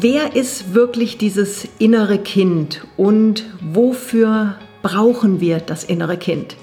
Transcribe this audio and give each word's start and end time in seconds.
wer 0.00 0.34
ist 0.34 0.74
wirklich 0.74 1.18
dieses 1.18 1.68
innere 1.78 2.18
Kind 2.18 2.86
und 2.96 3.44
wofür 3.60 4.56
brauchen 4.82 5.40
wir 5.40 5.58
das 5.58 5.84
innere 5.84 6.16
Kind? 6.16 6.56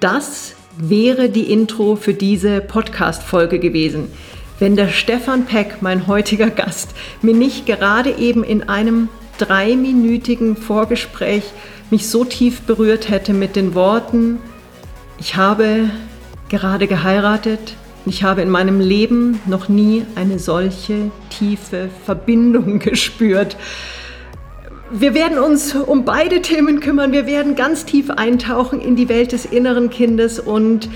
Das 0.00 0.54
wäre 0.76 1.28
die 1.28 1.52
Intro 1.52 1.94
für 1.94 2.14
diese 2.14 2.60
Podcast-Folge 2.60 3.60
gewesen, 3.60 4.08
wenn 4.58 4.76
der 4.76 4.88
Stefan 4.88 5.46
Peck, 5.46 5.82
mein 5.82 6.06
heutiger 6.06 6.50
Gast, 6.50 6.94
mir 7.22 7.34
nicht 7.34 7.66
gerade 7.66 8.10
eben 8.18 8.42
in 8.42 8.68
einem 8.68 9.08
dreiminütigen 9.38 10.56
Vorgespräch 10.56 11.44
mich 11.90 12.08
so 12.08 12.24
tief 12.24 12.62
berührt 12.62 13.08
hätte 13.08 13.34
mit 13.34 13.56
den 13.56 13.74
Worten, 13.74 14.40
ich 15.18 15.36
habe 15.36 15.90
gerade 16.48 16.88
geheiratet, 16.88 17.74
ich 18.06 18.22
habe 18.22 18.42
in 18.42 18.50
meinem 18.50 18.80
Leben 18.80 19.40
noch 19.46 19.68
nie 19.68 20.04
eine 20.14 20.38
solche 20.38 21.10
tiefe 21.30 21.88
Verbindung 22.04 22.78
gespürt. 22.80 23.56
Wir 24.90 25.14
werden 25.14 25.38
uns 25.38 25.74
um 25.74 26.04
beide 26.04 26.42
Themen 26.42 26.80
kümmern. 26.80 27.12
Wir 27.12 27.26
werden 27.26 27.56
ganz 27.56 27.84
tief 27.84 28.10
eintauchen 28.10 28.80
in 28.80 28.96
die 28.96 29.08
Welt 29.08 29.32
des 29.32 29.46
inneren 29.46 29.90
Kindes 29.90 30.38
und 30.38 30.88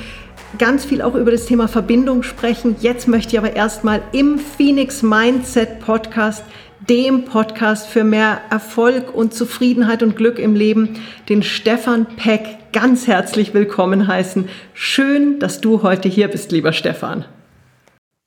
ganz 0.59 0.85
viel 0.85 1.03
auch 1.03 1.15
über 1.15 1.31
das 1.31 1.47
Thema 1.47 1.67
Verbindung 1.67 2.23
sprechen. 2.23 2.77
Jetzt 2.81 3.09
möchte 3.09 3.33
ich 3.33 3.39
aber 3.39 3.57
erstmal 3.57 4.03
im 4.13 4.39
Phoenix 4.39 5.03
Mindset 5.03 5.81
Podcast, 5.81 6.45
dem 6.89 7.27
Podcast 7.27 7.87
für 7.87 8.03
mehr 8.03 8.41
Erfolg 8.51 9.15
und 9.15 9.35
Zufriedenheit 9.35 10.03
und 10.03 10.17
Glück 10.17 10.39
im 10.39 10.55
Leben, 10.55 10.95
den 11.29 11.43
Stefan 11.43 12.07
Peck 12.17 12.41
ganz 12.73 13.07
herzlich 13.07 13.53
willkommen 13.53 14.07
heißen. 14.07 14.49
Schön, 14.73 15.39
dass 15.39 15.61
du 15.61 15.83
heute 15.83 16.09
hier 16.09 16.29
bist, 16.29 16.51
lieber 16.51 16.73
Stefan. 16.73 17.27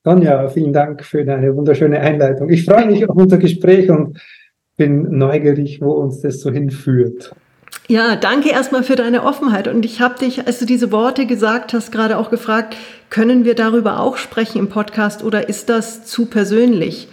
Sonja, 0.03 0.47
vielen 0.49 0.73
Dank 0.73 1.03
für 1.03 1.25
deine 1.25 1.55
wunderschöne 1.55 1.99
Einleitung. 1.99 2.49
Ich 2.49 2.65
freue 2.65 2.85
mich 2.85 3.07
auf 3.09 3.15
unser 3.15 3.37
Gespräch 3.37 3.89
und 3.89 4.19
bin 4.77 5.17
neugierig, 5.17 5.81
wo 5.81 5.91
uns 5.93 6.21
das 6.21 6.39
so 6.41 6.51
hinführt. 6.51 7.33
Ja, 7.87 8.15
danke 8.15 8.51
erstmal 8.51 8.83
für 8.83 8.95
deine 8.95 9.23
Offenheit. 9.23 9.67
Und 9.67 9.85
ich 9.85 10.01
habe 10.01 10.19
dich, 10.19 10.45
als 10.45 10.59
du 10.59 10.65
diese 10.65 10.91
Worte 10.91 11.25
gesagt 11.25 11.73
hast, 11.73 11.91
gerade 11.91 12.17
auch 12.17 12.29
gefragt, 12.29 12.75
können 13.09 13.43
wir 13.43 13.55
darüber 13.55 13.99
auch 13.99 14.17
sprechen 14.17 14.59
im 14.59 14.69
Podcast 14.69 15.23
oder 15.23 15.49
ist 15.49 15.69
das 15.69 16.05
zu 16.05 16.27
persönlich? 16.27 17.07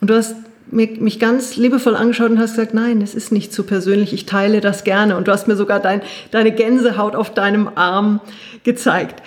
Und 0.00 0.10
du 0.10 0.14
hast 0.14 0.36
mich 0.70 1.18
ganz 1.18 1.56
liebevoll 1.56 1.96
angeschaut 1.96 2.30
und 2.30 2.38
hast 2.38 2.52
gesagt, 2.52 2.74
nein, 2.74 3.00
es 3.00 3.14
ist 3.14 3.32
nicht 3.32 3.52
zu 3.52 3.64
persönlich, 3.64 4.12
ich 4.12 4.26
teile 4.26 4.60
das 4.60 4.84
gerne. 4.84 5.16
Und 5.16 5.28
du 5.28 5.32
hast 5.32 5.48
mir 5.48 5.56
sogar 5.56 5.80
dein, 5.80 6.02
deine 6.30 6.52
Gänsehaut 6.52 7.14
auf 7.14 7.32
deinem 7.32 7.70
Arm 7.74 8.20
gezeigt. 8.64 9.22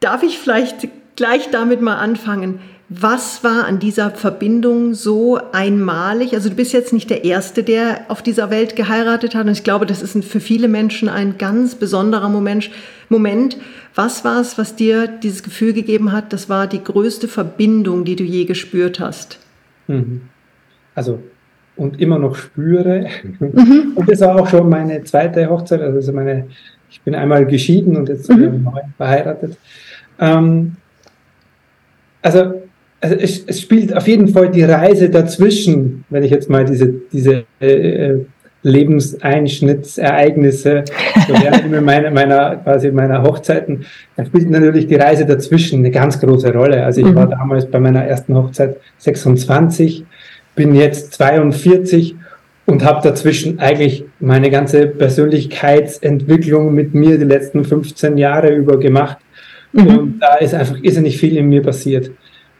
Darf 0.00 0.22
ich 0.22 0.38
vielleicht 0.38 0.88
gleich 1.16 1.50
damit 1.50 1.80
mal 1.80 1.96
anfangen? 1.96 2.58
Was 2.88 3.42
war 3.42 3.64
an 3.64 3.78
dieser 3.78 4.10
Verbindung 4.10 4.92
so 4.92 5.40
einmalig? 5.52 6.34
Also 6.34 6.50
du 6.50 6.56
bist 6.56 6.74
jetzt 6.74 6.92
nicht 6.92 7.08
der 7.08 7.24
Erste, 7.24 7.62
der 7.62 8.02
auf 8.08 8.20
dieser 8.20 8.50
Welt 8.50 8.76
geheiratet 8.76 9.34
hat. 9.34 9.46
Und 9.46 9.52
ich 9.52 9.64
glaube, 9.64 9.86
das 9.86 10.02
ist 10.02 10.22
für 10.24 10.40
viele 10.40 10.68
Menschen 10.68 11.08
ein 11.08 11.38
ganz 11.38 11.74
besonderer 11.74 12.28
Moment. 12.28 13.56
Was 13.94 14.24
war 14.24 14.40
es, 14.40 14.58
was 14.58 14.76
dir 14.76 15.06
dieses 15.06 15.42
Gefühl 15.42 15.72
gegeben 15.72 16.12
hat? 16.12 16.32
Das 16.34 16.50
war 16.50 16.66
die 16.66 16.84
größte 16.84 17.28
Verbindung, 17.28 18.04
die 18.04 18.16
du 18.16 18.24
je 18.24 18.44
gespürt 18.44 19.00
hast. 19.00 19.38
Mhm 19.86 20.22
also 20.94 21.18
und 21.76 22.00
immer 22.00 22.18
noch 22.18 22.36
spüre. 22.36 23.06
Mhm. 23.40 23.92
Und 23.96 24.10
das 24.10 24.20
war 24.20 24.38
auch 24.38 24.48
schon 24.48 24.68
meine 24.68 25.02
zweite 25.04 25.48
Hochzeit, 25.48 25.80
also 25.80 26.12
meine, 26.12 26.48
ich 26.90 27.00
bin 27.00 27.14
einmal 27.14 27.46
geschieden 27.46 27.96
und 27.96 28.10
jetzt 28.10 28.30
mhm. 28.30 28.64
neu 28.64 28.80
verheiratet. 28.96 29.56
Ähm, 30.20 30.76
also, 32.20 32.62
also 33.00 33.16
es, 33.16 33.44
es, 33.46 33.62
spielt 33.62 33.96
auf 33.96 34.06
jeden 34.06 34.28
Fall 34.28 34.50
die 34.50 34.62
Reise 34.62 35.08
dazwischen, 35.08 36.04
wenn 36.10 36.22
ich 36.22 36.30
jetzt 36.30 36.50
mal 36.50 36.66
diese, 36.66 36.92
diese 37.10 37.44
äh, 37.60 38.18
Lebenseinschnittsereignisse, 38.62 40.84
so 41.26 41.32
während 41.42 41.82
meiner, 41.82 42.10
meiner, 42.10 42.56
quasi 42.56 42.92
meiner 42.92 43.22
Hochzeiten, 43.22 43.86
da 44.16 44.26
spielt 44.26 44.50
natürlich 44.50 44.86
die 44.86 44.96
Reise 44.96 45.24
dazwischen 45.24 45.78
eine 45.80 45.90
ganz 45.90 46.20
große 46.20 46.52
Rolle. 46.52 46.84
Also 46.84 47.00
ich 47.00 47.06
mhm. 47.06 47.14
war 47.14 47.26
damals 47.26 47.64
bei 47.66 47.80
meiner 47.80 48.04
ersten 48.04 48.36
Hochzeit 48.36 48.76
26 48.98 50.04
bin 50.54 50.74
jetzt 50.74 51.14
42 51.14 52.16
und 52.66 52.84
habe 52.84 53.02
dazwischen 53.02 53.58
eigentlich 53.58 54.04
meine 54.20 54.50
ganze 54.50 54.86
Persönlichkeitsentwicklung 54.86 56.74
mit 56.74 56.94
mir 56.94 57.18
die 57.18 57.24
letzten 57.24 57.64
15 57.64 58.16
Jahre 58.18 58.54
über 58.54 58.78
gemacht. 58.78 59.18
Mhm. 59.72 59.86
Und 59.86 60.20
da 60.20 60.36
ist 60.36 60.54
einfach 60.54 60.76
irrsinnig 60.82 61.18
viel 61.18 61.36
in 61.36 61.48
mir 61.48 61.62
passiert. 61.62 62.10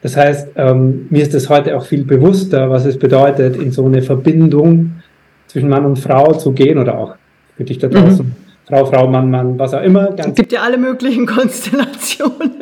Das 0.03 0.16
heißt, 0.16 0.48
ähm, 0.56 1.06
mir 1.10 1.22
ist 1.22 1.34
es 1.34 1.48
heute 1.48 1.76
auch 1.76 1.86
viel 1.86 2.04
bewusster, 2.04 2.69
was 2.70 2.84
es 2.84 2.98
bedeutet, 2.98 3.56
in 3.56 3.70
so 3.70 3.86
eine 3.86 4.03
Verbindung 4.03 5.03
zwischen 5.47 5.69
Mann 5.69 5.84
und 5.84 5.98
Frau 5.98 6.32
zu 6.32 6.53
gehen 6.53 6.78
oder 6.78 6.98
auch 6.98 7.14
für 7.56 7.64
dich 7.64 7.78
da 7.78 7.88
draußen. 7.88 8.26
Mhm. 8.26 8.32
Frau, 8.66 8.86
Frau, 8.86 9.06
Mann, 9.06 9.30
Mann, 9.30 9.59
was 9.59 9.74
auch 9.74 9.82
immer. 9.82 10.14
es 10.16 10.34
gibt 10.34 10.53
ja 10.53 10.62
alle 10.62 10.78
möglichen 10.78 11.26
Konstellationen 11.36 12.53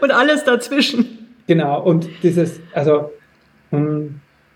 und 0.00 0.10
alles 0.10 0.44
dazwischen. 0.44 1.06
Genau, 1.46 1.82
und 1.82 2.08
dieses, 2.22 2.60
also, 2.74 3.10
mh, 3.70 3.78
hm, 3.78 4.14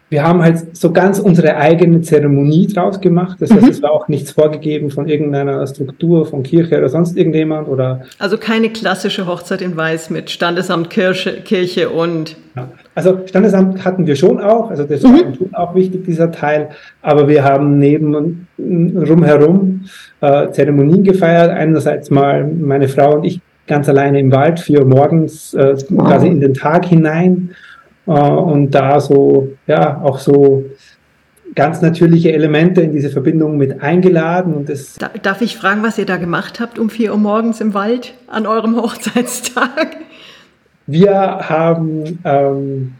wir 0.09 0.23
haben 0.23 0.41
halt 0.41 0.77
so 0.77 0.93
ganz 0.93 1.19
unsere 1.19 1.57
eigene 1.57 2.01
Zeremonie 2.01 2.69
draus 2.69 3.01
gemacht. 3.01 3.39
Das 3.41 3.51
heißt, 3.51 3.63
mhm. 3.63 3.69
es 3.69 3.83
war 3.83 3.91
auch 3.91 4.07
nichts 4.07 4.31
vorgegeben 4.31 4.91
von 4.91 5.09
irgendeiner 5.09 5.67
Struktur, 5.67 6.27
von 6.27 6.45
Kirche 6.45 6.79
oder 6.79 6.89
sonst 6.89 7.17
irgendjemand 7.17 7.69
oder. 7.69 8.03
Also 8.19 8.39
keine 8.39 8.71
klassische 8.71 9.27
Hochzeit 9.27 9.63
in 9.63 9.77
Weiß 9.77 10.11
mit 10.11 10.31
Standesamt, 10.31 10.91
Kirche, 10.91 11.41
Kirche 11.41 11.91
und. 11.91 12.37
Ja. 12.55 12.69
Also 12.95 13.19
Standesamt 13.27 13.85
hatten 13.85 14.07
wir 14.07 14.15
schon 14.15 14.41
auch. 14.41 14.71
Also 14.71 14.85
das 14.85 15.03
mhm. 15.03 15.09
war 15.09 15.35
schon 15.35 15.55
auch 15.55 15.75
wichtig, 15.75 16.05
dieser 16.05 16.31
Teil. 16.31 16.69
Aber 17.03 17.27
wir 17.27 17.43
haben 17.43 17.79
neben 17.81 18.47
rumherum 18.59 19.87
äh, 20.21 20.51
Zeremonien 20.53 21.03
gefeiert. 21.03 21.51
Einerseits 21.51 22.11
mal 22.11 22.45
meine 22.45 22.87
Frau 22.87 23.17
und 23.17 23.25
ich 23.25 23.41
ganz 23.67 23.89
alleine 23.89 24.21
im 24.21 24.31
Wald, 24.31 24.61
vier 24.61 24.83
Uhr 24.83 24.87
morgens, 24.87 25.53
äh, 25.55 25.75
wow. 25.89 26.07
quasi 26.07 26.29
in 26.29 26.41
den 26.41 26.55
Tag 26.55 26.85
hinein 26.87 27.51
und 28.15 28.71
da 28.71 29.01
so, 29.01 29.49
ja, 29.67 30.01
auch 30.03 30.19
so 30.19 30.65
ganz 31.55 31.81
natürliche 31.83 32.33
Elemente 32.33 32.83
in 32.83 32.93
diese 32.93 33.11
Verbindung 33.11 33.57
mit 33.57 33.83
eingeladen. 33.83 34.55
Und 34.55 34.69
das 34.69 34.97
Darf 35.23 35.41
ich 35.41 35.57
fragen, 35.57 35.83
was 35.83 35.99
ihr 35.99 36.07
da 36.07 36.17
gemacht 36.17 36.61
habt 36.61 36.79
um 36.79 36.91
4 36.91 37.13
Uhr 37.13 37.19
morgens 37.19 37.61
im 37.61 37.75
Wald 37.75 38.15
an 38.29 38.47
eurem 38.47 38.77
Hochzeitstag? 38.81 39.97
Wir 40.87 41.17
haben, 41.17 42.21
ähm, 42.25 42.93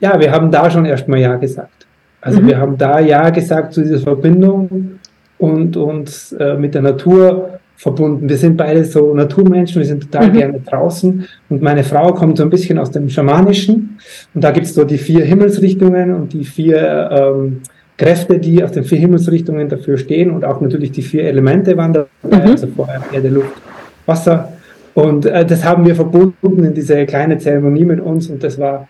ja, 0.00 0.18
wir 0.18 0.32
haben 0.32 0.50
da 0.50 0.70
schon 0.70 0.86
erstmal 0.86 1.18
Ja 1.18 1.36
gesagt. 1.36 1.86
Also 2.22 2.40
mhm. 2.40 2.46
wir 2.46 2.58
haben 2.58 2.78
da 2.78 2.98
Ja 3.00 3.28
gesagt 3.30 3.74
zu 3.74 3.82
dieser 3.82 3.98
Verbindung 3.98 5.00
und 5.38 5.76
uns 5.76 6.32
äh, 6.32 6.54
mit 6.54 6.74
der 6.74 6.82
Natur 6.82 7.58
verbunden. 7.82 8.28
Wir 8.28 8.36
sind 8.36 8.56
beide 8.56 8.84
so 8.84 9.12
Naturmenschen, 9.12 9.80
wir 9.80 9.86
sind 9.86 10.02
total 10.02 10.28
mhm. 10.28 10.32
gerne 10.34 10.60
draußen. 10.60 11.26
Und 11.48 11.62
meine 11.62 11.82
Frau 11.82 12.12
kommt 12.14 12.38
so 12.38 12.44
ein 12.44 12.50
bisschen 12.50 12.78
aus 12.78 12.92
dem 12.92 13.08
Schamanischen. 13.08 13.98
Und 14.32 14.44
da 14.44 14.52
gibt 14.52 14.66
es 14.66 14.74
so 14.74 14.84
die 14.84 14.98
vier 14.98 15.24
Himmelsrichtungen 15.24 16.14
und 16.14 16.32
die 16.32 16.44
vier 16.44 17.10
ähm, 17.10 17.62
Kräfte, 17.98 18.38
die 18.38 18.62
auf 18.62 18.70
den 18.70 18.84
vier 18.84 18.98
Himmelsrichtungen 18.98 19.68
dafür 19.68 19.98
stehen. 19.98 20.30
Und 20.30 20.44
auch 20.44 20.60
natürlich 20.60 20.92
die 20.92 21.02
vier 21.02 21.24
Elemente 21.24 21.76
waren 21.76 21.92
dabei, 21.92 22.06
mhm. 22.22 22.52
also 22.52 22.68
Feuer, 22.68 23.02
Erde, 23.10 23.28
Luft, 23.30 23.60
Wasser. 24.06 24.52
Und 24.94 25.26
äh, 25.26 25.44
das 25.44 25.64
haben 25.64 25.84
wir 25.84 25.96
verbunden 25.96 26.64
in 26.64 26.74
diese 26.74 27.04
kleine 27.04 27.38
Zeremonie 27.38 27.84
mit 27.84 27.98
uns. 27.98 28.30
Und 28.30 28.44
das 28.44 28.60
war 28.60 28.86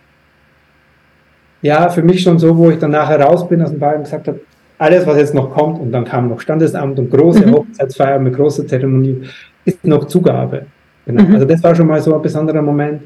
ja 1.63 1.89
für 1.89 2.03
mich 2.03 2.21
schon 2.21 2.37
so, 2.37 2.55
wo 2.55 2.69
ich 2.69 2.77
dann 2.77 2.91
nachher 2.91 3.19
raus 3.19 3.49
bin 3.49 3.59
aus 3.63 3.71
dem 3.71 3.79
Ball 3.79 3.95
und 3.95 4.03
gesagt 4.03 4.27
habe, 4.27 4.39
alles, 4.77 5.05
was 5.05 5.17
jetzt 5.17 5.33
noch 5.33 5.51
kommt, 5.51 5.79
und 5.79 5.91
dann 5.91 6.05
kam 6.05 6.29
noch 6.29 6.39
Standesamt 6.39 6.99
und 6.99 7.11
große 7.11 7.45
mhm. 7.45 7.53
Hochzeitsfeier 7.53 8.19
mit 8.19 8.35
großer 8.35 8.67
Zeremonie, 8.67 9.21
ist 9.65 9.85
noch 9.85 10.05
Zugabe. 10.05 10.65
Genau. 11.05 11.23
Mhm. 11.23 11.35
Also 11.35 11.45
das 11.45 11.63
war 11.63 11.75
schon 11.75 11.87
mal 11.87 12.01
so 12.01 12.15
ein 12.15 12.21
besonderer 12.21 12.61
Moment. 12.61 13.03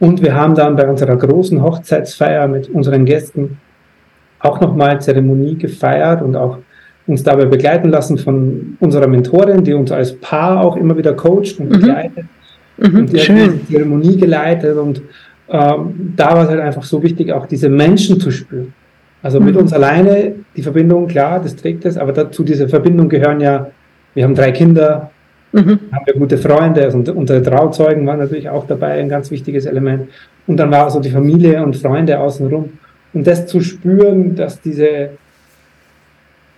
Und 0.00 0.22
wir 0.22 0.34
haben 0.34 0.54
dann 0.54 0.74
bei 0.74 0.88
unserer 0.88 1.16
großen 1.16 1.62
Hochzeitsfeier 1.62 2.48
mit 2.48 2.68
unseren 2.70 3.04
Gästen 3.04 3.58
auch 4.40 4.60
nochmal 4.60 5.00
Zeremonie 5.00 5.56
gefeiert 5.56 6.22
und 6.22 6.34
auch 6.34 6.58
uns 7.06 7.22
dabei 7.22 7.44
begleiten 7.44 7.90
lassen 7.90 8.18
von 8.18 8.76
unserer 8.80 9.06
Mentorin, 9.06 9.62
die 9.64 9.74
uns 9.74 9.92
als 9.92 10.16
Paar 10.16 10.60
auch 10.60 10.76
immer 10.76 10.96
wieder 10.96 11.12
coacht 11.14 11.58
und 11.58 11.66
mhm. 11.66 11.72
begleitet. 11.72 12.24
Mhm. 12.78 12.96
Und 12.96 13.12
die 13.12 13.18
Schön. 13.18 13.40
hat 13.40 13.50
die 13.68 13.74
Zeremonie 13.74 14.16
geleitet 14.16 14.76
und 14.76 15.02
ähm, 15.48 16.14
da 16.16 16.34
war 16.34 16.44
es 16.44 16.48
halt 16.48 16.60
einfach 16.60 16.82
so 16.82 17.02
wichtig, 17.02 17.32
auch 17.32 17.46
diese 17.46 17.68
Menschen 17.68 18.18
zu 18.18 18.30
spüren. 18.30 18.72
Also 19.22 19.40
mit 19.40 19.54
mhm. 19.54 19.62
uns 19.62 19.72
alleine 19.72 20.34
die 20.56 20.62
Verbindung, 20.62 21.06
klar, 21.06 21.40
das 21.40 21.54
trägt 21.54 21.84
es, 21.84 21.96
aber 21.96 22.12
dazu 22.12 22.42
diese 22.42 22.68
Verbindung 22.68 23.08
gehören 23.08 23.40
ja, 23.40 23.70
wir 24.14 24.24
haben 24.24 24.34
drei 24.34 24.50
Kinder, 24.50 25.10
mhm. 25.52 25.78
haben 25.92 26.06
wir 26.06 26.14
gute 26.14 26.38
Freunde, 26.38 26.82
also 26.82 26.98
unsere 26.98 27.42
Trauzeugen 27.42 28.06
waren 28.06 28.18
natürlich 28.18 28.48
auch 28.48 28.66
dabei, 28.66 29.00
ein 29.00 29.08
ganz 29.08 29.30
wichtiges 29.30 29.66
Element. 29.66 30.08
Und 30.46 30.56
dann 30.56 30.70
war 30.72 30.90
so 30.90 30.98
die 30.98 31.10
Familie 31.10 31.62
und 31.62 31.76
Freunde 31.76 32.18
außenrum. 32.18 32.72
Und 33.14 33.26
das 33.26 33.46
zu 33.46 33.60
spüren, 33.60 34.34
dass 34.34 34.60
diese, 34.60 35.10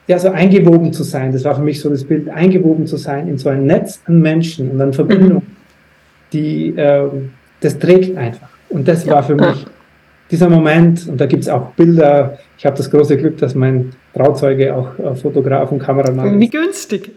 ja, 0.06 0.18
so 0.18 0.30
eingewoben 0.30 0.92
zu 0.92 1.02
sein, 1.02 1.32
das 1.32 1.44
war 1.44 1.54
für 1.54 1.62
mich 1.62 1.80
so 1.80 1.90
das 1.90 2.04
Bild, 2.04 2.30
eingewoben 2.30 2.86
zu 2.86 2.96
sein 2.96 3.28
in 3.28 3.36
so 3.36 3.50
ein 3.50 3.66
Netz 3.66 4.00
an 4.06 4.22
Menschen 4.22 4.70
und 4.70 4.80
an 4.80 4.92
Verbindungen, 4.94 5.34
mhm. 5.34 5.56
die, 6.32 6.68
äh, 6.76 7.08
das 7.60 7.78
trägt 7.78 8.16
einfach. 8.16 8.48
Und 8.70 8.88
das 8.88 9.04
ja. 9.04 9.14
war 9.14 9.22
für 9.22 9.34
mich 9.34 9.66
dieser 10.34 10.50
Moment, 10.50 11.06
und 11.08 11.20
da 11.20 11.26
gibt 11.26 11.44
es 11.44 11.48
auch 11.48 11.70
Bilder, 11.76 12.38
ich 12.58 12.66
habe 12.66 12.76
das 12.76 12.90
große 12.90 13.16
Glück, 13.16 13.38
dass 13.38 13.54
mein 13.54 13.90
Trauzeuge 14.14 14.74
auch 14.74 14.88
äh, 14.98 15.14
Fotograf 15.14 15.70
und 15.70 15.78
Kameramann 15.78 16.34
ist. 16.34 16.40
Wie 16.40 16.50
günstig. 16.50 17.12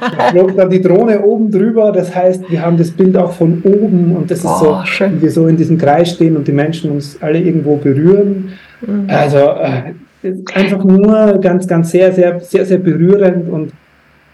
da 0.00 0.28
flog 0.30 0.56
dann 0.56 0.70
die 0.70 0.80
Drohne 0.80 1.22
oben 1.22 1.50
drüber, 1.50 1.90
das 1.90 2.14
heißt, 2.14 2.48
wir 2.48 2.62
haben 2.62 2.76
das 2.76 2.92
Bild 2.92 3.16
auch 3.16 3.32
von 3.32 3.62
oben 3.64 4.14
und 4.14 4.30
das 4.30 4.44
oh, 4.44 4.48
ist 4.48 4.58
so, 4.60 4.80
schön. 4.84 5.12
wenn 5.12 5.22
wir 5.22 5.30
so 5.32 5.48
in 5.48 5.56
diesem 5.56 5.76
Kreis 5.76 6.10
stehen 6.10 6.36
und 6.36 6.46
die 6.46 6.52
Menschen 6.52 6.92
uns 6.92 7.18
alle 7.20 7.40
irgendwo 7.40 7.76
berühren. 7.78 8.52
Mhm. 8.80 9.06
Also 9.08 9.38
äh, 9.38 10.32
einfach 10.54 10.84
nur 10.84 11.40
ganz, 11.40 11.66
ganz 11.66 11.90
sehr, 11.90 12.12
sehr, 12.12 12.38
sehr, 12.38 12.64
sehr 12.64 12.78
berührend 12.78 13.50
und 13.50 13.72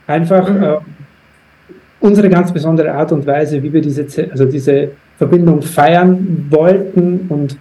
einfach 0.07 0.51
mhm. 0.51 0.63
äh, 0.63 0.77
unsere 2.01 2.29
ganz 2.29 2.53
besondere 2.53 2.93
Art 2.93 3.11
und 3.13 3.27
Weise, 3.27 3.63
wie 3.63 3.73
wir 3.73 3.81
diese, 3.81 4.05
also 4.31 4.45
diese 4.45 4.91
Verbindung 5.17 5.63
feiern 5.63 6.47
wollten 6.51 7.27
und 7.31 7.57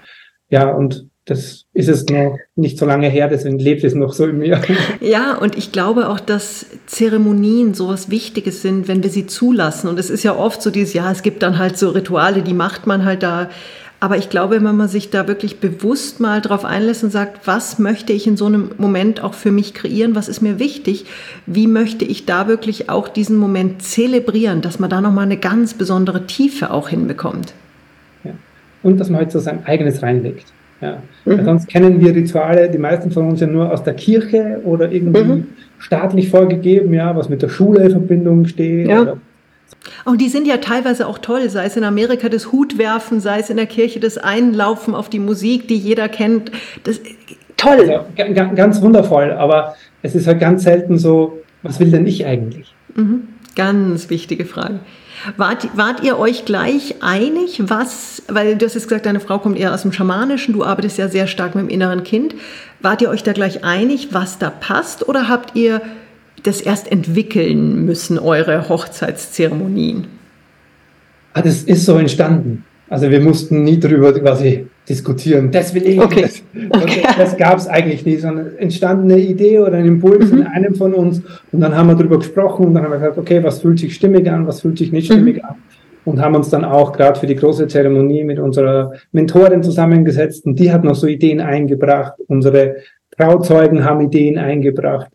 ja, 0.52 0.70
und 0.70 1.08
das 1.26 1.66
ist 1.74 1.88
es 1.88 2.06
noch 2.08 2.38
nicht 2.56 2.78
so 2.78 2.86
lange 2.86 3.08
her, 3.08 3.28
deswegen 3.28 3.58
lebt 3.58 3.84
es 3.84 3.94
noch 3.94 4.14
so 4.14 4.26
in 4.26 4.38
mir. 4.38 4.62
Ja, 5.02 5.36
und 5.38 5.58
ich 5.58 5.72
glaube 5.72 6.10
auch, 6.10 6.20
dass 6.20 6.66
Zeremonien 6.86 7.74
so 7.74 7.90
was 7.90 8.10
Wichtiges 8.10 8.62
sind, 8.62 8.88
wenn 8.88 9.04
wir 9.04 9.10
sie 9.10 9.26
zulassen. 9.26 9.88
Und 9.88 10.00
es 10.00 10.10
ist 10.10 10.24
ja 10.24 10.36
oft 10.36 10.62
so 10.62 10.70
dieses, 10.70 10.94
ja, 10.94 11.12
es 11.12 11.24
gibt 11.24 11.42
dann 11.42 11.58
halt 11.58 11.78
so 11.78 11.90
Rituale, 11.90 12.42
die 12.44 12.54
macht 12.54 12.86
man 12.88 13.06
halt 13.06 13.24
da 13.24 13.50
aber 14.04 14.18
ich 14.18 14.32
glaube, 14.32 14.64
wenn 14.64 14.76
man 14.76 14.88
sich 14.88 15.12
da 15.12 15.28
wirklich 15.28 15.60
bewusst 15.60 16.20
mal 16.20 16.42
drauf 16.42 16.66
einlässt 16.66 17.04
und 17.04 17.12
sagt, 17.12 17.46
was 17.46 17.78
möchte 17.78 18.14
ich 18.14 18.26
in 18.26 18.36
so 18.36 18.48
einem 18.48 18.72
Moment 18.80 19.24
auch 19.24 19.36
für 19.36 19.52
mich 19.52 19.76
kreieren, 19.76 20.16
was 20.16 20.28
ist 20.28 20.42
mir 20.42 20.58
wichtig, 20.58 21.06
wie 21.46 21.68
möchte 21.68 22.04
ich 22.04 22.26
da 22.26 22.48
wirklich 22.48 22.90
auch 22.90 23.08
diesen 23.08 23.38
Moment 23.38 23.84
zelebrieren, 23.84 24.64
dass 24.64 24.80
man 24.80 24.90
da 24.90 25.02
nochmal 25.02 25.26
eine 25.26 25.38
ganz 25.38 25.76
besondere 25.76 26.26
Tiefe 26.26 26.72
auch 26.72 26.90
hinbekommt. 26.90 27.54
Und 28.84 29.00
dass 29.00 29.10
man 29.10 29.20
halt 29.20 29.32
so 29.32 29.40
sein 29.40 29.66
eigenes 29.66 30.02
reinlegt. 30.02 30.46
Ja. 30.82 30.98
Mhm. 31.26 31.46
sonst 31.46 31.68
kennen 31.68 32.02
wir 32.02 32.16
Rituale, 32.16 32.68
die 32.68 32.80
meisten 32.80 33.12
von 33.12 33.30
uns 33.30 33.40
ja 33.40 33.46
nur 33.46 33.72
aus 33.72 33.84
der 33.84 33.94
Kirche 33.94 34.62
oder 34.64 34.92
irgendwie 34.92 35.24
mhm. 35.24 35.48
staatlich 35.78 36.30
vorgegeben, 36.30 36.92
ja, 36.92 37.16
was 37.16 37.30
mit 37.30 37.44
der 37.44 37.50
Schule 37.50 37.84
in 37.84 37.92
Verbindung 37.92 38.48
steht. 38.48 38.88
Ja. 38.88 39.02
Oder 39.02 39.18
und 40.06 40.22
die 40.22 40.30
sind 40.30 40.48
ja 40.48 40.58
teilweise 40.58 41.08
auch 41.08 41.20
toll, 41.20 41.50
sei 41.50 41.66
es 41.66 41.78
in 41.78 41.84
Amerika 41.84 42.30
das 42.30 42.52
Hutwerfen, 42.52 43.20
sei 43.20 43.40
es 43.40 43.50
in 43.50 43.58
der 43.58 43.66
Kirche 43.66 44.00
das 44.00 44.18
Einlaufen 44.18 44.96
auf 44.96 45.10
die 45.10 45.20
Musik, 45.20 45.68
die 45.68 45.78
jeder 45.78 46.10
kennt. 46.10 46.52
Das, 46.84 47.00
toll. 47.58 48.04
Also, 48.18 48.56
ganz 48.56 48.82
wundervoll, 48.82 49.32
aber 49.32 49.76
es 50.02 50.16
ist 50.16 50.28
halt 50.28 50.40
ganz 50.40 50.64
selten 50.64 50.98
so, 50.98 51.42
was 51.64 51.80
will 51.80 51.92
denn 51.92 52.06
ich 52.06 52.26
eigentlich? 52.26 52.74
Mhm. 52.96 53.28
Ganz 53.56 54.10
wichtige 54.10 54.46
Frage. 54.46 54.80
Wart, 55.38 55.70
wart 55.76 56.04
ihr 56.04 56.18
euch 56.18 56.46
gleich 56.46 56.96
einig, 57.02 57.62
was, 57.68 58.24
weil 58.28 58.58
du 58.58 58.66
hast 58.66 58.76
jetzt 58.76 58.88
gesagt, 58.88 59.06
deine 59.06 59.20
Frau 59.20 59.40
kommt 59.40 59.58
eher 59.58 59.74
aus 59.74 59.84
dem 59.84 59.92
Schamanischen, 59.92 60.54
du 60.54 60.64
arbeitest 60.64 60.98
ja 60.98 61.08
sehr 61.08 61.28
stark 61.28 61.56
mit 61.56 61.66
dem 61.66 61.70
inneren 61.70 62.04
Kind. 62.04 62.36
Wart 62.82 63.02
ihr 63.02 63.10
euch 63.10 63.24
da 63.24 63.34
gleich 63.34 63.64
einig, 63.64 64.10
was 64.12 64.40
da 64.40 64.50
passt 64.50 65.08
oder 65.08 65.28
habt 65.28 65.56
ihr 65.56 65.82
das 66.44 66.62
erst 66.62 66.92
entwickeln 66.92 67.86
müssen, 67.86 68.18
eure 68.18 68.68
Hochzeitszeremonien? 68.68 70.08
Ah, 71.34 71.42
das 71.42 71.64
ist 71.64 71.86
so 71.86 71.98
entstanden. 71.98 72.66
Also 72.90 73.10
wir 73.10 73.22
mussten 73.22 73.64
nie 73.64 73.80
darüber 73.80 74.12
quasi 74.14 74.68
diskutieren. 74.88 75.52
Das 75.52 75.74
will 75.74 75.88
ich. 75.88 76.02
Okay. 76.02 76.22
Das, 76.22 76.44
okay. 76.70 77.04
das 77.18 77.38
gab 77.38 77.58
es 77.58 77.68
eigentlich 77.68 78.06
nie, 78.06 78.18
sondern 78.18 78.58
entstand 78.58 79.04
eine 79.04 79.20
Idee 79.20 79.60
oder 79.60 79.74
ein 79.74 79.86
Impuls 79.86 80.32
mhm. 80.32 80.40
in 80.40 80.48
einem 80.48 80.76
von 80.76 80.94
uns 80.94 81.22
und 81.52 81.62
dann 81.62 81.76
haben 81.76 81.88
wir 81.88 81.96
darüber 81.96 82.18
gesprochen 82.18 82.68
und 82.68 82.74
dann 82.74 82.84
haben 82.84 82.92
wir 82.92 83.00
gesagt, 83.00 83.18
okay, 83.18 83.44
was 83.44 83.62
fühlt 83.62 83.80
sich 83.80 83.94
stimmig 83.94 84.30
an, 84.30 84.48
was 84.48 84.62
fühlt 84.62 84.78
sich 84.78 84.92
nicht 84.92 85.10
mhm. 85.10 85.14
stimmig 85.14 85.38
mhm. 85.38 85.46
an 85.46 85.56
und 86.04 86.20
haben 86.20 86.36
uns 86.36 86.50
dann 86.50 86.66
auch 86.66 86.94
gerade 86.94 87.20
für 87.20 87.28
die 87.28 87.36
große 87.36 87.68
Zeremonie 87.68 88.24
mit 88.24 88.40
unserer 88.40 88.94
Mentorin 89.12 89.62
zusammengesetzt 89.62 90.46
und 90.46 90.60
die 90.60 90.72
hat 90.72 90.84
noch 90.84 90.96
so 90.96 91.08
Ideen 91.08 91.42
eingebracht. 91.42 92.14
Unsere 92.28 92.78
Trauzeugen 93.16 93.86
haben 93.86 94.02
Ideen 94.02 94.38
eingebracht 94.38 95.12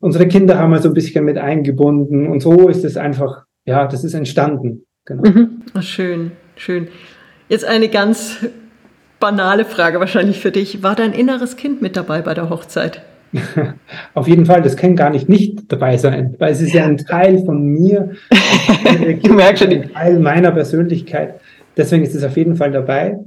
unsere 0.00 0.26
Kinder 0.28 0.58
haben 0.58 0.70
wir 0.70 0.80
so 0.80 0.88
ein 0.88 0.94
bisschen 0.94 1.24
mit 1.24 1.38
eingebunden 1.38 2.26
und 2.26 2.40
so 2.40 2.68
ist 2.68 2.84
es 2.84 2.96
einfach, 2.96 3.44
ja, 3.64 3.86
das 3.86 4.04
ist 4.04 4.14
entstanden. 4.14 4.86
Genau. 5.04 5.28
Mhm. 5.28 5.62
Ach, 5.74 5.82
schön, 5.82 6.32
schön. 6.56 6.88
Jetzt 7.48 7.64
eine 7.64 7.88
ganz 7.88 8.46
banale 9.22 9.64
Frage 9.64 10.00
wahrscheinlich 10.00 10.40
für 10.40 10.50
dich. 10.50 10.82
War 10.82 10.96
dein 10.96 11.12
inneres 11.12 11.56
Kind 11.56 11.80
mit 11.80 11.96
dabei 11.96 12.22
bei 12.22 12.34
der 12.34 12.50
Hochzeit? 12.50 13.02
Auf 14.14 14.26
jeden 14.26 14.44
Fall, 14.46 14.62
das 14.62 14.76
kann 14.76 14.96
gar 14.96 15.10
nicht 15.10 15.28
nicht 15.28 15.70
dabei 15.72 15.96
sein, 15.96 16.34
weil 16.40 16.50
es 16.50 16.60
ist 16.60 16.74
ja 16.74 16.84
ein 16.84 16.98
Teil 17.08 17.38
von 17.44 17.62
mir, 17.62 18.10
du 19.22 19.32
merkst 19.32 19.62
schon, 19.62 19.72
ein 19.72 19.92
Teil 19.92 20.18
meiner 20.18 20.50
Persönlichkeit. 20.50 21.36
Deswegen 21.76 22.02
ist 22.02 22.16
es 22.16 22.24
auf 22.24 22.36
jeden 22.36 22.56
Fall 22.56 22.72
dabei. 22.72 23.20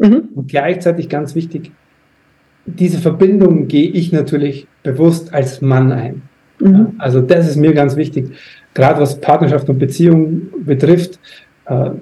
Mhm. 0.00 0.30
Und 0.34 0.48
gleichzeitig 0.48 1.08
ganz 1.08 1.36
wichtig, 1.36 1.70
diese 2.66 2.98
Verbindung 2.98 3.68
gehe 3.68 3.88
ich 3.88 4.10
natürlich 4.10 4.66
bewusst 4.82 5.32
als 5.32 5.60
Mann 5.60 5.92
ein. 5.92 6.22
Mhm. 6.58 6.94
Also 6.98 7.20
das 7.20 7.48
ist 7.48 7.56
mir 7.56 7.72
ganz 7.72 7.94
wichtig, 7.94 8.32
gerade 8.74 9.00
was 9.00 9.20
Partnerschaft 9.20 9.68
und 9.68 9.78
Beziehung 9.78 10.48
betrifft. 10.64 11.20
Äh, 11.66 11.92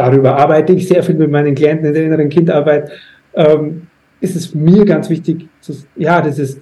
darüber 0.00 0.36
arbeite 0.36 0.72
ich 0.72 0.88
sehr 0.88 1.02
viel 1.02 1.14
mit 1.14 1.30
meinen 1.30 1.54
Klienten 1.54 1.86
in 1.86 1.92
der 1.94 2.04
inneren 2.04 2.30
Kindarbeit. 2.30 2.90
Ähm, 3.34 3.82
ist 4.20 4.34
es 4.34 4.54
mir 4.54 4.84
ganz 4.84 5.10
wichtig, 5.10 5.48
zu, 5.60 5.72
ja, 5.96 6.20
das 6.20 6.38
ist, 6.38 6.60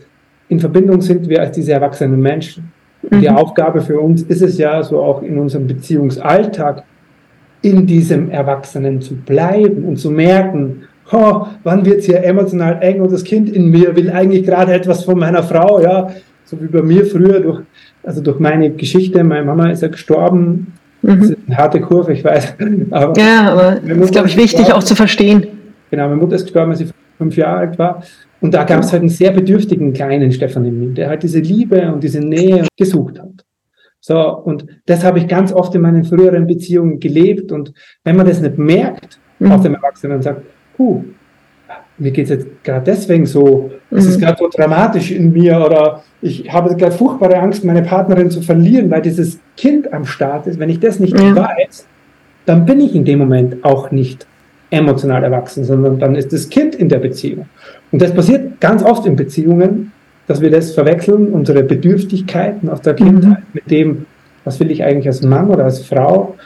in 0.49 0.58
Verbindung 0.58 1.00
sind 1.00 1.29
wir 1.29 1.40
als 1.40 1.52
diese 1.52 1.73
erwachsenen 1.73 2.20
Menschen. 2.20 2.73
Mhm. 3.02 3.20
Die 3.20 3.31
Aufgabe 3.31 3.81
für 3.81 4.00
uns 4.00 4.23
ist 4.23 4.43
es 4.43 4.58
ja, 4.58 4.82
so 4.82 5.00
auch 5.00 5.23
in 5.23 5.38
unserem 5.38 5.67
Beziehungsalltag, 5.67 6.82
in 7.62 7.87
diesem 7.87 8.31
Erwachsenen 8.31 9.00
zu 9.00 9.17
bleiben 9.17 9.84
und 9.84 9.96
zu 9.96 10.11
merken, 10.11 10.82
oh, 11.12 11.46
wann 11.64 11.84
wird 11.84 11.99
es 12.00 12.06
hier 12.06 12.23
emotional 12.23 12.79
eng 12.81 13.00
und 13.00 13.12
das 13.12 13.25
Kind 13.25 13.50
in 13.50 13.70
mir 13.70 13.96
will 13.96 14.11
eigentlich 14.11 14.44
gerade 14.44 14.73
etwas 14.73 15.05
von 15.05 15.19
meiner 15.19 15.43
Frau, 15.43 15.81
ja, 15.81 16.08
so 16.44 16.61
wie 16.61 16.67
bei 16.67 16.82
mir 16.82 17.05
früher 17.06 17.41
durch, 17.41 17.62
also 18.02 18.20
durch 18.20 18.38
meine 18.38 18.70
Geschichte, 18.70 19.23
meine 19.25 19.44
Mama 19.44 19.70
ist 19.70 19.82
ja 19.82 19.88
gestorben, 19.88 20.78
mhm. 21.03 21.21
das 21.21 21.31
ist 21.31 21.39
eine 21.47 21.56
harte 21.56 21.81
Kurve, 21.81 22.12
ich 22.12 22.25
weiß. 22.25 22.55
Aber 22.91 23.21
ja, 23.21 23.53
aber 23.53 23.81
das 23.87 23.99
ist, 23.99 24.12
glaube 24.12 24.29
ich, 24.29 24.37
wichtig 24.37 24.73
auch 24.73 24.83
zu 24.83 24.95
verstehen. 24.95 25.47
Genau, 25.91 26.05
meine 26.09 26.17
Mutter 26.17 26.37
ist 26.37 26.45
gestorben, 26.45 26.71
als 26.71 26.81
sie 26.81 26.89
fünf 27.17 27.37
Jahre 27.37 27.59
alt 27.59 27.79
war. 27.79 28.03
Und 28.41 28.55
da 28.55 28.65
gab 28.65 28.81
es 28.81 28.93
halt 28.93 29.03
einen 29.03 29.09
sehr 29.09 29.33
bedürftigen 29.33 29.93
kleinen 29.93 30.31
Stefan 30.33 30.65
in 30.65 30.79
mir, 30.79 30.95
der 30.95 31.09
halt 31.09 31.23
diese 31.23 31.41
Liebe 31.41 31.93
und 31.93 32.03
diese 32.03 32.21
Nähe 32.21 32.67
gesucht 32.77 33.19
hat. 33.19 33.45
So, 34.00 34.19
und 34.19 34.67
das 34.87 35.05
habe 35.05 35.19
ich 35.19 35.27
ganz 35.27 35.53
oft 35.53 35.75
in 35.75 35.81
meinen 35.81 36.05
früheren 36.05 36.47
Beziehungen 36.47 37.01
gelebt. 37.01 37.51
Und 37.51 37.72
wenn 38.05 38.17
man 38.17 38.27
das 38.27 38.41
nicht 38.41 38.56
merkt, 38.56 39.19
mhm. 39.39 39.53
auf 39.53 39.63
dem 39.63 39.75
Erwachsenen 39.75 40.22
sagt, 40.22 40.43
puh, 40.77 41.05
mir 41.98 42.12
geht 42.12 42.24
es 42.24 42.31
jetzt 42.31 42.46
gerade 42.64 42.84
deswegen 42.84 43.26
so, 43.26 43.70
es 43.90 44.06
ist 44.06 44.17
mhm. 44.17 44.22
gerade 44.22 44.38
so 44.38 44.48
dramatisch 44.48 45.10
in 45.10 45.32
mir 45.32 45.64
oder 45.64 46.02
ich 46.22 46.52
habe 46.52 46.74
gerade 46.76 46.93
furchtbare 46.93 47.36
Angst, 47.38 47.64
meine 47.64 47.82
Partnerin 47.82 48.31
zu 48.31 48.40
verlieren, 48.40 48.90
weil 48.90 49.02
dieses 49.02 49.38
Kind 49.56 49.93
am 49.93 50.05
Start 50.05 50.46
ist. 50.46 50.58
Wenn 50.58 50.69
ich 50.69 50.81
das 50.81 51.00
nicht 51.00 51.19
ja. 51.19 51.34
weiß, 51.34 51.86
dann 52.46 52.64
bin 52.64 52.81
ich 52.81 52.94
in 52.94 53.05
dem 53.05 53.19
Moment 53.19 53.64
auch 53.64 53.90
nicht 53.90 54.26
emotional 54.70 55.24
erwachsen, 55.24 55.64
sondern 55.64 55.98
dann 55.98 56.14
ist 56.14 56.32
das 56.32 56.48
Kind 56.48 56.74
in 56.74 56.88
der 56.88 56.98
Beziehung. 56.98 57.46
Und 57.90 58.02
das 58.02 58.12
passiert 58.12 58.60
ganz 58.60 58.82
oft 58.82 59.06
in 59.06 59.17
Beziehungen, 59.17 59.93
dass 60.26 60.40
wir 60.40 60.50
das 60.50 60.74
verwechseln, 60.74 61.32
unsere 61.32 61.62
Bedürftigkeiten 61.62 62.69
aus 62.69 62.82
der 62.82 62.94
Kindheit 62.94 63.38
mhm. 63.38 63.44
mit 63.55 63.70
dem, 63.70 64.06
was 64.44 64.60
will 64.60 64.70
ich 64.70 64.84
eigentlich 64.84 65.06
als 65.06 65.22
Mann 65.22 65.48
oder 65.48 65.64
als 65.64 65.81
Frau. 65.81 66.36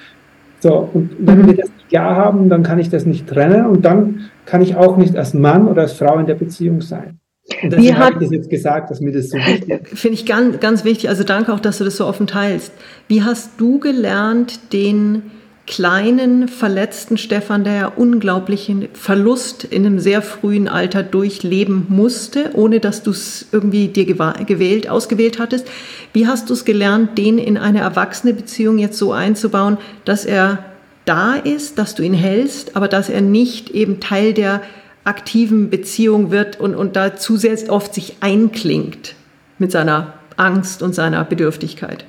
So, 0.61 0.89
und 0.93 1.11
wenn 1.19 1.43
mhm. 1.43 1.47
wir 1.49 1.57
das 1.57 1.71
ja 1.93 2.17
haben, 2.17 2.49
dann 2.49 2.63
kann 2.63 2.79
ich 2.79 2.91
das 2.91 3.07
nicht 3.07 3.27
trennen 3.27 3.67
und 3.67 3.85
dann 3.85 4.31
kann 4.47 4.61
ich 4.61 4.77
auch 4.77 4.97
nicht 4.97 5.17
als 5.17 5.35
Mann 5.35 5.69
oder 5.69 5.83
als 5.83 5.93
Frau 5.93 6.19
in 6.19 6.27
der 6.27 6.35
Beziehung 6.35 6.81
sein. 6.81 7.19
Und 7.63 7.73
deswegen 7.73 7.99
habe 7.99 8.15
ich 8.15 8.21
das 8.21 8.31
jetzt 8.31 8.51
gesagt, 8.51 8.91
dass 8.91 9.01
mir 9.01 9.13
das 9.13 9.29
so 9.29 9.37
wichtig 9.37 9.69
ist. 9.69 9.99
Finde 9.99 10.15
ich 10.15 10.27
ganz, 10.27 10.61
ganz 10.61 10.85
wichtig. 10.85 11.09
Also 11.09 11.25
danke 11.25 11.53
auch, 11.53 11.61
dass 11.61 11.79
du 11.79 11.85
das 11.85 11.97
so 11.97 12.07
offen 12.07 12.27
teilst. 12.27 12.73
Wie 13.09 13.23
hast 13.23 13.53
du 13.59 13.79
gelernt, 13.81 14.73
den 14.73 15.23
kleinen, 15.67 16.49
verletzten 16.49 17.19
Stefan, 17.19 17.65
der 17.65 17.75
ja 17.75 17.87
unglaublichen 17.87 18.89
Verlust 18.95 19.65
in 19.65 19.87
einem 19.87 20.01
sehr 20.01 20.21
frühen 20.21 20.69
Alter 20.69 21.03
durchleben 21.03 21.87
musste, 21.89 22.51
ohne 22.55 22.81
dass 22.81 23.03
du 23.03 23.13
es 23.13 23.47
irgendwie 23.53 23.89
dir 23.89 24.05
gewählt, 24.05 24.89
ausgewählt 24.89 25.39
hattest. 25.39 25.67
Wie 26.13 26.27
hast 26.27 26.51
du 26.51 26.55
es 26.55 26.65
gelernt, 26.65 27.17
den 27.17 27.39
in 27.39 27.57
eine 27.57 27.81
erwachsene 27.81 28.35
Beziehung 28.35 28.79
jetzt 28.79 28.99
so 28.99 29.13
einzubauen, 29.13 29.79
dass 30.05 30.25
er 30.25 30.59
da 31.05 31.35
ist, 31.35 31.79
dass 31.79 31.95
du 31.95 32.03
ihn 32.03 32.15
hältst, 32.15 32.77
aber 32.77 32.89
dass 32.89 33.09
er 33.09 33.21
nicht 33.21 33.71
eben 33.71 34.01
Teil 34.01 34.33
der 34.33 34.63
aktiven 35.05 35.71
Beziehung 35.71 36.31
wird 36.31 36.61
und, 36.61 36.75
und 36.75 36.97
da 36.97 37.17
zu 37.17 37.37
sehr 37.37 37.57
oft 37.69 37.95
sich 37.95 38.17
einklingt 38.21 39.15
mit 39.59 39.73
seiner 39.73 40.15
Angst 40.37 40.83
und 40.83 40.95
seiner 40.95 41.25
Bedürftigkeit. 41.25 42.05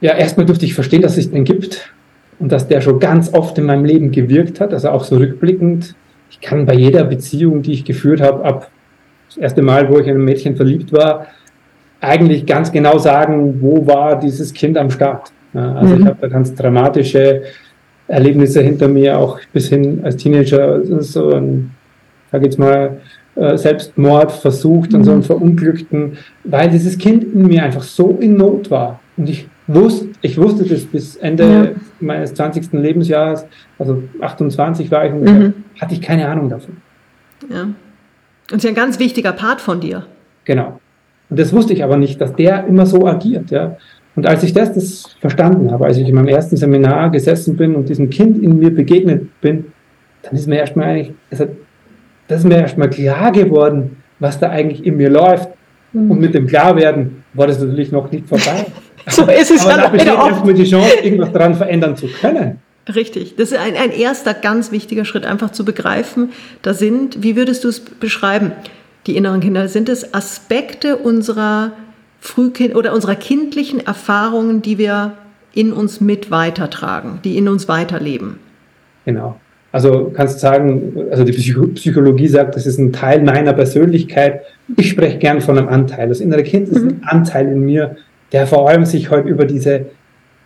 Ja, 0.00 0.14
erstmal 0.14 0.46
durfte 0.46 0.64
ich 0.64 0.74
verstehen, 0.74 1.02
dass 1.02 1.18
es 1.18 1.30
den 1.30 1.44
gibt 1.44 1.92
und 2.38 2.50
dass 2.50 2.66
der 2.68 2.80
schon 2.80 2.98
ganz 2.98 3.32
oft 3.34 3.58
in 3.58 3.64
meinem 3.64 3.84
Leben 3.84 4.10
gewirkt 4.10 4.60
hat, 4.60 4.72
also 4.72 4.88
auch 4.88 5.04
so 5.04 5.16
rückblickend. 5.16 5.94
Ich 6.30 6.40
kann 6.40 6.64
bei 6.64 6.74
jeder 6.74 7.04
Beziehung, 7.04 7.60
die 7.60 7.72
ich 7.72 7.84
geführt 7.84 8.22
habe, 8.22 8.44
ab 8.44 8.70
das 9.28 9.36
erste 9.36 9.62
Mal, 9.62 9.90
wo 9.90 9.98
ich 9.98 10.06
in 10.06 10.16
ein 10.16 10.24
Mädchen 10.24 10.56
verliebt 10.56 10.92
war, 10.92 11.26
eigentlich 12.00 12.46
ganz 12.46 12.72
genau 12.72 12.98
sagen, 12.98 13.60
wo 13.60 13.86
war 13.86 14.18
dieses 14.18 14.54
Kind 14.54 14.78
am 14.78 14.90
Start. 14.90 15.30
Also 15.52 15.94
mhm. 15.94 16.00
ich 16.00 16.06
habe 16.06 16.16
da 16.20 16.28
ganz 16.28 16.54
dramatische 16.54 17.42
Erlebnisse 18.10 18.60
hinter 18.60 18.88
mir, 18.88 19.18
auch 19.18 19.38
bis 19.52 19.68
hin 19.68 20.00
als 20.02 20.16
Teenager 20.16 20.84
so 21.02 21.30
ein 21.30 21.70
sage 22.30 22.44
jetzt 22.44 22.58
mal, 22.58 23.00
äh, 23.36 23.56
Selbstmord 23.56 24.32
versucht, 24.32 24.94
an 24.94 25.04
so 25.04 25.12
einem 25.12 25.20
mhm. 25.20 25.24
Verunglückten, 25.24 26.18
weil 26.44 26.70
dieses 26.70 26.98
Kind 26.98 27.24
in 27.24 27.46
mir 27.46 27.62
einfach 27.62 27.82
so 27.82 28.16
in 28.20 28.36
Not 28.36 28.70
war. 28.70 29.00
Und 29.16 29.28
ich 29.28 29.48
wusste, 29.66 30.08
ich 30.22 30.36
wusste 30.36 30.64
das 30.64 30.84
bis 30.84 31.16
Ende 31.16 31.44
ja. 31.44 31.70
meines 32.00 32.34
20. 32.34 32.72
Lebensjahres, 32.72 33.46
also 33.78 34.02
28 34.20 34.90
war 34.90 35.06
ich, 35.06 35.12
mhm. 35.12 35.54
hatte 35.80 35.94
ich 35.94 36.02
keine 36.02 36.28
Ahnung 36.28 36.48
davon. 36.48 36.76
Ja. 37.48 37.62
Und 37.62 37.76
das 38.48 38.58
ist 38.58 38.64
ja 38.64 38.70
ein 38.70 38.76
ganz 38.76 38.98
wichtiger 38.98 39.32
Part 39.32 39.60
von 39.60 39.80
dir. 39.80 40.06
Genau. 40.44 40.80
Und 41.28 41.38
das 41.38 41.52
wusste 41.52 41.72
ich 41.72 41.84
aber 41.84 41.96
nicht, 41.96 42.20
dass 42.20 42.34
der 42.34 42.66
immer 42.66 42.86
so 42.86 43.06
agiert. 43.06 43.50
Ja. 43.50 43.76
Und 44.16 44.26
als 44.26 44.42
ich 44.42 44.52
das, 44.52 44.72
das 44.72 45.16
verstanden 45.20 45.70
habe, 45.70 45.86
als 45.86 45.96
ich 45.96 46.08
in 46.08 46.14
meinem 46.14 46.28
ersten 46.28 46.56
Seminar 46.56 47.10
gesessen 47.10 47.56
bin 47.56 47.74
und 47.74 47.88
diesem 47.88 48.10
Kind 48.10 48.42
in 48.42 48.58
mir 48.58 48.74
begegnet 48.74 49.40
bin, 49.40 49.66
dann 50.22 50.34
ist 50.34 50.46
mir 50.46 50.56
erstmal 50.56 50.88
eigentlich, 50.88 51.12
also 51.30 51.46
das 52.28 52.40
ist 52.40 52.44
mir 52.44 52.58
erstmal 52.58 52.90
klar 52.90 53.32
geworden, 53.32 53.96
was 54.18 54.38
da 54.38 54.50
eigentlich 54.50 54.84
in 54.84 54.96
mir 54.96 55.10
läuft. 55.10 55.48
Mhm. 55.92 56.10
Und 56.10 56.20
mit 56.20 56.34
dem 56.34 56.46
Klarwerden 56.46 57.24
war 57.34 57.46
das 57.46 57.60
natürlich 57.60 57.92
noch 57.92 58.10
nicht 58.10 58.28
vorbei. 58.28 58.66
so 59.08 59.24
ist 59.26 59.50
es 59.50 59.62
Aber 59.62 59.70
ja 59.70 59.76
da 59.82 59.88
besteht 59.88 60.12
erstmal 60.12 60.54
die 60.54 60.64
Chance, 60.64 60.94
irgendwas 61.02 61.32
daran 61.32 61.54
verändern 61.54 61.96
zu 61.96 62.06
können. 62.06 62.58
Richtig. 62.94 63.36
Das 63.36 63.52
ist 63.52 63.58
ein, 63.58 63.76
ein 63.76 63.92
erster 63.92 64.34
ganz 64.34 64.72
wichtiger 64.72 65.04
Schritt, 65.04 65.24
einfach 65.24 65.50
zu 65.50 65.64
begreifen, 65.64 66.30
da 66.62 66.74
sind, 66.74 67.22
wie 67.22 67.36
würdest 67.36 67.64
du 67.64 67.68
es 67.68 67.80
beschreiben, 67.80 68.52
die 69.06 69.16
inneren 69.16 69.40
Kinder, 69.40 69.68
sind 69.68 69.88
es 69.88 70.14
Aspekte 70.14 70.96
unserer 70.96 71.72
Frühkind 72.20 72.76
oder 72.76 72.94
unserer 72.94 73.16
kindlichen 73.16 73.84
Erfahrungen, 73.84 74.62
die 74.62 74.78
wir 74.78 75.12
in 75.52 75.72
uns 75.72 76.00
mit 76.00 76.30
weitertragen, 76.30 77.18
die 77.24 77.36
in 77.36 77.48
uns 77.48 77.66
weiterleben. 77.66 78.38
Genau. 79.04 79.40
Also 79.72 80.12
kannst 80.14 80.36
du 80.36 80.40
sagen, 80.40 80.94
also 81.10 81.24
die 81.24 81.32
Psychologie 81.32 82.26
sagt, 82.26 82.56
das 82.56 82.66
ist 82.66 82.78
ein 82.78 82.92
Teil 82.92 83.22
meiner 83.22 83.52
Persönlichkeit. 83.52 84.42
Ich 84.76 84.90
spreche 84.90 85.18
gern 85.18 85.40
von 85.40 85.56
einem 85.56 85.68
Anteil. 85.68 86.08
Das 86.08 86.20
innere 86.20 86.42
Kind 86.42 86.68
ist 86.68 86.78
ein 86.78 86.86
mhm. 86.86 87.00
Anteil 87.02 87.48
in 87.48 87.64
mir, 87.64 87.96
der 88.32 88.46
vor 88.46 88.68
allem 88.68 88.84
sich 88.84 89.10
heute 89.10 89.28
über 89.28 89.44
diese 89.44 89.86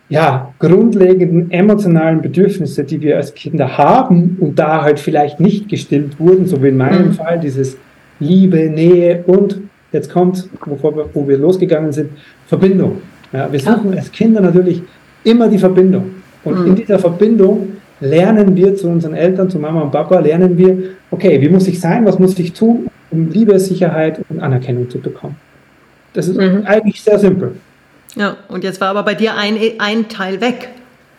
ja, 0.09 0.53
grundlegenden 0.59 1.49
emotionalen 1.49 2.21
Bedürfnisse, 2.21 2.83
die 2.83 3.01
wir 3.01 3.17
als 3.17 3.33
Kinder 3.33 3.77
haben 3.77 4.37
und 4.39 4.59
da 4.59 4.83
halt 4.83 4.99
vielleicht 4.99 5.39
nicht 5.39 5.69
gestillt 5.69 6.19
wurden, 6.19 6.45
so 6.45 6.61
wie 6.61 6.67
in 6.67 6.77
meinem 6.77 7.07
mhm. 7.07 7.13
Fall, 7.13 7.39
dieses 7.39 7.77
Liebe, 8.19 8.69
Nähe 8.69 9.23
und 9.25 9.59
jetzt 9.95 10.11
kommt, 10.11 10.47
wovor 10.65 10.95
wir, 10.95 11.09
wo 11.13 11.27
wir 11.27 11.37
losgegangen 11.37 11.91
sind, 11.91 12.11
Verbindung. 12.47 13.01
Ja, 13.33 13.51
wir 13.51 13.59
suchen 13.59 13.91
ja. 13.91 13.97
als 13.97 14.11
Kinder 14.11 14.41
natürlich 14.41 14.81
immer 15.23 15.47
die 15.47 15.57
Verbindung. 15.57 16.15
Und 16.43 16.59
mhm. 16.59 16.67
in 16.67 16.75
dieser 16.75 16.99
Verbindung 16.99 17.77
lernen 17.99 18.55
wir 18.55 18.75
zu 18.75 18.87
unseren 18.87 19.15
Eltern, 19.15 19.49
zu 19.49 19.59
Mama 19.59 19.81
und 19.81 19.91
Papa, 19.91 20.19
lernen 20.19 20.57
wir, 20.57 20.77
okay, 21.11 21.41
wie 21.41 21.49
muss 21.49 21.67
ich 21.67 21.79
sein, 21.79 22.05
was 22.05 22.19
muss 22.19 22.37
ich 22.37 22.53
tun, 22.53 22.87
um 23.11 23.29
Liebe, 23.29 23.59
Sicherheit 23.59 24.19
und 24.29 24.39
Anerkennung 24.39 24.89
zu 24.89 24.99
bekommen. 24.99 25.35
Das 26.13 26.27
ist 26.27 26.37
mhm. 26.37 26.63
eigentlich 26.65 27.01
sehr 27.01 27.19
simpel. 27.19 27.55
Ja, 28.15 28.37
und 28.47 28.63
jetzt 28.63 28.79
war 28.79 28.89
aber 28.89 29.03
bei 29.03 29.15
dir 29.15 29.35
ein, 29.35 29.57
ein 29.79 30.07
Teil 30.07 30.39
weg. 30.39 30.69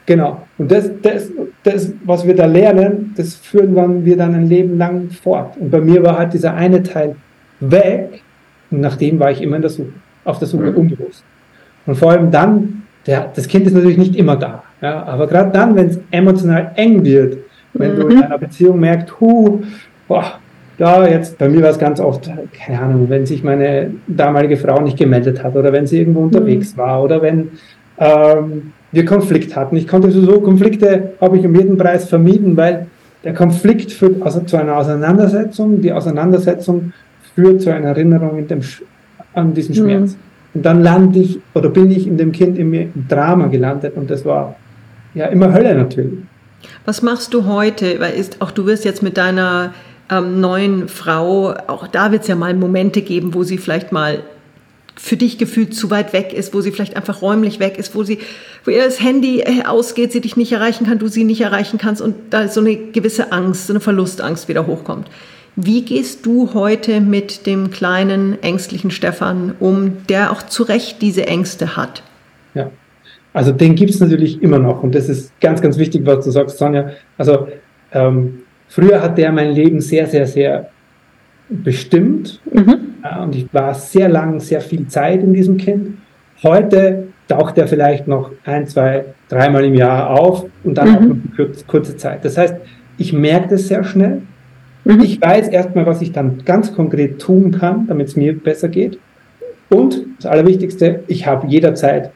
Genau. 0.07 0.47
Und 0.57 0.71
das, 0.71 0.91
das, 1.03 1.31
das, 1.65 1.93
was 2.05 2.27
wir 2.27 2.35
da 2.35 2.47
lernen, 2.47 3.13
das 3.17 3.35
führen 3.35 4.05
wir 4.05 4.17
dann 4.17 4.35
ein 4.35 4.49
Leben 4.49 4.79
lang 4.79 5.11
fort. 5.11 5.57
Und 5.59 5.71
bei 5.71 5.81
mir 5.81 6.03
war 6.03 6.17
halt 6.17 6.33
dieser 6.33 6.55
eine 6.55 6.83
Teil 6.83 7.17
weg. 7.61 8.23
Und 8.71 8.81
nach 8.81 8.97
dem 8.97 9.19
war 9.19 9.31
ich 9.31 9.43
immer 9.43 9.57
in 9.57 9.63
der 9.63 9.71
Suche, 9.71 9.93
auf 10.25 10.39
der 10.39 10.49
Suche 10.49 10.71
mhm. 10.71 10.77
unbewusst. 10.77 11.25
Und 11.87 11.97
vor 11.97 12.11
allem 12.11 12.31
dann, 12.31 12.83
der, 13.07 13.31
das 13.35 13.47
Kind 13.47 13.67
ist 13.67 13.75
natürlich 13.75 13.99
nicht 13.99 14.17
immer 14.17 14.37
da. 14.37 14.65
Ja, 14.81 15.05
aber 15.05 15.27
gerade 15.27 15.51
dann, 15.53 15.77
wenn 15.77 15.87
es 15.89 15.99
emotional 16.11 16.73
eng 16.75 17.05
wird, 17.05 17.39
wenn 17.75 17.97
du 17.97 18.09
in 18.09 18.17
mhm. 18.17 18.23
einer 18.25 18.39
Beziehung 18.39 18.81
merkst, 18.81 19.21
hu, 19.21 19.63
boah, 20.09 20.39
ja, 20.79 21.07
jetzt, 21.07 21.39
bei 21.39 21.49
mir 21.49 21.63
war 21.63 21.71
es 21.71 21.79
ganz 21.79 22.01
oft, 22.01 22.31
keine 22.53 22.81
Ahnung, 22.81 23.09
wenn 23.09 23.25
sich 23.25 23.43
meine 23.43 23.93
damalige 24.07 24.57
Frau 24.57 24.81
nicht 24.81 24.99
gemeldet 24.99 25.43
hat 25.43 25.57
oder 25.57 25.73
wenn 25.73 25.87
sie 25.87 25.99
irgendwo 25.99 26.21
unterwegs 26.21 26.75
mhm. 26.75 26.79
war 26.79 27.03
oder 27.03 27.23
wenn 27.23 27.51
ähm, 27.99 28.73
wir 28.93 29.05
Konflikt 29.05 29.57
hatten. 29.57 29.77
Ich 29.77 29.89
konnte 29.89 30.11
so 30.11 30.41
Konflikte, 30.41 31.15
habe 31.21 31.39
ich 31.39 31.47
um 31.47 31.55
jeden 31.55 31.79
Preis 31.79 32.09
vermieden, 32.09 32.57
weil 32.57 32.87
der 33.25 33.35
Konflikt 33.35 33.91
führt 33.91 34.23
also 34.23 34.41
zu 34.41 34.57
einer 34.57 34.77
Auseinandersetzung, 34.77 35.81
die 35.81 35.93
Auseinandersetzung 35.93 36.93
führt 37.37 37.63
zu 37.63 37.73
einer 37.73 37.89
Erinnerung 37.89 38.39
in 38.39 38.49
dem, 38.49 38.61
an 39.35 39.55
diesen 39.55 39.77
mhm. 39.77 39.79
Schmerz. 39.79 40.11
Mhm. 40.13 40.19
Und 40.55 40.63
dann 40.65 40.83
lande 40.83 41.21
ich 41.21 41.39
oder 41.55 41.69
bin 41.69 41.91
ich 41.91 42.07
in 42.07 42.17
dem 42.17 42.33
Kind 42.33 42.59
in 42.59 42.71
mir 42.71 42.83
im 42.83 43.07
Drama 43.09 43.47
gelandet 43.47 43.95
und 43.95 44.11
das 44.11 44.25
war 44.25 44.57
ja 45.15 45.27
immer 45.27 45.53
Hölle 45.53 45.75
natürlich. 45.75 46.19
Was 46.87 47.03
machst 47.03 47.35
du 47.35 47.45
heute? 47.45 48.01
Weil 48.01 48.15
ist, 48.15 48.41
auch 48.41 48.51
du 48.51 48.65
wirst 48.65 48.87
jetzt 48.87 49.03
mit 49.03 49.19
deiner 49.19 49.75
ähm, 50.11 50.41
neuen 50.41 50.89
Frau, 50.89 51.55
auch 51.67 51.87
da 51.87 52.11
wird 52.11 52.23
es 52.23 52.29
ja 52.29 52.37
mal 52.37 52.55
Momente 52.55 53.03
geben, 53.03 53.35
wo 53.35 53.43
sie 53.43 53.59
vielleicht 53.59 53.93
mal 53.93 54.23
für 54.99 55.19
dich 55.19 55.37
gefühlt 55.37 55.75
zu 55.75 55.91
weit 55.91 56.15
weg 56.15 56.33
ist, 56.33 56.55
wo 56.55 56.63
sie 56.63 56.73
vielleicht 56.73 56.97
einfach 56.97 57.21
räumlich 57.21 57.61
weg 57.61 57.77
ist, 57.79 57.95
wo 57.95 58.03
sie, 58.03 58.19
wo 58.65 58.71
ihr 58.71 58.83
das 58.83 59.03
Handy 59.03 59.41
äh, 59.41 59.65
ausgeht, 59.67 60.11
sie 60.11 60.23
dich 60.23 60.39
nicht 60.39 60.53
erreichen 60.53 60.87
kann, 60.87 60.99
du 60.99 61.09
sie 61.09 61.25
nicht 61.25 61.43
erreichen 61.43 61.77
kannst 61.77 62.01
und 62.01 62.15
da 62.31 62.49
so 62.49 62.61
eine 62.61 62.77
gewisse 62.77 63.31
Angst, 63.31 63.67
so 63.67 63.75
eine 63.75 63.81
Verlustangst 63.81 64.49
wieder 64.49 64.67
hochkommt. 64.67 65.09
Wie 65.57 65.83
gehst 65.83 66.27
du 66.27 66.53
heute 66.55 67.01
mit 67.01 67.47
dem 67.47 67.71
kleinen, 67.71 68.43
ängstlichen 68.43 68.91
Stefan 68.91 69.55
um, 69.59 70.07
der 70.09 70.31
auch 70.31 70.43
zu 70.43 70.63
Recht 70.63 71.01
diese 71.01 71.27
Ängste 71.27 71.77
hat? 71.77 72.03
Ja, 72.55 72.71
also 73.33 73.53
den 73.53 73.75
gibt 73.75 73.91
es 73.91 74.01
natürlich 74.01 74.43
immer 74.43 74.59
noch 74.59 74.83
und 74.83 74.95
das 74.95 75.09
ist 75.09 75.39
ganz, 75.41 75.61
ganz 75.63 75.79
wichtig, 75.79 76.05
was 76.05 76.25
du 76.25 76.31
sagst, 76.31 76.59
Sonja. 76.59 76.91
Also 77.17 77.49
ähm, 77.93 78.41
Früher 78.69 79.01
hat 79.01 79.17
der 79.17 79.33
mein 79.33 79.53
Leben 79.53 79.81
sehr, 79.81 80.07
sehr, 80.07 80.27
sehr 80.27 80.69
bestimmt. 81.49 82.41
Mhm. 82.53 82.77
Ja, 83.03 83.23
und 83.23 83.35
ich 83.35 83.47
war 83.53 83.75
sehr 83.75 84.09
lang, 84.09 84.41
sehr 84.41 84.61
viel 84.61 84.87
Zeit 84.89 85.23
in 85.23 85.33
diesem 85.33 85.57
Kind. 85.57 85.99
Heute 86.43 87.09
taucht 87.29 87.57
er 87.59 87.69
vielleicht 87.69 88.09
noch 88.09 88.31
ein, 88.45 88.67
zwei, 88.67 89.05
dreimal 89.29 89.65
im 89.65 89.75
Jahr 89.75 90.11
auf 90.11 90.47
und 90.65 90.75
dann 90.77 90.89
mhm. 90.89 90.97
auch 90.97 91.01
nur 91.01 91.19
kurze, 91.37 91.65
kurze 91.67 91.97
Zeit. 91.97 92.25
Das 92.25 92.37
heißt, 92.37 92.57
ich 92.99 93.13
merke 93.13 93.49
das 93.51 93.69
sehr 93.69 93.85
schnell. 93.85 94.23
Mhm. 94.87 95.01
Ich 95.01 95.21
weiß 95.21 95.49
erstmal, 95.49 95.85
was 95.85 96.01
ich 96.01 96.13
dann 96.13 96.45
ganz 96.45 96.73
konkret 96.73 97.21
tun 97.21 97.51
kann, 97.51 97.89
damit 97.89 98.07
es 98.07 98.17
mir 98.17 98.39
besser 98.39 98.69
geht. 98.69 98.99
Und 99.69 100.07
das 100.19 100.27
Allerwichtigste, 100.27 101.01
ich 101.09 101.27
habe 101.27 101.49
jederzeit, 101.49 102.13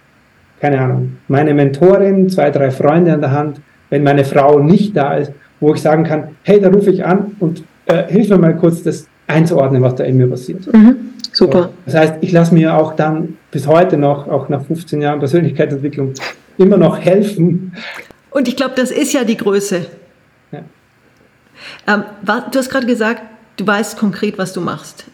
keine 0.60 0.80
Ahnung, 0.80 1.16
meine 1.26 1.52
Mentorin, 1.52 2.28
zwei, 2.30 2.50
drei 2.50 2.70
Freunde 2.70 3.12
an 3.12 3.20
der 3.20 3.32
Hand. 3.32 3.60
Wenn 3.90 4.04
meine 4.04 4.24
Frau 4.24 4.60
nicht 4.60 4.96
da 4.96 5.14
ist, 5.14 5.32
wo 5.58 5.74
ich 5.74 5.80
sagen 5.82 6.04
kann, 6.04 6.28
hey, 6.44 6.60
da 6.60 6.68
rufe 6.68 6.90
ich 6.90 7.04
an 7.04 7.36
und 7.40 7.64
äh, 7.86 8.04
hilf 8.06 8.28
mir 8.28 8.38
mal 8.38 8.54
kurz, 8.54 8.84
das 8.84 9.08
einzuordnen, 9.26 9.82
was 9.82 9.96
da 9.96 10.04
in 10.04 10.16
mir 10.16 10.28
passiert. 10.28 10.72
Mhm, 10.72 10.96
super. 11.32 11.62
So, 11.62 11.68
das 11.86 11.94
heißt, 11.96 12.14
ich 12.20 12.30
lasse 12.30 12.54
mir 12.54 12.76
auch 12.76 12.94
dann 12.94 13.36
bis 13.50 13.66
heute 13.66 13.96
noch, 13.96 14.28
auch 14.28 14.48
nach 14.48 14.64
15 14.64 15.02
Jahren 15.02 15.18
Persönlichkeitsentwicklung, 15.18 16.14
immer 16.56 16.76
noch 16.76 17.00
helfen. 17.00 17.72
Und 18.30 18.46
ich 18.46 18.54
glaube, 18.54 18.74
das 18.76 18.92
ist 18.92 19.12
ja 19.12 19.24
die 19.24 19.36
Größe. 19.36 19.86
Ähm, 21.86 22.04
du 22.22 22.58
hast 22.58 22.70
gerade 22.70 22.86
gesagt, 22.86 23.22
du 23.56 23.66
weißt 23.66 23.98
konkret, 23.98 24.38
was 24.38 24.52
du 24.52 24.60
machst. 24.60 25.04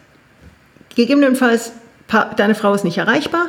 Gegebenenfalls, 0.95 1.73
deine 2.37 2.55
Frau 2.55 2.75
ist 2.75 2.85
nicht 2.85 2.99
erreichbar, 2.99 3.47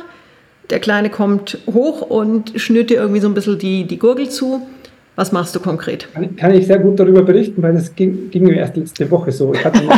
der 0.70 0.80
Kleine 0.80 1.08
kommt 1.08 1.58
hoch 1.66 2.02
und 2.02 2.60
schnürt 2.60 2.90
dir 2.90 2.98
irgendwie 2.98 3.20
so 3.20 3.28
ein 3.28 3.34
bisschen 3.34 3.58
die, 3.58 3.84
die 3.84 3.98
Gurgel 3.98 4.28
zu. 4.28 4.66
Was 5.16 5.32
machst 5.32 5.56
du 5.56 5.60
konkret? 5.60 6.08
Kann, 6.14 6.36
kann 6.36 6.54
ich 6.54 6.66
sehr 6.66 6.78
gut 6.78 7.00
darüber 7.00 7.22
berichten, 7.22 7.62
weil 7.62 7.74
es 7.74 7.96
ging, 7.96 8.30
ging, 8.30 8.44
mir 8.44 8.56
erst 8.56 8.76
letzte 8.76 9.10
Woche 9.10 9.32
so. 9.32 9.52
Ich 9.52 9.64
hatte, 9.64 9.80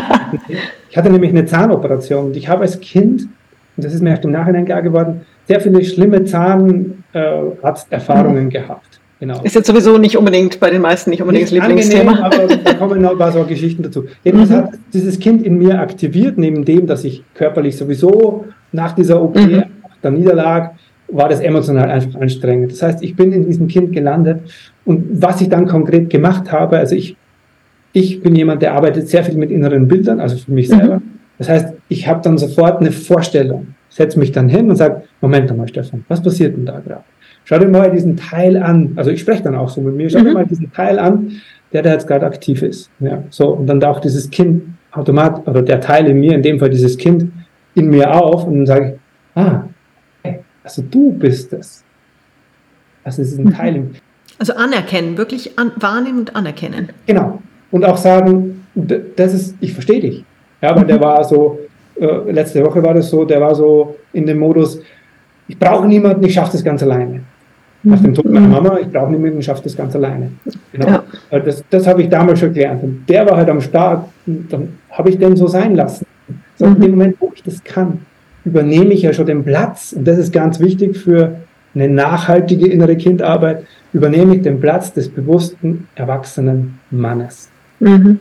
ich 0.91 0.97
hatte 0.97 1.11
nämlich 1.11 1.31
eine 1.31 1.45
Zahnoperation 1.45 2.27
und 2.27 2.37
ich 2.37 2.49
habe 2.49 2.63
als 2.63 2.81
Kind, 2.81 3.29
und 3.77 3.85
das 3.85 3.93
ist 3.93 4.01
mir 4.01 4.11
erst 4.11 4.25
im 4.25 4.31
Nachhinein 4.31 4.65
klar 4.65 4.81
geworden, 4.81 5.27
sehr 5.47 5.61
viele 5.61 5.85
schlimme 5.85 6.25
Zahnarzterfahrungen 6.25 8.45
mhm. 8.45 8.51
gehabt. 8.51 9.01
Genau. 9.21 9.43
Ist 9.43 9.55
jetzt 9.55 9.67
sowieso 9.67 9.99
nicht 9.99 10.17
unbedingt 10.17 10.59
bei 10.61 10.71
den 10.71 10.81
meisten 10.81 11.11
nicht 11.11 11.21
unbedingt 11.21 11.53
nicht 11.53 11.63
das 11.63 11.69
Lieblingsthema. 11.69 12.13
Angenehm, 12.13 12.49
aber 12.49 12.57
da 12.57 12.75
kommen 12.75 13.03
noch 13.03 13.11
ein 13.11 13.19
paar 13.19 13.33
so 13.33 13.45
Geschichten 13.45 13.83
dazu. 13.83 14.07
Jedenfalls 14.25 14.51
mhm. 14.51 14.55
hat 14.55 14.71
dieses 14.95 15.19
Kind 15.19 15.43
in 15.43 15.59
mir 15.59 15.79
aktiviert, 15.79 16.39
neben 16.39 16.65
dem, 16.65 16.87
dass 16.87 17.05
ich 17.05 17.23
körperlich 17.35 17.77
sowieso 17.77 18.47
nach 18.73 18.93
dieser 18.93 19.23
OP 19.23 19.37
mhm. 19.37 19.65
da 20.01 20.11
niederlag, 20.11 20.71
war 21.09 21.29
das 21.29 21.41
emotional 21.41 21.91
einfach 21.91 22.19
anstrengend. 22.19 22.73
Das 22.73 22.83
heißt, 22.83 23.03
ich 23.03 23.15
bin 23.15 23.33
in 23.33 23.47
diesem 23.47 23.69
Kind 23.69 23.93
gelandet 23.93 24.41
und 24.87 25.23
was 25.23 25.43
ich 25.43 25.51
dann 25.51 25.67
konkret 25.67 26.09
gemacht 26.09 26.51
habe, 26.51 26.79
also 26.79 26.95
ich, 26.95 27.15
ich 27.93 28.23
bin 28.23 28.35
jemand, 28.35 28.63
der 28.63 28.73
arbeitet 28.73 29.09
sehr 29.09 29.23
viel 29.23 29.37
mit 29.37 29.51
inneren 29.51 29.87
Bildern, 29.87 30.19
also 30.19 30.39
für 30.39 30.53
mich 30.53 30.71
mhm. 30.71 30.77
selber. 30.77 30.97
Mhm. 30.97 31.03
Das 31.37 31.49
heißt, 31.51 31.75
ich 31.89 32.09
habe 32.09 32.23
dann 32.23 32.39
sofort 32.39 32.81
eine 32.81 32.93
Vorstellung, 32.93 33.75
setze 33.91 34.19
mich 34.19 34.33
dann 34.33 34.49
hin 34.49 34.71
und 34.71 34.77
sage, 34.77 35.03
Moment 35.21 35.55
mal, 35.55 35.69
Stefan, 35.69 36.05
was 36.09 36.23
passiert 36.23 36.57
denn 36.57 36.65
da 36.65 36.81
gerade? 36.81 37.05
Schau 37.45 37.59
dir 37.59 37.69
mal 37.69 37.91
diesen 37.91 38.17
Teil 38.17 38.57
an. 38.57 38.93
Also 38.97 39.11
ich 39.11 39.21
spreche 39.21 39.43
dann 39.43 39.55
auch 39.55 39.69
so 39.69 39.81
mit 39.81 39.95
mir, 39.95 40.09
schau 40.09 40.21
mhm. 40.21 40.25
dir 40.25 40.33
mal 40.33 40.47
diesen 40.47 40.73
Teil 40.73 40.99
an, 40.99 41.33
der 41.73 41.83
da 41.83 41.93
jetzt 41.93 42.07
gerade 42.07 42.27
aktiv 42.27 42.63
ist. 42.63 42.91
Ja, 43.01 43.23
so, 43.31 43.49
und 43.49 43.67
dann 43.67 43.81
taucht 43.81 44.05
dieses 44.05 44.31
Kind 44.31 44.63
automatisch, 44.93 45.47
oder 45.47 45.63
der 45.63 45.81
Teil 45.81 46.07
in 46.07 46.21
mir, 46.21 46.35
in 46.35 46.43
dem 46.43 46.59
Fall 46.59 46.71
dieses 46.71 46.97
Kind, 46.97 47.31
in 47.75 47.89
mir 47.89 48.13
auf 48.15 48.47
und 48.47 48.59
dann 48.59 48.67
sage 48.67 48.95
ich, 48.95 49.43
ah, 49.43 49.65
also 50.63 50.83
du 50.83 51.13
bist 51.13 51.53
es. 51.53 51.85
Also 53.05 53.23
es 53.23 53.33
ist 53.33 53.39
ein 53.39 53.47
mhm. 53.47 53.55
Teil. 53.55 53.91
Also 54.39 54.55
anerkennen, 54.55 55.17
wirklich 55.17 55.59
an, 55.59 55.73
wahrnehmen 55.77 56.21
und 56.21 56.37
anerkennen. 56.37 56.91
Genau. 57.07 57.41
Und 57.71 57.85
auch 57.85 57.97
sagen, 57.97 58.65
das 58.75 59.35
ist, 59.35 59.57
ich 59.61 59.73
verstehe 59.73 60.01
dich. 60.01 60.25
Ja, 60.63 60.71
aber 60.71 60.85
der 60.85 60.99
mhm. 60.99 61.03
war 61.03 61.25
so, 61.25 61.59
äh, 61.99 62.31
letzte 62.31 62.65
Woche 62.65 62.83
war 62.83 62.95
das 62.95 63.11
so, 63.11 63.25
der 63.25 63.41
war 63.41 63.55
so 63.55 63.97
in 64.13 64.27
dem 64.27 64.39
Modus, 64.39 64.81
ich 65.49 65.59
brauche 65.59 65.87
niemanden, 65.87 66.25
ich 66.25 66.35
schaffe 66.35 66.53
das 66.53 66.63
ganz 66.63 66.83
alleine. 66.83 67.23
Nach 67.83 68.01
dem 68.01 68.15
Tod 68.15 68.27
meiner 68.27 68.47
mhm. 68.47 68.53
Mama, 68.53 68.79
ich 68.79 68.89
brauche 68.89 69.11
niemanden, 69.11 69.39
ich 69.39 69.47
schaffe 69.47 69.63
das 69.65 69.77
ganz 69.77 69.95
alleine. 69.97 70.33
Genau. 70.73 70.87
Ja. 70.87 71.05
Äh, 71.31 71.41
das, 71.43 71.65
das 71.71 71.87
habe 71.87 72.03
ich 72.03 72.09
damals 72.09 72.41
schon 72.41 72.53
gelernt. 72.53 72.83
Und 72.83 73.05
der 73.09 73.29
war 73.29 73.37
halt 73.37 73.49
am 73.49 73.61
Start, 73.61 74.09
dann 74.27 74.69
habe 74.91 75.11
ich 75.11 75.19
den 75.19 75.37
so 75.37 75.47
sein 75.47 75.75
lassen. 75.75 76.05
So 76.57 76.67
mhm. 76.67 76.77
in 76.77 76.83
dem 76.83 76.91
Moment, 76.93 77.17
wo 77.21 77.33
ich 77.35 77.43
das 77.43 77.65
kann, 77.65 78.01
übernehme 78.45 78.93
ich 78.93 79.03
ja 79.03 79.13
schon 79.13 79.27
den 79.27 79.45
Platz. 79.45 79.95
Und 79.95 80.07
das 80.07 80.19
ist 80.19 80.33
ganz 80.33 80.61
wichtig 80.61 80.99
für 80.99 81.37
eine 81.75 81.89
nachhaltige 81.89 82.67
innere 82.67 82.97
Kindarbeit, 82.97 83.65
übernehme 83.93 84.37
ich 84.37 84.43
den 84.43 84.61
Platz 84.61 84.93
des 84.93 85.09
bewussten, 85.09 85.89
erwachsenen 85.95 86.79
Mannes. 86.91 87.49
Mhm. 87.79 88.21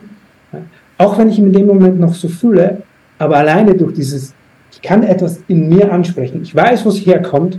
Auch 0.98 1.18
wenn 1.18 1.28
ich 1.28 1.38
in 1.38 1.52
dem 1.52 1.66
Moment 1.66 1.98
noch 1.98 2.14
so 2.14 2.28
fühle, 2.28 2.82
aber 3.18 3.36
alleine 3.36 3.74
durch 3.74 3.94
dieses, 3.94 4.34
ich 4.72 4.82
kann 4.82 5.02
etwas 5.02 5.42
in 5.48 5.68
mir 5.68 5.92
ansprechen, 5.92 6.42
ich 6.42 6.54
weiß, 6.54 6.84
wo 6.84 6.90
es 6.90 7.04
herkommt, 7.04 7.58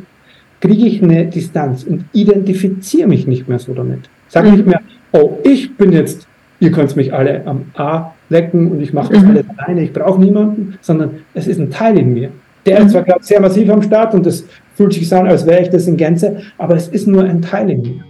kriege 0.62 0.86
ich 0.86 1.04
eine 1.04 1.26
Distanz 1.26 1.84
und 1.84 2.06
identifiziere 2.14 3.08
mich 3.08 3.28
nicht 3.28 3.50
mehr 3.50 3.60
so 3.60 3.74
damit. 3.74 4.02
Sage 4.30 4.50
mhm. 4.50 4.56
nicht 4.56 4.68
mehr, 4.68 4.80
oh, 5.12 5.40
ich 5.44 5.76
bin 5.76 5.92
jetzt, 5.92 6.28
ihr 6.60 6.72
könnt 6.72 6.96
mich 6.96 7.14
alle 7.14 7.46
am 7.46 7.66
A 7.74 8.14
lecken 8.30 8.72
und 8.72 8.80
ich 8.80 8.94
mache 8.94 9.12
das 9.14 9.24
mhm. 9.24 9.32
alles 9.32 9.46
alleine, 9.58 9.84
ich 9.84 9.92
brauche 9.92 10.22
niemanden, 10.22 10.78
sondern 10.80 11.18
es 11.34 11.48
ist 11.48 11.60
ein 11.60 11.72
Teil 11.72 11.98
in 11.98 12.14
mir. 12.14 12.30
Der 12.66 12.78
ist 12.78 12.86
mhm. 12.86 12.90
zwar 12.90 13.04
gerade 13.04 13.24
sehr 13.24 13.42
massiv 13.42 13.70
am 13.70 13.82
Start 13.82 14.14
und 14.14 14.26
das 14.26 14.46
fühlt 14.76 14.94
sich 14.94 15.10
so 15.10 15.16
an, 15.16 15.28
als 15.28 15.46
wäre 15.46 15.64
ich 15.64 15.70
das 15.70 15.88
in 15.88 15.98
Gänze, 15.98 16.38
aber 16.60 16.76
es 16.76 16.88
ist 16.88 17.08
nur 17.08 17.24
ein 17.24 17.42
Teil 17.42 17.72
in 17.72 17.82
mir. 17.82 18.04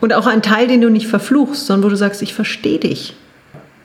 Und 0.00 0.12
auch 0.12 0.26
ein 0.26 0.42
Teil, 0.42 0.68
den 0.68 0.82
du 0.82 0.90
nicht 0.90 1.06
verfluchst, 1.06 1.66
sondern 1.66 1.86
wo 1.86 1.88
du 1.88 1.96
sagst, 1.96 2.22
ich 2.22 2.34
verstehe 2.34 2.78
dich. 2.78 3.14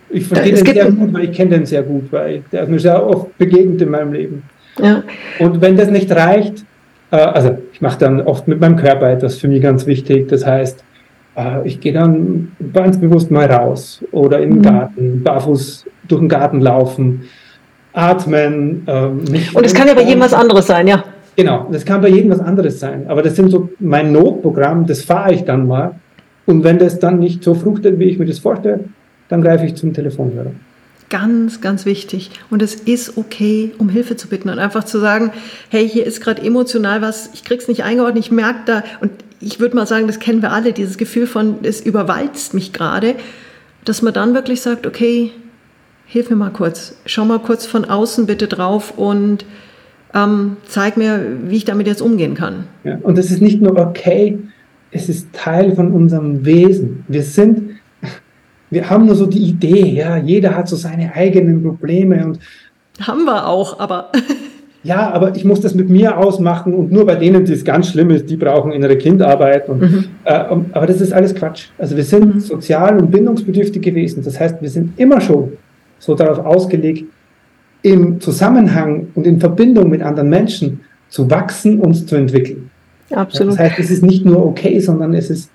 Ich 0.10 0.26
verstehe 0.26 0.54
den 0.54 0.66
sehr 0.66 0.92
gut, 0.92 1.14
weil 1.14 1.24
ich 1.26 1.32
kenne 1.32 1.52
den 1.52 1.66
sehr 1.66 1.84
gut, 1.84 2.12
weil 2.12 2.44
der 2.52 2.64
ist 2.64 2.70
mir 2.70 2.80
sehr 2.80 3.06
oft 3.06 3.38
begegnet 3.38 3.82
in 3.82 3.90
meinem 3.90 4.14
Leben. 4.14 4.44
Ja. 4.82 5.04
Und 5.40 5.62
wenn 5.62 5.78
das 5.78 5.90
nicht 5.90 6.12
reicht, 6.12 6.66
äh, 7.12 7.18
also 7.18 7.58
ich 7.72 7.82
mache 7.82 8.00
dann 8.00 8.22
oft 8.22 8.48
mit 8.48 8.60
meinem 8.60 8.76
Körper 8.76 9.10
etwas 9.10 9.38
für 9.38 9.48
mich 9.48 9.62
ganz 9.62 9.86
wichtig. 9.86 10.28
Das 10.30 10.46
heißt, 10.46 10.84
äh, 11.36 11.68
ich 11.68 11.80
gehe 11.80 11.94
dann 11.94 12.52
ganz 12.74 13.00
bewusst 13.00 13.32
mal 13.32 13.46
raus 13.46 14.04
oder 14.12 14.40
in 14.40 14.50
den 14.50 14.60
mhm. 14.60 14.64
Garten, 14.64 15.24
barfuß 15.24 15.86
durch 16.08 16.20
den 16.20 16.30
Garten 16.30 16.62
laufen, 16.62 17.24
atmen. 17.94 18.84
Ähm, 18.88 19.22
Und 19.54 19.66
es 19.66 19.74
kann 19.74 19.88
ja 19.88 19.94
bei 19.94 20.04
jedem 20.04 20.22
was 20.22 20.34
anderes 20.34 20.68
sein, 20.68 20.88
ja. 20.88 21.04
Genau, 21.36 21.68
das 21.72 21.86
kann 21.86 22.02
bei 22.02 22.10
jedem 22.10 22.32
was 22.32 22.42
anderes 22.42 22.80
sein. 22.80 23.06
Aber 23.08 23.22
das 23.22 23.36
sind 23.36 23.50
so 23.50 23.70
mein 23.80 24.12
Notprogramm, 24.12 24.86
das 24.86 25.04
fahre 25.04 25.34
ich 25.34 25.46
dann 25.46 25.68
mal. 25.68 25.96
Und 26.46 26.64
wenn 26.64 26.80
das 26.80 27.00
dann 27.00 27.20
nicht 27.20 27.44
so 27.44 27.54
fruchtet, 27.54 28.00
wie 28.00 28.06
ich 28.06 28.20
mir 28.20 28.26
das 28.26 28.40
vorstelle, 28.40 28.86
dann 29.30 29.42
greife 29.42 29.66
ich 29.66 29.76
zum 29.76 29.94
Telefonhörer. 29.94 30.52
Ganz, 31.10 31.62
ganz 31.62 31.86
wichtig. 31.86 32.30
Und 32.52 32.62
es 32.62 32.76
ist 32.76 33.18
okay, 33.18 33.72
um 33.80 33.90
Hilfe 33.90 34.16
zu 34.16 34.28
bitten 34.28 34.50
und 34.50 34.60
einfach 34.60 34.84
zu 34.84 35.00
sagen, 35.00 35.32
hey, 35.70 35.90
hier 35.90 36.06
ist 36.06 36.22
gerade 36.22 36.42
emotional 36.44 37.02
was, 37.02 37.32
ich 37.34 37.44
krieg's 37.44 37.68
nicht 37.68 37.84
eingeordnet, 37.84 38.26
ich 38.26 38.32
merke 38.32 38.60
da, 38.66 38.84
und 39.02 39.12
ich 39.40 39.60
würde 39.60 39.76
mal 39.76 39.88
sagen, 39.88 40.06
das 40.06 40.20
kennen 40.20 40.42
wir 40.42 40.52
alle, 40.52 40.74
dieses 40.74 40.98
Gefühl 40.98 41.26
von, 41.26 41.56
es 41.64 41.82
überwalzt 41.82 42.54
mich 42.54 42.74
gerade, 42.74 43.16
dass 43.86 44.02
man 44.02 44.14
dann 44.14 44.34
wirklich 44.34 44.62
sagt, 44.62 44.86
okay, 44.86 45.32
hilf 46.06 46.30
mir 46.30 46.36
mal 46.36 46.52
kurz, 46.52 46.96
schau 47.06 47.26
mal 47.26 47.40
kurz 47.40 47.66
von 47.66 47.86
außen 47.86 48.26
bitte 48.26 48.48
drauf 48.48 48.94
und 48.98 49.46
ähm, 50.14 50.58
zeig 50.68 50.98
mir, 50.98 51.38
wie 51.46 51.58
ich 51.58 51.66
damit 51.66 51.88
jetzt 51.88 52.02
umgehen 52.02 52.34
kann. 52.34 52.66
Ja, 52.84 52.98
und 53.02 53.18
es 53.18 53.32
ist 53.32 53.42
nicht 53.42 53.62
nur 53.62 53.78
okay, 53.78 54.38
es 54.92 55.08
ist 55.08 55.32
Teil 55.34 55.76
von 55.76 55.92
unserem 55.92 56.46
Wesen. 56.46 57.04
Wir 57.08 57.24
sind, 57.24 57.69
wir 58.70 58.90
haben 58.90 59.06
nur 59.06 59.16
so 59.16 59.26
die 59.26 59.40
Idee, 59.40 59.86
ja, 59.94 60.18
jeder 60.18 60.56
hat 60.56 60.68
so 60.68 60.76
seine 60.76 61.14
eigenen 61.16 61.64
Probleme 61.64 62.26
und 62.26 62.40
haben 63.02 63.26
wir 63.26 63.48
auch, 63.48 63.80
aber 63.80 64.12
ja, 64.84 65.12
aber 65.12 65.36
ich 65.36 65.46
muss 65.46 65.62
das 65.62 65.74
mit 65.76 65.90
mir 65.90 66.18
ausmachen 66.18 66.74
und 66.74 66.92
nur 66.92 67.06
bei 67.06 67.16
denen, 67.16 67.46
die 67.46 67.54
es 67.54 67.64
ganz 67.64 67.90
schlimm 67.90 68.10
ist, 68.12 68.30
die 68.30 68.38
brauchen 68.38 68.72
innere 68.72 68.98
Kindarbeit. 68.98 69.70
Und, 69.70 69.82
mhm. 69.82 70.06
äh, 70.24 70.32
aber 70.32 70.88
das 70.88 71.02
ist 71.02 71.14
alles 71.14 71.34
Quatsch. 71.36 71.68
Also 71.78 71.96
wir 71.96 72.04
sind 72.04 72.36
mhm. 72.36 72.40
sozial 72.40 72.98
und 73.00 73.12
bindungsbedürftig 73.12 73.82
gewesen. 73.82 74.24
Das 74.24 74.40
heißt, 74.40 74.62
wir 74.62 74.70
sind 74.70 75.00
immer 75.00 75.20
schon 75.22 75.54
so 76.00 76.16
darauf 76.16 76.46
ausgelegt, 76.46 77.06
im 77.82 78.20
Zusammenhang 78.20 79.08
und 79.16 79.26
in 79.26 79.40
Verbindung 79.40 79.90
mit 79.90 80.02
anderen 80.02 80.30
Menschen 80.30 80.82
zu 81.10 81.30
wachsen 81.30 81.80
und 81.80 81.94
zu 82.08 82.16
entwickeln. 82.16 82.70
Absolut. 83.12 83.54
Das 83.54 83.60
heißt, 83.60 83.80
es 83.80 83.90
ist 83.90 84.04
nicht 84.04 84.26
nur 84.26 84.46
okay, 84.46 84.80
sondern 84.80 85.14
es 85.14 85.30
ist 85.30 85.50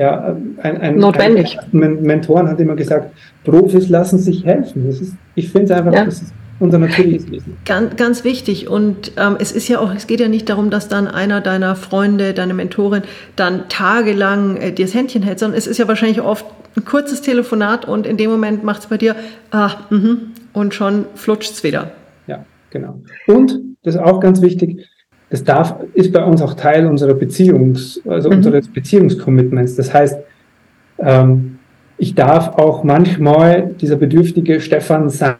ja, 0.00 0.34
ein, 0.62 0.78
ein, 0.80 0.96
notwendig. 0.96 1.58
Ein 1.74 2.00
Mentoren 2.00 2.48
hat 2.48 2.58
immer 2.58 2.74
gesagt, 2.74 3.12
Profis 3.44 3.90
lassen 3.90 4.18
sich 4.18 4.46
helfen. 4.46 4.86
Das 4.86 4.98
ist, 4.98 5.14
ich 5.34 5.50
finde 5.50 5.66
es 5.66 5.78
einfach, 5.78 5.92
ja. 5.92 6.06
das 6.06 6.22
ist 6.22 6.32
unser 6.58 6.78
natürliches 6.78 7.30
Wesen. 7.30 7.58
Ganz, 7.66 7.96
ganz 7.96 8.24
wichtig. 8.24 8.70
Und 8.70 9.12
ähm, 9.18 9.36
es 9.38 9.52
ist 9.52 9.68
ja 9.68 9.78
auch, 9.78 9.94
es 9.94 10.06
geht 10.06 10.20
ja 10.20 10.28
nicht 10.28 10.48
darum, 10.48 10.70
dass 10.70 10.88
dann 10.88 11.06
einer 11.06 11.42
deiner 11.42 11.76
Freunde, 11.76 12.32
deine 12.32 12.54
Mentorin, 12.54 13.02
dann 13.36 13.68
tagelang 13.68 14.56
äh, 14.56 14.72
dir 14.72 14.86
das 14.86 14.94
Händchen 14.94 15.22
hält, 15.22 15.38
sondern 15.38 15.58
es 15.58 15.66
ist 15.66 15.76
ja 15.76 15.86
wahrscheinlich 15.86 16.22
oft 16.22 16.46
ein 16.78 16.86
kurzes 16.86 17.20
Telefonat 17.20 17.84
und 17.84 18.06
in 18.06 18.16
dem 18.16 18.30
Moment 18.30 18.64
macht 18.64 18.80
es 18.80 18.86
bei 18.86 18.96
dir, 18.96 19.16
ah, 19.50 19.72
mh, 19.90 20.16
und 20.54 20.72
schon 20.72 21.04
flutscht 21.14 21.52
es 21.52 21.62
wieder. 21.62 21.92
Ja, 22.26 22.46
genau. 22.70 23.02
Und, 23.26 23.58
das 23.82 23.96
ist 23.96 24.00
auch 24.00 24.20
ganz 24.20 24.40
wichtig, 24.40 24.86
das 25.30 25.44
darf, 25.44 25.76
ist 25.94 26.12
bei 26.12 26.24
uns 26.24 26.42
auch 26.42 26.54
Teil 26.54 26.86
unserer 26.86 27.14
Beziehungs, 27.14 28.00
also 28.06 28.28
mhm. 28.28 28.36
unseres 28.38 28.68
Beziehungscommitments. 28.68 29.76
Das 29.76 29.94
heißt, 29.94 30.18
ähm, 30.98 31.58
ich 31.98 32.14
darf 32.14 32.58
auch 32.58 32.82
manchmal 32.82 33.70
dieser 33.80 33.96
bedürftige 33.96 34.60
Stefan 34.60 35.08
sein, 35.08 35.36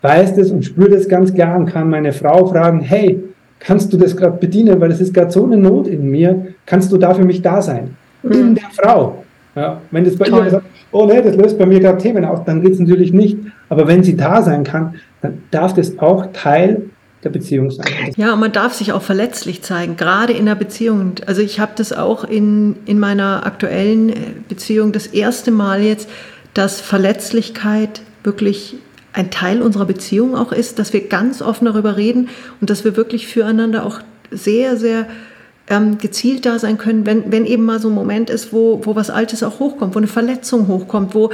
weiß 0.00 0.34
das 0.36 0.50
und 0.50 0.64
spürt 0.64 0.94
das 0.94 1.08
ganz 1.08 1.34
klar 1.34 1.58
und 1.58 1.66
kann 1.66 1.90
meine 1.90 2.12
Frau 2.12 2.46
fragen, 2.46 2.80
hey, 2.80 3.22
kannst 3.58 3.92
du 3.92 3.98
das 3.98 4.16
gerade 4.16 4.38
bedienen, 4.38 4.80
weil 4.80 4.90
es 4.90 5.00
ist 5.00 5.12
gerade 5.12 5.30
so 5.30 5.44
eine 5.44 5.58
Not 5.58 5.86
in 5.86 6.10
mir, 6.10 6.54
kannst 6.64 6.90
du 6.90 6.96
da 6.96 7.12
für 7.12 7.24
mich 7.24 7.42
da 7.42 7.60
sein? 7.60 7.96
Mhm. 8.22 8.32
In 8.32 8.54
der 8.54 8.70
Frau. 8.72 9.24
Ja, 9.54 9.80
wenn 9.90 10.04
das 10.04 10.16
bei 10.16 10.26
Toll. 10.26 10.44
ihr 10.44 10.50
sagt, 10.50 10.66
oh 10.92 11.04
ne, 11.04 11.20
das 11.20 11.36
löst 11.36 11.58
bei 11.58 11.66
mir 11.66 11.80
gerade 11.80 11.98
Themen 11.98 12.24
aus, 12.24 12.40
dann 12.46 12.62
geht 12.62 12.72
es 12.72 12.78
natürlich 12.78 13.12
nicht. 13.12 13.36
Aber 13.68 13.86
wenn 13.86 14.02
sie 14.02 14.16
da 14.16 14.40
sein 14.40 14.64
kann, 14.64 14.94
dann 15.20 15.42
darf 15.50 15.74
das 15.74 15.98
auch 15.98 16.26
Teil 16.32 16.82
der 17.22 17.30
Beziehung 17.30 17.70
sein. 17.70 18.12
Ja, 18.16 18.32
und 18.32 18.40
man 18.40 18.52
darf 18.52 18.74
sich 18.74 18.92
auch 18.92 19.02
verletzlich 19.02 19.62
zeigen, 19.62 19.96
gerade 19.96 20.32
in 20.32 20.46
der 20.46 20.54
Beziehung. 20.54 21.14
Also 21.26 21.42
ich 21.42 21.60
habe 21.60 21.72
das 21.76 21.92
auch 21.92 22.24
in, 22.24 22.76
in 22.86 22.98
meiner 22.98 23.44
aktuellen 23.46 24.08
äh, 24.08 24.14
Beziehung 24.48 24.92
das 24.92 25.06
erste 25.06 25.50
Mal 25.50 25.82
jetzt, 25.82 26.08
dass 26.54 26.80
Verletzlichkeit 26.80 28.02
wirklich 28.24 28.76
ein 29.12 29.30
Teil 29.30 29.60
unserer 29.60 29.86
Beziehung 29.86 30.36
auch 30.36 30.52
ist, 30.52 30.78
dass 30.78 30.92
wir 30.92 31.08
ganz 31.08 31.42
offen 31.42 31.64
darüber 31.66 31.96
reden 31.96 32.28
und 32.60 32.70
dass 32.70 32.84
wir 32.84 32.96
wirklich 32.96 33.26
füreinander 33.26 33.84
auch 33.84 34.00
sehr, 34.30 34.76
sehr 34.76 35.06
ähm, 35.68 35.98
gezielt 35.98 36.46
da 36.46 36.58
sein 36.58 36.78
können, 36.78 37.06
wenn, 37.06 37.30
wenn 37.32 37.44
eben 37.44 37.64
mal 37.64 37.80
so 37.80 37.88
ein 37.88 37.94
Moment 37.94 38.30
ist, 38.30 38.52
wo, 38.52 38.80
wo 38.84 38.96
was 38.96 39.10
Altes 39.10 39.42
auch 39.42 39.58
hochkommt, 39.58 39.94
wo 39.94 39.98
eine 39.98 40.06
Verletzung 40.06 40.68
hochkommt, 40.68 41.14
wo, 41.14 41.30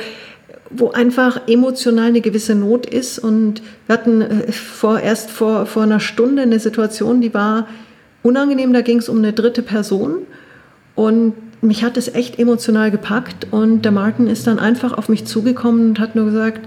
wo 0.70 0.90
einfach 0.90 1.48
emotional 1.48 2.08
eine 2.08 2.20
gewisse 2.20 2.54
Not 2.54 2.86
ist. 2.86 3.18
Und 3.18 3.62
wir 3.86 3.94
hatten 3.94 4.20
äh, 4.20 4.52
vor, 4.52 5.00
erst 5.00 5.30
vor, 5.30 5.66
vor 5.66 5.82
einer 5.82 6.00
Stunde 6.00 6.42
eine 6.42 6.58
Situation, 6.58 7.20
die 7.20 7.34
war 7.34 7.68
unangenehm, 8.22 8.72
da 8.72 8.80
ging 8.80 8.98
es 8.98 9.08
um 9.08 9.18
eine 9.18 9.32
dritte 9.32 9.62
Person 9.62 10.26
und 10.96 11.34
mich 11.62 11.84
hat 11.84 11.96
es 11.96 12.08
echt 12.12 12.38
emotional 12.38 12.90
gepackt 12.90 13.46
und 13.50 13.82
der 13.82 13.92
Martin 13.92 14.26
ist 14.26 14.46
dann 14.46 14.58
einfach 14.58 14.92
auf 14.92 15.08
mich 15.08 15.26
zugekommen 15.26 15.90
und 15.90 16.00
hat 16.00 16.14
nur 16.14 16.26
gesagt, 16.26 16.60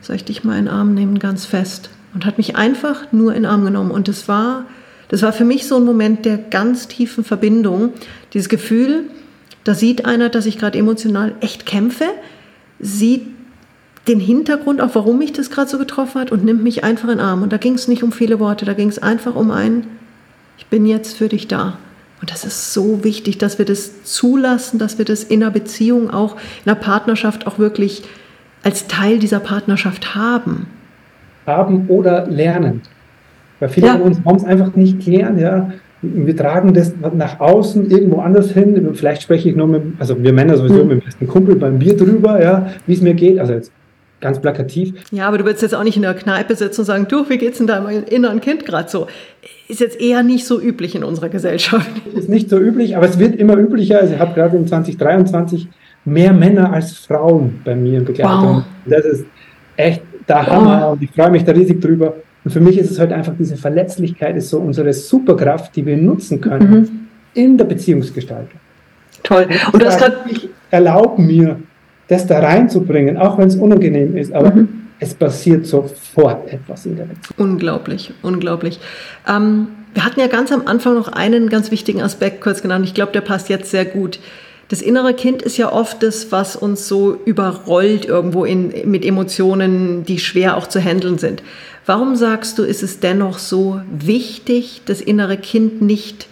soll 0.00 0.16
ich 0.16 0.24
dich 0.24 0.44
mal 0.44 0.58
in 0.58 0.66
den 0.66 0.74
Arm 0.74 0.94
nehmen, 0.94 1.18
ganz 1.18 1.44
fest. 1.44 1.90
Und 2.14 2.26
hat 2.26 2.36
mich 2.36 2.56
einfach 2.56 3.10
nur 3.12 3.34
in 3.34 3.44
den 3.44 3.50
Arm 3.50 3.64
genommen. 3.64 3.90
Und 3.90 4.06
das 4.06 4.28
war, 4.28 4.66
das 5.08 5.22
war 5.22 5.32
für 5.32 5.46
mich 5.46 5.66
so 5.66 5.76
ein 5.76 5.84
Moment 5.84 6.26
der 6.26 6.36
ganz 6.36 6.88
tiefen 6.88 7.24
Verbindung. 7.24 7.94
Dieses 8.34 8.50
Gefühl, 8.50 9.04
da 9.64 9.74
sieht 9.74 10.04
einer, 10.04 10.28
dass 10.28 10.44
ich 10.44 10.58
gerade 10.58 10.78
emotional 10.78 11.34
echt 11.40 11.64
kämpfe, 11.64 12.04
sieht 12.82 13.26
den 14.08 14.20
Hintergrund, 14.20 14.80
auch 14.80 14.94
warum 14.94 15.18
mich 15.18 15.32
das 15.32 15.50
gerade 15.50 15.70
so 15.70 15.78
getroffen 15.78 16.20
hat 16.20 16.32
und 16.32 16.44
nimmt 16.44 16.62
mich 16.62 16.84
einfach 16.84 17.08
in 17.08 17.18
den 17.18 17.20
Arm. 17.20 17.42
Und 17.42 17.52
da 17.52 17.56
ging 17.56 17.74
es 17.74 17.88
nicht 17.88 18.02
um 18.02 18.12
viele 18.12 18.40
Worte, 18.40 18.64
da 18.64 18.74
ging 18.74 18.88
es 18.88 18.98
einfach 18.98 19.34
um 19.36 19.50
ein, 19.50 19.86
ich 20.58 20.66
bin 20.66 20.84
jetzt 20.86 21.16
für 21.16 21.28
dich 21.28 21.48
da. 21.48 21.78
Und 22.20 22.30
das 22.30 22.44
ist 22.44 22.72
so 22.72 23.02
wichtig, 23.02 23.38
dass 23.38 23.58
wir 23.58 23.64
das 23.64 24.04
zulassen, 24.04 24.78
dass 24.78 24.98
wir 24.98 25.04
das 25.04 25.24
in 25.24 25.42
einer 25.42 25.50
Beziehung 25.50 26.10
auch, 26.10 26.36
in 26.64 26.70
einer 26.70 26.78
Partnerschaft 26.78 27.46
auch 27.46 27.58
wirklich 27.58 28.02
als 28.62 28.86
Teil 28.86 29.18
dieser 29.18 29.40
Partnerschaft 29.40 30.14
haben. 30.14 30.66
Haben 31.46 31.88
oder 31.88 32.26
lernen. 32.26 32.82
Weil 33.58 33.68
viele 33.68 33.88
ja. 33.88 33.92
von 33.94 34.02
uns 34.02 34.18
haben 34.24 34.36
es 34.36 34.44
einfach 34.44 34.74
nicht 34.76 35.04
gelernt, 35.04 35.40
ja. 35.40 35.72
Wir 36.02 36.36
tragen 36.36 36.74
das 36.74 36.94
nach 37.14 37.38
außen 37.38 37.90
irgendwo 37.90 38.20
anders 38.20 38.50
hin. 38.50 38.90
Vielleicht 38.94 39.22
spreche 39.22 39.48
ich 39.48 39.56
nur 39.56 39.68
mit, 39.68 39.82
also 39.98 40.20
wir 40.20 40.32
Männer 40.32 40.56
sowieso 40.56 40.82
mhm. 40.82 40.88
mit 40.88 41.00
dem 41.00 41.04
besten 41.04 41.28
Kumpel 41.28 41.56
beim 41.56 41.78
Bier 41.78 41.96
drüber, 41.96 42.42
ja, 42.42 42.66
wie 42.86 42.94
es 42.94 43.00
mir 43.00 43.14
geht. 43.14 43.38
Also 43.38 43.52
jetzt 43.52 43.72
ganz 44.22 44.40
plakativ. 44.40 44.94
Ja, 45.10 45.28
aber 45.28 45.36
du 45.38 45.44
willst 45.44 45.60
jetzt 45.60 45.74
auch 45.74 45.84
nicht 45.84 45.96
in 45.96 46.02
der 46.02 46.14
Kneipe 46.14 46.54
sitzen 46.54 46.80
und 46.80 46.86
sagen, 46.86 47.06
du, 47.08 47.28
wie 47.28 47.36
geht's 47.36 47.58
denn 47.58 47.66
deinem 47.66 48.04
inneren 48.04 48.40
Kind 48.40 48.64
gerade 48.64 48.88
so? 48.88 49.08
Ist 49.68 49.80
jetzt 49.80 50.00
eher 50.00 50.22
nicht 50.22 50.46
so 50.46 50.60
üblich 50.60 50.94
in 50.94 51.04
unserer 51.04 51.28
Gesellschaft. 51.28 51.90
Ist 52.14 52.28
nicht 52.28 52.48
so 52.48 52.58
üblich, 52.58 52.96
aber 52.96 53.06
es 53.06 53.18
wird 53.18 53.36
immer 53.36 53.56
üblicher. 53.56 54.00
Also 54.00 54.14
ich 54.14 54.20
habe 54.20 54.32
gerade 54.34 54.56
in 54.56 54.66
2023 54.66 55.68
mehr 56.04 56.32
Männer 56.32 56.72
als 56.72 56.92
Frauen 56.92 57.60
bei 57.64 57.74
mir 57.74 57.98
in 57.98 58.04
Begleitung. 58.04 58.56
Wow. 58.56 58.62
Das 58.86 59.04
ist 59.04 59.24
echt 59.76 60.02
der 60.28 60.46
Hammer 60.46 60.82
wow. 60.82 60.92
und 60.92 61.02
ich 61.02 61.10
freue 61.10 61.30
mich 61.30 61.44
da 61.44 61.52
riesig 61.52 61.80
drüber. 61.80 62.14
Und 62.44 62.50
für 62.50 62.60
mich 62.60 62.78
ist 62.78 62.90
es 62.90 62.98
halt 62.98 63.12
einfach 63.12 63.34
diese 63.38 63.56
Verletzlichkeit, 63.56 64.36
ist 64.36 64.50
so 64.50 64.58
unsere 64.58 64.92
Superkraft, 64.92 65.76
die 65.76 65.86
wir 65.86 65.96
nutzen 65.96 66.40
können 66.40 66.70
mhm. 66.70 66.88
in 67.34 67.56
der 67.56 67.64
Beziehungsgestaltung. 67.64 68.60
Toll. 69.22 69.46
Und, 69.72 69.82
das 69.82 69.98
gerade. 69.98 70.16
Ich 70.28 70.48
erlaube 70.70 71.22
mir, 71.22 71.60
das 72.08 72.26
da 72.26 72.40
reinzubringen, 72.40 73.16
auch 73.16 73.38
wenn 73.38 73.48
es 73.48 73.56
unangenehm 73.56 74.16
ist, 74.16 74.32
aber 74.32 74.50
mhm. 74.50 74.68
es 74.98 75.14
passiert 75.14 75.66
sofort 75.66 76.52
etwas 76.52 76.84
in 76.86 76.96
der 76.96 77.04
Beziehung. 77.04 77.50
Unglaublich, 77.50 78.12
unglaublich. 78.22 78.80
Ähm, 79.28 79.68
wir 79.94 80.04
hatten 80.04 80.20
ja 80.20 80.26
ganz 80.26 80.50
am 80.52 80.66
Anfang 80.66 80.94
noch 80.94 81.08
einen 81.08 81.48
ganz 81.48 81.70
wichtigen 81.70 82.02
Aspekt 82.02 82.40
kurz 82.40 82.62
genannt. 82.62 82.84
Ich 82.86 82.94
glaube, 82.94 83.12
der 83.12 83.20
passt 83.20 83.48
jetzt 83.48 83.70
sehr 83.70 83.84
gut. 83.84 84.18
Das 84.72 84.80
innere 84.80 85.12
Kind 85.12 85.42
ist 85.42 85.58
ja 85.58 85.70
oft 85.70 86.02
das, 86.02 86.32
was 86.32 86.56
uns 86.56 86.88
so 86.88 87.20
überrollt 87.26 88.06
irgendwo 88.06 88.46
in, 88.46 88.90
mit 88.90 89.04
Emotionen, 89.04 90.04
die 90.04 90.18
schwer 90.18 90.56
auch 90.56 90.66
zu 90.66 90.80
handeln 90.80 91.18
sind. 91.18 91.42
Warum 91.84 92.16
sagst 92.16 92.58
du, 92.58 92.62
ist 92.62 92.82
es 92.82 92.98
dennoch 92.98 93.36
so 93.36 93.82
wichtig, 93.92 94.80
das 94.86 95.02
innere 95.02 95.36
Kind 95.36 95.82
nicht 95.82 96.26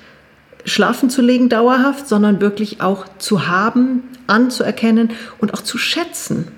schlafen 0.65 1.11
zu 1.11 1.21
legen 1.21 1.51
dauerhaft, 1.51 2.09
sondern 2.09 2.41
wirklich 2.41 2.81
auch 2.81 3.05
zu 3.19 3.47
haben, 3.47 4.05
anzuerkennen 4.27 5.11
und 5.39 5.53
auch 5.53 5.61
zu 5.61 5.77
schätzen? 5.77 6.49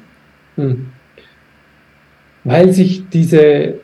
Hm. 0.54 0.86
Weil 2.44 2.72
sich 2.72 3.08
diese 3.12 3.80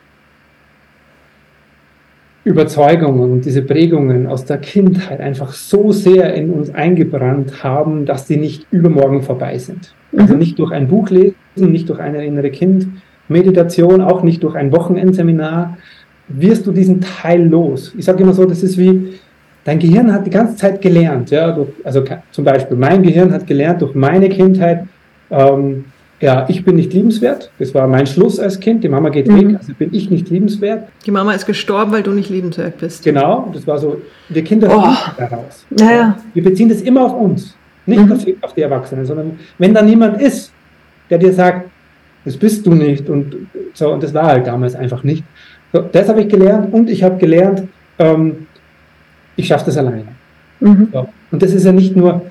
Überzeugungen 2.49 3.31
und 3.31 3.45
diese 3.45 3.63
Prägungen 3.63 4.27
aus 4.27 4.45
der 4.47 4.57
Kindheit 4.59 5.21
einfach 5.21 5.53
so 5.53 5.93
sehr 5.93 6.33
in 6.35 6.51
uns 6.51 6.75
eingebrannt 6.75 7.63
haben, 7.63 8.07
dass 8.07 8.27
die 8.27 8.39
nicht 8.39 8.67
übermorgen 8.71 9.23
vorbei 9.23 9.59
sind. 9.59 9.95
Also 10.17 10.33
mhm. 10.33 10.39
nicht 10.41 10.59
durch 10.59 10.73
ein 10.73 10.89
Buch 10.89 11.11
lesen, 11.11 11.35
nicht 11.57 11.89
durch 11.89 12.01
eine 12.01 12.25
innere 12.25 12.51
Kind-Meditation, 12.51 14.01
auch 14.01 14.23
nicht 14.23 14.43
durch 14.43 14.57
ein 14.57 14.73
Wochenendseminar 14.73 15.77
wirst 16.29 16.67
du 16.67 16.73
diesen 16.73 17.01
Teil 17.01 17.47
los. 17.47 17.95
Ich 17.97 18.07
sage 18.07 18.23
immer 18.23 18.33
so, 18.33 18.45
das 18.45 18.63
ist 18.63 18.79
wie, 18.79 19.15
dein 19.65 19.79
Gehirn 19.79 20.13
hat 20.13 20.27
die 20.27 20.31
ganze 20.31 20.57
Zeit 20.57 20.81
gelernt. 20.81 21.31
Ja? 21.31 21.57
Also 21.85 22.03
zum 22.31 22.45
Beispiel, 22.45 22.77
mein 22.77 23.03
Gehirn 23.03 23.33
hat 23.33 23.47
gelernt 23.47 23.83
durch 23.83 23.95
meine 23.95 24.29
Kindheit, 24.29 24.87
ähm, 25.31 25.85
ja, 26.21 26.47
ich 26.49 26.65
bin 26.65 26.77
nicht 26.77 26.93
liebenswert. 26.93 27.51
Das 27.59 27.75
war 27.75 27.87
mein 27.87 28.07
Schluss 28.07 28.41
als 28.41 28.59
Kind. 28.59 28.83
Die 28.83 28.89
Mama 28.89 29.09
geht 29.09 29.29
mhm. 29.29 29.51
weg, 29.51 29.57
also 29.59 29.73
bin 29.75 29.91
ich 29.93 30.11
nicht 30.11 30.31
liebenswert. 30.31 30.89
Die 31.07 31.11
Mama 31.11 31.33
ist 31.33 31.47
gestorben, 31.47 31.93
weil 31.93 32.03
du 32.03 32.11
nicht 32.11 32.29
liebenswert 32.29 32.79
bist. 32.79 33.05
Genau, 33.05 33.49
das 33.53 33.67
war 33.67 33.79
so, 33.79 34.01
wir 34.29 34.43
Kinder 34.43 34.69
oh. 34.71 35.13
daraus. 35.17 35.65
Naja. 35.71 36.19
Wir 36.35 36.43
beziehen 36.43 36.69
das 36.69 36.83
immer 36.83 37.05
auf 37.05 37.15
uns, 37.15 37.57
nicht 37.87 38.05
mhm. 38.05 38.13
auf, 38.13 38.27
auf 38.43 38.55
die 38.55 38.63
Erwachsenen, 38.63 39.07
sondern 39.07 39.39
wenn 39.59 39.73
da 39.73 39.83
niemand 39.83 40.21
ist, 40.21 40.53
der 41.09 41.19
dir 41.19 41.33
sagt, 41.33 41.71
das 42.25 42.37
bist 42.37 42.67
du 42.67 42.75
nicht 42.75 43.09
und 43.09 43.37
so, 43.73 43.91
und 43.93 44.03
das 44.03 44.13
war 44.13 44.27
halt 44.27 44.47
damals 44.47 44.75
einfach 44.75 45.05
nicht. 45.05 45.25
So, 45.73 45.83
das 45.83 46.09
habe 46.09 46.23
ich 46.23 46.29
gelernt 46.29 46.73
und 46.73 46.91
ich 46.91 47.03
habe 47.03 47.17
gelernt, 47.17 47.69
ähm, 47.99 48.47
ich 49.37 49.47
schaffe 49.47 49.67
das 49.67 49.77
alleine. 49.77 50.09
Mhm. 50.61 50.89
So. 50.93 51.09
Und 51.31 51.43
das 51.43 51.53
ist 51.53 51.65
ja 51.65 51.73
nicht 51.73 51.95
nur, 51.95 52.23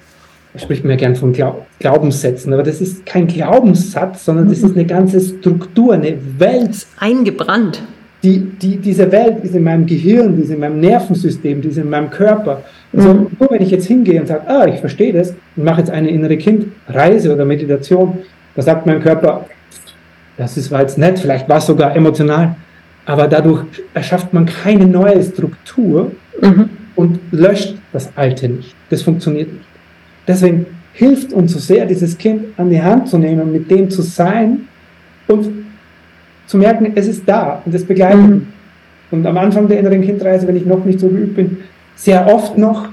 spricht 0.58 0.84
man 0.84 0.92
ja 0.92 0.98
gern 0.98 1.16
von 1.16 1.34
Glaub 1.34 1.66
Glaubenssätzen, 1.80 2.54
aber 2.54 2.64
das 2.64 2.82
ist 2.82 3.06
kein 3.06 3.28
Glaubenssatz, 3.28 4.26
sondern 4.26 4.50
das 4.50 4.60
ist 4.60 4.76
eine 4.76 4.86
ganze 4.86 5.20
Struktur, 5.20 5.94
eine 5.94 6.18
Welt. 6.38 6.88
Eingebrannt. 7.00 7.82
Die, 8.24 8.40
die, 8.40 8.78
diese 8.78 9.12
Welt 9.12 9.44
ist 9.44 9.54
in 9.54 9.64
meinem 9.64 9.86
Gehirn, 9.86 10.36
die 10.36 10.44
ist 10.44 10.50
in 10.50 10.60
meinem 10.60 10.80
Nervensystem, 10.80 11.62
die 11.62 11.68
ist 11.68 11.78
in 11.78 11.90
meinem 11.90 12.10
Körper. 12.10 12.64
Also 12.96 13.14
mhm. 13.14 13.28
nur 13.40 13.52
wenn 13.52 13.62
ich 13.62 13.70
jetzt 13.70 13.86
hingehe 13.86 14.20
und 14.20 14.28
sage, 14.28 14.48
ah, 14.48 14.66
ich 14.66 14.80
verstehe 14.80 15.14
das 15.14 15.36
und 15.56 15.64
mache 15.64 15.82
jetzt 15.82 15.92
eine 15.92 16.10
innere 16.10 16.38
Kindreise 16.38 17.34
oder 17.34 17.46
Meditation, 17.46 18.18
da 18.56 18.62
sagt 18.64 18.86
mein 18.88 19.02
Körper, 19.02 19.46
das 20.38 20.58
ist, 20.58 20.72
war 20.72 20.82
jetzt 20.82 20.98
nett, 20.98 21.20
vielleicht 21.20 21.48
war 21.48 21.58
es 21.58 21.68
sogar 21.68 21.96
emotional, 21.96 22.56
aber 23.06 23.28
dadurch 23.28 23.64
erschafft 23.94 24.34
man 24.34 24.46
keine 24.46 24.86
neue 24.86 25.22
Struktur 25.24 26.12
mhm. 26.42 26.70
und 26.96 27.20
löscht 27.32 27.76
das 27.94 28.10
Alte 28.16 28.50
nicht. 28.50 28.76
Das 28.90 29.02
funktioniert 29.02 29.54
nicht. 29.54 29.66
Deswegen 30.28 30.66
hilft 30.94 31.34
uns 31.34 31.54
so 31.54 31.60
sehr, 31.60 31.86
dieses 31.86 32.18
Kind 32.18 32.46
an 32.58 32.70
die 32.70 32.82
Hand 32.82 33.08
zu 33.08 33.18
nehmen, 33.18 33.52
mit 33.52 33.70
dem 33.70 33.90
zu 33.90 34.02
sein 34.02 34.68
und 35.28 35.50
zu 36.48 36.58
merken, 36.58 36.92
es 36.96 37.08
ist 37.08 37.28
da 37.28 37.62
und 37.66 37.74
es 37.74 37.86
begleitet 37.86 38.20
mhm. 38.20 38.48
Und 39.10 39.26
am 39.26 39.38
Anfang 39.38 39.68
der 39.68 39.80
inneren 39.80 40.02
Kindreise, 40.02 40.48
wenn 40.48 40.58
ich 40.58 40.66
noch 40.66 40.84
nicht 40.84 41.00
so 41.00 41.08
geübt 41.08 41.36
bin, 41.36 41.58
sehr 41.96 42.28
oft 42.28 42.58
noch 42.58 42.90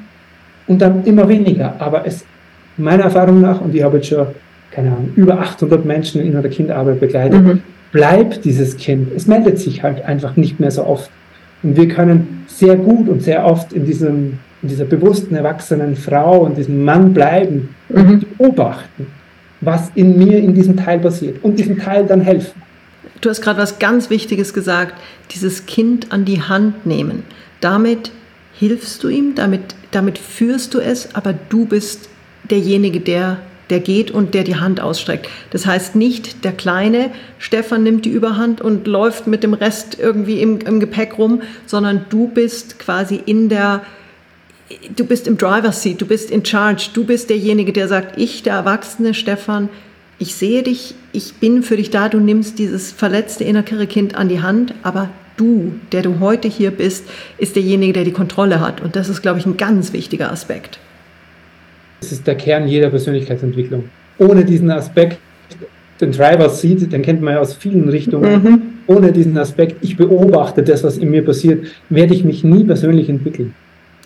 und 0.67 0.81
dann 0.81 1.05
immer 1.05 1.29
weniger. 1.29 1.75
Aber 1.79 2.07
es, 2.07 2.25
meiner 2.77 3.05
Erfahrung 3.05 3.41
nach, 3.41 3.61
und 3.61 3.75
ich 3.75 3.83
habe 3.83 3.97
jetzt 3.97 4.09
schon, 4.09 4.27
keine 4.71 4.89
Ahnung, 4.89 5.11
über 5.17 5.41
800 5.41 5.85
Menschen 5.85 6.21
in 6.21 6.29
innerer 6.29 6.49
Kindarbeit 6.49 7.01
begleitet, 7.01 7.43
mhm. 7.43 7.63
bleibt 7.93 8.45
dieses 8.45 8.77
Kind. 8.77 9.09
Es 9.15 9.27
meldet 9.27 9.59
sich 9.59 9.83
halt 9.83 10.05
einfach 10.05 10.37
nicht 10.37 10.61
mehr 10.61 10.71
so 10.71 10.85
oft. 10.87 11.11
Und 11.65 11.77
wir 11.77 11.89
können 11.89 12.45
sehr 12.47 12.77
gut 12.77 13.09
und 13.09 13.23
sehr 13.23 13.45
oft 13.45 13.73
in 13.73 13.85
diesem 13.85 14.39
in 14.65 14.69
dieser 14.69 14.87
bewussten, 14.87 15.35
erwachsenen 15.35 15.95
Frau 15.95 16.39
und 16.39 16.57
diesem 16.57 16.85
Mann 16.85 17.13
bleiben 17.13 17.75
und 17.91 18.09
mhm. 18.09 18.21
beobachten, 18.39 19.07
was 19.61 19.91
in 19.95 20.17
mir 20.17 20.39
in 20.39 20.55
diesem 20.55 20.79
Teil 20.79 21.01
passiert 21.01 21.45
und 21.45 21.59
diesem 21.59 21.79
Teil 21.79 22.07
dann 22.07 22.23
helfen. 22.23 22.63
Du 23.21 23.29
hast 23.29 23.43
gerade 23.43 23.61
was 23.61 23.79
ganz 23.79 24.09
Wichtiges 24.09 24.55
gesagt, 24.55 24.95
dieses 25.33 25.67
Kind 25.67 26.13
an 26.13 26.25
die 26.25 26.41
Hand 26.41 26.87
nehmen. 26.87 27.25
Damit 27.61 28.11
hilfst 28.55 29.05
du 29.05 29.09
ihm, 29.09 29.35
damit, 29.35 29.75
damit 29.91 30.17
führst 30.17 30.73
du 30.73 30.81
es, 30.81 31.15
aber 31.15 31.35
du 31.51 31.67
bist 31.67 32.09
derjenige, 32.51 33.01
der, 33.01 33.41
der 33.75 33.81
geht 33.81 34.13
und 34.13 34.35
der 34.35 34.45
die 34.45 34.55
Hand 34.55 34.81
ausstreckt. 34.81 35.29
Das 35.51 35.67
heißt 35.67 35.97
nicht, 35.97 36.45
der 36.45 36.53
kleine 36.53 37.11
Stefan 37.39 37.83
nimmt 37.83 38.05
die 38.05 38.11
Überhand 38.11 38.61
und 38.61 38.87
läuft 38.87 39.27
mit 39.27 39.43
dem 39.43 39.53
Rest 39.53 39.99
irgendwie 39.99 40.41
im, 40.41 40.61
im 40.61 40.79
Gepäck 40.79 41.19
rum, 41.19 41.43
sondern 41.67 42.07
du 42.09 42.29
bist 42.29 42.79
quasi 42.79 43.21
in 43.27 43.49
der 43.49 43.83
du 44.97 45.05
bist 45.05 45.27
im 45.27 45.37
Driver's 45.37 45.83
Seat, 45.83 46.01
du 46.01 46.07
bist 46.07 46.31
in 46.31 46.45
Charge, 46.45 46.91
du 46.95 47.05
bist 47.05 47.31
derjenige, 47.31 47.73
der 47.73 47.89
sagt, 47.89 48.19
ich, 48.19 48.43
der 48.45 48.55
erwachsene 48.55 49.13
Stefan, 49.13 49.69
ich 50.19 50.35
sehe 50.37 50.63
dich, 50.63 50.95
ich 51.13 51.35
bin 51.35 51.63
für 51.63 51.77
dich 51.77 51.91
da, 51.91 52.09
du 52.09 52.19
nimmst 52.19 52.59
dieses 52.59 52.93
verletzte 52.93 53.45
innere 53.45 53.87
Kind 53.87 54.15
an 54.15 54.29
die 54.29 54.41
Hand, 54.41 54.73
aber 54.83 55.11
du, 55.37 55.73
der 55.93 56.03
du 56.03 56.21
heute 56.21 56.49
hier 56.49 56.71
bist, 56.71 57.05
ist 57.39 57.57
derjenige, 57.57 57.93
der 57.93 58.05
die 58.05 58.13
Kontrolle 58.13 58.61
hat. 58.61 58.81
Und 58.81 58.97
das 58.97 59.09
ist, 59.09 59.23
glaube 59.23 59.39
ich, 59.39 59.47
ein 59.47 59.57
ganz 59.57 59.93
wichtiger 59.93 60.33
Aspekt. 60.33 60.79
Das 62.05 62.13
ist 62.13 62.27
der 62.27 62.35
Kern 62.35 62.69
jeder 62.69 62.91
Persönlichkeitsentwicklung. 62.91 63.89
Ohne 64.19 64.45
diesen 64.45 64.71
Aspekt, 64.71 65.17
den 66.03 66.13
Driver's 66.13 66.61
Seat, 66.61 66.93
den 66.93 67.01
kennt 67.01 67.23
man 67.23 67.33
ja 67.33 67.41
aus 67.41 67.55
vielen 67.55 67.89
Richtungen, 67.89 68.43
mhm. 68.43 68.63
ohne 68.87 69.11
diesen 69.11 69.39
Aspekt, 69.39 69.83
ich 69.83 69.97
beobachte 69.97 70.63
das, 70.63 70.85
was 70.85 70.99
in 70.99 71.11
mir 71.11 71.25
passiert, 71.25 71.67
werde 71.89 72.13
ich 72.13 72.23
mich 72.23 72.45
nie 72.45 72.63
persönlich 72.65 73.09
entwickeln. 73.09 73.55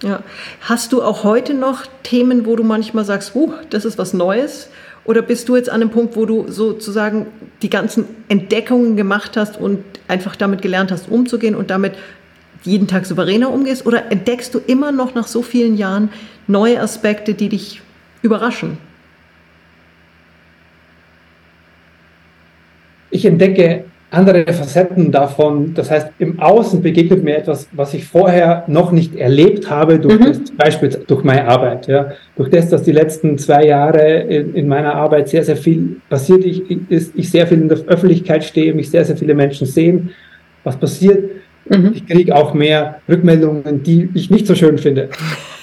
Ja. 0.05 0.23
Hast 0.61 0.93
du 0.93 1.03
auch 1.03 1.25
heute 1.25 1.55
noch 1.55 1.87
Themen, 2.05 2.47
wo 2.47 2.55
du 2.55 2.63
manchmal 2.63 3.05
sagst, 3.05 3.35
uh, 3.35 3.53
das 3.71 3.85
ist 3.85 3.99
was 3.99 4.15
Neues? 4.15 4.71
Oder 5.05 5.23
bist 5.23 5.49
du 5.49 5.57
jetzt 5.57 5.69
an 5.69 5.81
einem 5.81 5.91
Punkt, 5.91 6.15
wo 6.15 6.25
du 6.25 6.47
sozusagen 6.49 7.27
die 7.63 7.71
ganzen 7.71 8.05
Entdeckungen 8.29 8.97
gemacht 8.97 9.37
hast 9.37 9.59
und 9.59 9.81
einfach 10.07 10.37
damit 10.37 10.63
gelernt 10.63 10.93
hast, 10.93 11.11
umzugehen 11.11 11.57
und 11.57 11.71
damit 11.71 11.95
jeden 12.63 12.87
Tag 12.87 13.07
souveräner 13.07 13.51
umgehst? 13.51 13.87
Oder 13.87 14.13
entdeckst 14.13 14.55
du 14.55 14.61
immer 14.65 14.93
noch 14.93 15.17
nach 15.17 15.27
so 15.27 15.43
vielen 15.43 15.77
Jahren 15.77 16.11
neue 16.47 16.81
Aspekte, 16.81 17.35
die 17.35 17.49
dich 17.49 17.83
überraschen? 18.23 18.79
Ich 23.11 23.25
entdecke 23.25 23.85
andere 24.11 24.47
Facetten 24.53 25.13
davon. 25.13 25.75
Das 25.75 25.91
heißt, 25.91 26.09
im 26.19 26.41
Außen 26.41 26.83
begegnet 26.83 27.23
mir 27.23 27.37
etwas, 27.37 27.69
was 27.73 27.93
ich 27.93 28.07
vorher 28.07 28.65
noch 28.67 28.91
nicht 28.91 29.15
erlebt 29.17 29.69
habe, 29.69 29.99
durch 29.99 30.19
mhm. 30.19 30.25
das, 30.25 30.45
zum 30.45 30.57
Beispiel 30.57 30.89
durch 31.07 31.25
meine 31.25 31.47
Arbeit. 31.47 31.87
Ja. 31.89 32.13
Durch 32.37 32.49
das, 32.49 32.71
dass 32.71 32.83
die 32.85 32.93
letzten 32.93 33.37
zwei 33.37 33.67
Jahre 33.67 34.21
in, 34.21 34.55
in 34.55 34.69
meiner 34.69 34.95
Arbeit 34.95 35.29
sehr, 35.29 35.45
sehr 35.45 35.57
viel 35.57 36.01
passiert 36.09 36.45
ich, 36.45 36.63
ist, 36.91 37.13
ich 37.17 37.31
sehr 37.31 37.47
viel 37.47 37.61
in 37.61 37.69
der 37.69 37.79
Öffentlichkeit 37.87 38.45
stehe, 38.45 38.73
mich 38.73 38.91
sehr, 38.91 39.05
sehr 39.05 39.17
viele 39.17 39.35
Menschen 39.35 39.67
sehen, 39.67 40.11
was 40.65 40.77
passiert. 40.77 41.31
Mhm. 41.69 41.93
Ich 41.95 42.07
kriege 42.07 42.35
auch 42.35 42.55
mehr 42.55 43.01
Rückmeldungen, 43.09 43.83
die 43.83 44.09
ich 44.15 44.31
nicht 44.31 44.47
so 44.47 44.55
schön 44.55 44.79
finde. 44.79 45.11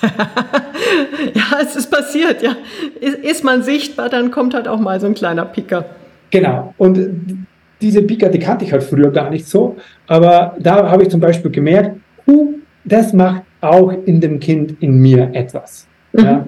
ja, 1.34 1.60
es 1.62 1.76
ist 1.76 1.92
passiert, 1.92 2.42
ja. 2.42 2.56
Ist, 3.00 3.18
ist 3.18 3.44
man 3.44 3.64
sichtbar, 3.64 4.10
dann 4.10 4.32
kommt 4.32 4.54
halt 4.54 4.68
auch 4.68 4.80
mal 4.80 5.00
so 5.00 5.08
ein 5.08 5.14
kleiner 5.14 5.46
Picker. 5.46 5.86
Genau. 6.32 6.74
Und 6.78 7.46
diese 7.82 8.02
Pika, 8.02 8.30
die 8.30 8.40
kannte 8.40 8.66
ich 8.66 8.72
halt 8.72 8.84
früher 8.84 9.12
gar 9.12 9.30
nicht 9.30 9.48
so, 9.48 9.76
aber 10.08 10.56
da 10.60 10.90
habe 10.90 11.04
ich 11.04 11.10
zum 11.10 11.20
Beispiel 11.20 11.52
gemerkt, 11.52 11.98
uh, 12.28 12.54
das 12.84 13.14
macht 13.14 13.44
auch 13.62 13.92
in 14.06 14.22
dem 14.22 14.40
Kind 14.40 14.82
in 14.82 15.00
mir 15.00 15.30
etwas. 15.34 15.88
Mhm. 16.14 16.24
Ja? 16.24 16.48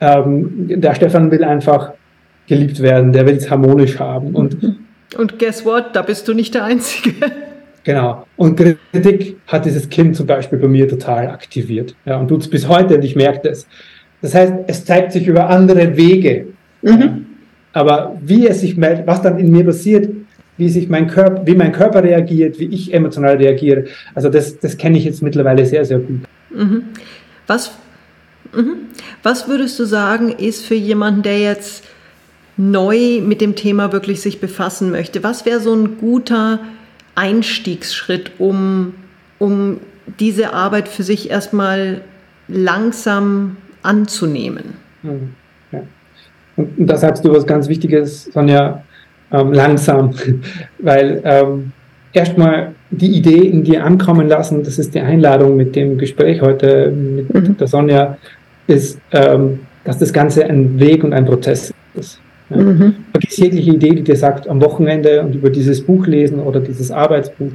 Ähm, 0.00 0.80
der 0.80 0.94
Stefan 0.94 1.30
will 1.30 1.42
einfach 1.42 1.92
geliebt 2.46 2.80
werden, 2.80 3.12
der 3.12 3.26
will 3.26 3.36
es 3.36 3.50
harmonisch 3.50 3.98
haben 3.98 4.34
und 4.34 4.62
mhm. 4.62 4.76
Und 5.16 5.38
guess 5.38 5.64
what? 5.64 5.94
Da 5.96 6.02
bist 6.02 6.28
du 6.28 6.34
nicht 6.34 6.54
der 6.54 6.64
Einzige. 6.64 7.14
Genau. 7.84 8.26
Und 8.36 8.56
Kritik 8.56 9.38
hat 9.46 9.64
dieses 9.64 9.88
Kind 9.88 10.14
zum 10.14 10.26
Beispiel 10.26 10.58
bei 10.58 10.68
mir 10.68 10.86
total 10.88 11.28
aktiviert. 11.28 11.94
Ja, 12.04 12.18
und 12.18 12.28
tut 12.28 12.42
es 12.42 12.50
bis 12.50 12.68
heute 12.68 12.96
und 12.96 13.02
ich 13.02 13.16
merke 13.16 13.48
das. 13.48 13.66
Das 14.22 14.34
heißt, 14.34 14.52
es 14.66 14.84
zeigt 14.84 15.12
sich 15.12 15.26
über 15.26 15.48
andere 15.48 15.96
Wege. 15.96 16.46
Mhm. 16.82 17.26
Aber 17.72 18.18
wie 18.22 18.46
es 18.46 18.60
sich 18.60 18.76
meldet, 18.76 19.06
was 19.06 19.22
dann 19.22 19.38
in 19.38 19.50
mir 19.50 19.64
passiert, 19.64 20.08
wie 20.56 20.68
sich 20.68 20.88
mein 20.88 21.06
Körper, 21.06 21.46
wie 21.46 21.54
mein 21.54 21.72
Körper 21.72 22.02
reagiert, 22.02 22.58
wie 22.58 22.66
ich 22.66 22.92
emotional 22.92 23.36
reagiere, 23.36 23.84
also 24.14 24.28
das, 24.28 24.58
das 24.58 24.76
kenne 24.76 24.98
ich 24.98 25.04
jetzt 25.04 25.22
mittlerweile 25.22 25.64
sehr, 25.64 25.84
sehr 25.84 26.00
gut. 26.00 26.20
Mhm. 26.50 26.82
Was, 27.46 27.70
mhm. 28.52 28.74
was 29.22 29.48
würdest 29.48 29.78
du 29.78 29.84
sagen, 29.84 30.30
ist 30.30 30.66
für 30.66 30.74
jemanden, 30.74 31.22
der 31.22 31.38
jetzt 31.38 31.84
neu 32.56 33.20
mit 33.20 33.40
dem 33.40 33.54
Thema 33.54 33.92
wirklich 33.92 34.20
sich 34.20 34.40
befassen 34.40 34.90
möchte, 34.90 35.22
was 35.22 35.46
wäre 35.46 35.60
so 35.60 35.72
ein 35.72 35.98
guter 35.98 36.58
Einstiegsschritt, 37.14 38.32
um, 38.38 38.94
um 39.38 39.78
diese 40.18 40.52
Arbeit 40.52 40.88
für 40.88 41.04
sich 41.04 41.30
erstmal 41.30 42.00
langsam 42.48 43.56
anzunehmen? 43.82 44.74
Mhm. 45.02 45.34
Ja. 45.72 45.82
Und, 46.56 46.70
da 46.78 46.96
sagst 46.96 47.24
du 47.24 47.32
was 47.32 47.46
ganz 47.46 47.68
Wichtiges, 47.68 48.24
Sonja, 48.24 48.82
ähm, 49.32 49.52
langsam, 49.52 50.14
weil 50.78 51.20
ähm, 51.24 51.72
erstmal 52.12 52.74
die 52.90 53.16
Idee 53.16 53.48
in 53.48 53.64
dir 53.64 53.84
ankommen 53.84 54.28
lassen, 54.28 54.62
das 54.62 54.78
ist 54.78 54.94
die 54.94 55.00
Einladung 55.00 55.56
mit 55.56 55.76
dem 55.76 55.98
Gespräch 55.98 56.40
heute 56.40 56.90
mit 56.90 57.32
mhm. 57.32 57.56
der 57.56 57.66
Sonja, 57.66 58.16
ist, 58.66 58.98
ähm, 59.12 59.60
dass 59.84 59.98
das 59.98 60.12
Ganze 60.12 60.44
ein 60.44 60.78
Weg 60.78 61.04
und 61.04 61.12
ein 61.12 61.24
Prozess 61.24 61.72
ist. 61.94 62.20
Ja. 62.50 62.56
Mhm. 62.56 62.94
Vergiss 63.12 63.36
jegliche 63.36 63.72
Idee, 63.72 63.94
die 63.94 64.02
dir 64.02 64.16
sagt, 64.16 64.48
am 64.48 64.60
Wochenende 64.62 65.22
und 65.22 65.34
über 65.34 65.50
dieses 65.50 65.82
Buch 65.82 66.06
lesen 66.06 66.40
oder 66.40 66.60
dieses 66.60 66.90
Arbeitsbuch. 66.90 67.52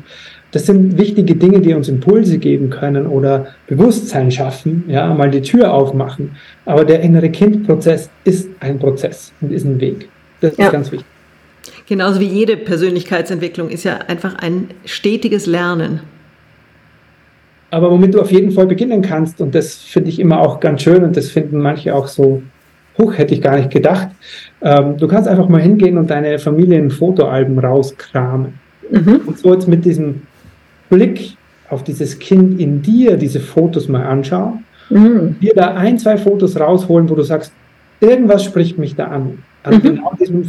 Das 0.53 0.67
sind 0.67 0.99
wichtige 0.99 1.35
Dinge, 1.35 1.61
die 1.61 1.73
uns 1.73 1.89
Impulse 1.89 2.37
geben 2.37 2.69
können 2.69 3.07
oder 3.07 3.47
Bewusstsein 3.65 4.29
schaffen, 4.29 4.83
ja, 4.87 5.11
mal 5.11 5.31
die 5.31 5.41
Tür 5.41 5.73
aufmachen. 5.73 6.35
Aber 6.65 6.85
der 6.85 7.01
innere 7.01 7.31
Kindprozess 7.31 8.11
ist 8.23 8.49
ein 8.59 8.77
Prozess 8.77 9.33
und 9.41 9.51
ist 9.51 9.65
ein 9.65 9.81
Weg. 9.81 10.09
Das 10.41 10.55
ja. 10.57 10.65
ist 10.65 10.71
ganz 10.71 10.91
wichtig. 10.91 11.07
Genauso 11.87 12.19
wie 12.19 12.27
jede 12.27 12.55
Persönlichkeitsentwicklung 12.55 13.69
ist 13.69 13.83
ja 13.83 13.97
einfach 14.07 14.35
ein 14.35 14.69
stetiges 14.85 15.47
Lernen. 15.47 16.01
Aber 17.71 17.89
womit 17.89 18.13
du 18.13 18.21
auf 18.21 18.31
jeden 18.31 18.51
Fall 18.51 18.67
beginnen 18.67 19.01
kannst, 19.01 19.41
und 19.41 19.55
das 19.55 19.77
finde 19.77 20.09
ich 20.09 20.19
immer 20.19 20.39
auch 20.39 20.59
ganz 20.59 20.83
schön 20.83 21.03
und 21.03 21.17
das 21.17 21.31
finden 21.31 21.57
manche 21.57 21.95
auch 21.95 22.07
so, 22.07 22.43
hoch 22.99 23.17
hätte 23.17 23.33
ich 23.33 23.41
gar 23.41 23.57
nicht 23.57 23.71
gedacht, 23.71 24.09
ähm, 24.61 24.97
du 24.97 25.07
kannst 25.07 25.27
einfach 25.27 25.49
mal 25.49 25.61
hingehen 25.61 25.97
und 25.97 26.11
deine 26.11 26.37
Familienfotoalben 26.37 27.57
rauskramen. 27.57 28.53
Mhm. 28.91 29.21
Und 29.25 29.39
so 29.39 29.51
jetzt 29.51 29.67
mit 29.67 29.83
diesem 29.83 30.21
Blick 30.93 31.35
auf 31.69 31.83
dieses 31.83 32.19
Kind 32.19 32.59
in 32.59 32.81
dir 32.81 33.17
diese 33.17 33.39
Fotos 33.39 33.87
mal 33.87 34.03
anschauen, 34.03 34.63
mhm. 34.89 35.37
dir 35.41 35.53
da 35.55 35.73
ein, 35.73 35.97
zwei 35.97 36.17
Fotos 36.17 36.59
rausholen, 36.59 37.09
wo 37.09 37.15
du 37.15 37.23
sagst, 37.23 37.51
irgendwas 37.99 38.43
spricht 38.43 38.77
mich 38.77 38.95
da 38.95 39.05
an 39.07 39.39
an 39.63 39.75
mhm. 39.75 39.81
genau 39.81 40.11
diesem 40.19 40.43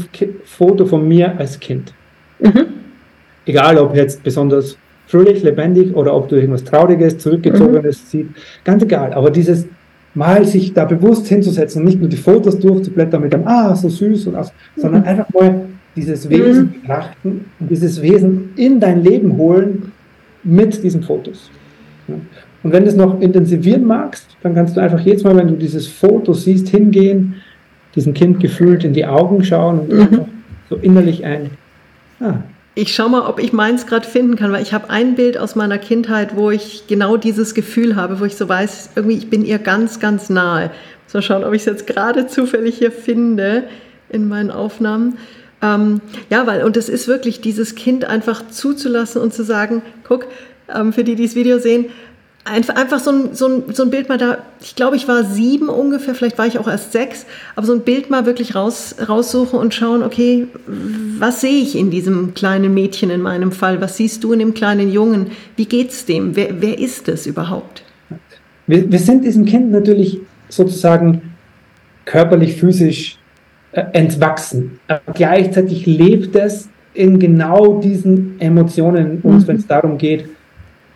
Foto 0.45 0.87
von 0.87 1.07
mir 1.07 1.39
als 1.39 1.59
Kind. 1.59 1.95
Mhm. 2.41 2.67
Egal, 3.47 3.79
ob 3.79 3.95
jetzt 3.95 4.23
besonders 4.23 4.77
fröhlich, 5.07 5.43
lebendig 5.43 5.95
oder 5.95 6.15
ob 6.15 6.29
du 6.29 6.37
irgendwas 6.37 6.65
Trauriges, 6.65 7.19
Zurückgezogenes 7.19 8.03
mhm. 8.03 8.07
siehst, 8.07 8.29
ganz 8.65 8.83
egal. 8.83 9.13
Aber 9.15 9.31
dieses 9.31 9.67
mal 10.15 10.45
sich 10.45 10.73
da 10.73 10.85
bewusst 10.85 11.27
hinzusetzen 11.27 11.81
und 11.81 11.87
nicht 11.87 12.01
nur 12.01 12.09
die 12.09 12.17
Fotos 12.17 12.59
durchzublättern 12.59 13.21
mit 13.21 13.33
dem, 13.33 13.47
ah, 13.47 13.75
so 13.75 13.89
süß 13.89 14.29
und 14.29 14.37
aus, 14.37 14.53
sondern 14.77 15.03
mhm. 15.03 15.09
einfach 15.09 15.33
mal 15.33 15.67
dieses 15.97 16.29
Wesen 16.29 16.67
mhm. 16.67 16.81
betrachten 16.81 17.45
und 17.61 17.71
dieses 17.71 18.01
Wesen 18.03 18.51
in 18.57 18.81
dein 18.81 19.03
Leben 19.03 19.37
holen 19.37 19.93
mit 20.45 20.83
diesen 20.83 21.03
Fotos. 21.03 21.51
Und 22.07 22.73
wenn 22.73 22.85
du 22.85 22.91
es 22.91 22.97
noch 22.97 23.21
intensivieren 23.21 23.85
magst, 23.85 24.27
dann 24.43 24.55
kannst 24.55 24.77
du 24.77 24.81
einfach 24.81 25.01
jedes 25.01 25.25
Mal, 25.25 25.37
wenn 25.37 25.49
du 25.49 25.55
dieses 25.55 25.87
Foto 25.87 26.33
siehst, 26.33 26.69
hingehen, 26.69 27.37
diesem 27.95 28.15
Kind 28.15 28.41
gefühlt 28.41 28.85
in 28.85 28.93
die 28.93 29.07
Augen 29.07 29.45
schauen 29.45 29.81
und 29.81 30.11
mhm. 30.11 30.25
so 30.69 30.77
innerlich 30.77 31.25
ein. 31.25 31.51
Ah. 32.21 32.35
Ich 32.77 32.93
schaue 32.93 33.11
mal, 33.11 33.29
ob 33.29 33.39
ich 33.39 33.53
meins 33.53 33.87
gerade 33.87 34.07
finden 34.07 34.35
kann, 34.35 34.51
weil 34.51 34.63
ich 34.63 34.73
habe 34.73 34.91
ein 34.91 35.15
Bild 35.15 35.39
aus 35.39 35.55
meiner 35.55 35.79
Kindheit, 35.79 36.37
wo 36.37 36.51
ich 36.51 36.89
genau 36.89 37.17
dieses 37.17 37.55
Gefühl 37.55 37.95
habe, 37.95 38.19
wo 38.19 38.25
ich 38.25 38.35
so 38.35 38.49
weiß, 38.49 38.91
irgendwie 38.97 39.17
ich 39.17 39.31
bin 39.31 39.45
ihr 39.45 39.59
ganz, 39.59 40.01
ganz 40.01 40.29
nahe. 40.29 40.71
So 41.07 41.21
schauen, 41.21 41.45
ob 41.45 41.53
ich 41.53 41.61
es 41.61 41.67
jetzt 41.67 41.87
gerade 41.87 42.27
zufällig 42.27 42.77
hier 42.77 42.91
finde 42.91 43.65
in 44.09 44.27
meinen 44.27 44.51
Aufnahmen. 44.51 45.19
Ähm, 45.65 46.01
ja, 46.29 46.47
weil, 46.47 46.63
und 46.63 46.77
es 46.77 46.89
ist 46.89 47.09
wirklich 47.09 47.41
dieses 47.41 47.75
Kind 47.75 48.05
einfach 48.05 48.49
zuzulassen 48.49 49.23
und 49.23 49.33
zu 49.33 49.45
sagen, 49.45 49.83
guck, 50.07 50.27
ähm, 50.75 50.93
für 50.93 51.05
die, 51.05 51.15
die 51.15 51.25
das 51.25 51.35
Video 51.35 51.59
sehen, 51.59 51.87
Einfach, 52.47 52.77
einfach 52.77 53.01
so, 53.01 53.11
ein, 53.11 53.35
so, 53.35 53.49
ein, 53.49 53.63
so 53.73 53.85
ein 53.85 53.91
Bild 53.91 54.11
mal 54.11 54.19
da, 54.19 54.37
ich 54.61 54.77
glaube, 54.77 54.97
ich 54.97 55.09
war 55.09 55.25
sieben 55.25 55.71
ungefähr, 55.71 56.15
vielleicht 56.15 56.37
war 56.37 56.47
ich 56.47 56.59
auch 56.59 56.69
erst 56.69 56.93
sechs, 56.93 57.25
aber 57.57 57.67
so 57.67 57.73
ein 57.73 57.81
Bild 57.81 58.11
mal 58.11 58.27
wirklich 58.27 58.55
raus, 58.55 58.97
raussuchen 59.09 59.59
und 59.59 59.73
schauen, 59.73 60.03
okay, 60.03 60.47
was 61.19 61.41
sehe 61.41 61.63
ich 61.63 61.75
in 61.75 61.91
diesem 61.91 62.35
kleinen 62.35 62.75
Mädchen 62.75 63.09
in 63.09 63.23
meinem 63.23 63.51
Fall? 63.51 63.81
Was 63.81 63.97
siehst 63.97 64.23
du 64.23 64.35
in 64.35 64.41
dem 64.41 64.53
kleinen 64.53 64.93
Jungen? 64.93 65.29
Wie 65.57 65.65
geht's 65.65 66.05
dem? 66.05 66.37
Wer, 66.37 66.61
wer 66.61 66.79
ist 66.79 67.09
es 67.09 67.27
überhaupt? 67.27 67.83
Wir, 68.67 68.93
wir 68.93 68.99
sind 68.99 69.25
diesem 69.25 69.47
Kind 69.47 69.73
natürlich 69.73 70.21
sozusagen 70.51 71.23
körperlich, 72.05 72.57
physisch 72.57 73.17
entwachsen. 73.75 74.79
Aber 74.89 75.13
gleichzeitig 75.15 75.87
lebt 75.87 76.37
es 76.37 76.69
in 76.95 77.19
genau 77.19 77.81
diesen 77.81 78.41
Emotionen 78.41 79.21
uns, 79.23 79.45
mhm. 79.45 79.49
wenn 79.49 79.57
es 79.57 79.67
darum 79.67 79.99
geht, 79.99 80.27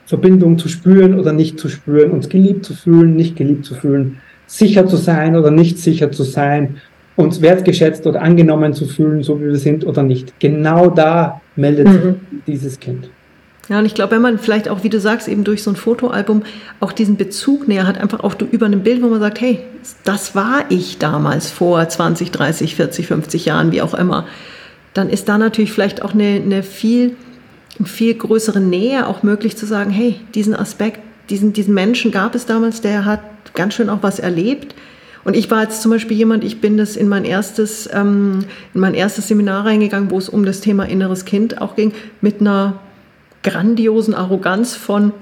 Verbindung 0.06 0.56
zu 0.56 0.68
spüren 0.68 1.18
oder 1.18 1.32
nicht 1.32 1.58
zu 1.58 1.68
spüren, 1.68 2.12
uns 2.12 2.28
geliebt 2.28 2.64
zu 2.64 2.74
fühlen, 2.74 3.14
nicht 3.14 3.36
geliebt 3.36 3.66
zu 3.66 3.74
fühlen, 3.74 4.18
sicher 4.46 4.86
zu 4.86 4.96
sein 4.96 5.36
oder 5.36 5.50
nicht 5.50 5.78
sicher 5.78 6.10
zu 6.10 6.22
sein, 6.22 6.76
uns 7.16 7.42
wertgeschätzt 7.42 8.06
oder 8.06 8.22
angenommen 8.22 8.72
zu 8.72 8.86
fühlen, 8.86 9.22
so 9.22 9.40
wie 9.40 9.46
wir 9.46 9.56
sind 9.56 9.84
oder 9.84 10.02
nicht. 10.02 10.38
Genau 10.38 10.88
da 10.88 11.40
meldet 11.56 11.88
mhm. 11.88 11.92
sich 11.92 12.14
dieses 12.46 12.80
Kind. 12.80 13.10
Ja, 13.68 13.78
und 13.78 13.85
ich 13.85 13.94
glaube, 13.94 14.12
wenn 14.12 14.22
man 14.22 14.38
vielleicht 14.38 14.68
auch, 14.68 14.83
wie 14.83 14.88
du 14.88 14.98
sagst, 14.98 15.28
eben 15.28 15.44
durch 15.44 15.62
so 15.62 15.70
ein 15.70 15.76
Fotoalbum 15.76 16.42
auch 16.81 16.92
diesen 16.92 17.16
Bezug 17.16 17.68
näher 17.68 17.87
hat, 17.87 17.98
einfach 17.98 18.20
auch 18.20 18.35
über 18.50 18.66
ein 18.66 18.83
Bild, 18.83 19.02
wo 19.02 19.09
man 19.09 19.20
sagt, 19.20 19.40
hey, 19.40 19.61
das 20.04 20.35
war 20.35 20.64
ich 20.70 20.98
damals 20.98 21.50
vor 21.50 21.87
20, 21.87 22.31
30, 22.31 22.74
40, 22.76 23.07
50 23.07 23.44
Jahren, 23.44 23.70
wie 23.72 23.83
auch 23.83 23.94
immer, 23.94 24.26
dann 24.94 25.11
ist 25.11 25.28
da 25.28 25.37
natürlich 25.37 25.72
vielleicht 25.72 26.02
auch 26.02 26.14
eine, 26.14 26.40
eine 26.42 26.62
viel 26.62 27.14
viel 27.85 28.14
größere 28.14 28.61
Nähe 28.61 29.07
auch 29.07 29.22
möglich 29.22 29.57
zu 29.57 29.66
sagen, 29.66 29.90
hey, 29.90 30.20
diesen 30.35 30.54
Aspekt, 30.54 31.00
diesen, 31.31 31.52
diesen 31.52 31.74
Menschen 31.74 32.11
gab 32.11 32.35
es 32.35 32.46
damals, 32.46 32.81
der 32.81 33.04
hat 33.04 33.20
ganz 33.54 33.74
schön 33.74 33.90
auch 33.90 34.02
was 34.02 34.18
erlebt. 34.18 34.74
Und 35.24 35.37
ich 35.37 35.50
war 35.50 35.62
jetzt 35.62 35.83
zum 35.83 35.90
Beispiel 35.90 36.16
jemand, 36.16 36.42
ich 36.42 36.61
bin 36.61 36.76
das 36.78 36.96
in 36.96 37.09
mein 37.09 37.24
erstes, 37.24 37.88
ähm, 37.92 38.44
in 38.72 38.81
mein 38.81 38.94
erstes 38.94 39.28
Seminar 39.28 39.66
reingegangen, 39.66 40.11
wo 40.11 40.18
es 40.18 40.28
um 40.28 40.44
das 40.44 40.61
Thema 40.61 40.85
inneres 40.85 41.24
Kind 41.24 41.61
auch 41.61 41.76
ging, 41.76 41.92
mit 42.20 42.40
einer 42.40 42.81
grandiosen 43.42 44.14
Arroganz 44.14 44.74
von, 44.74 45.12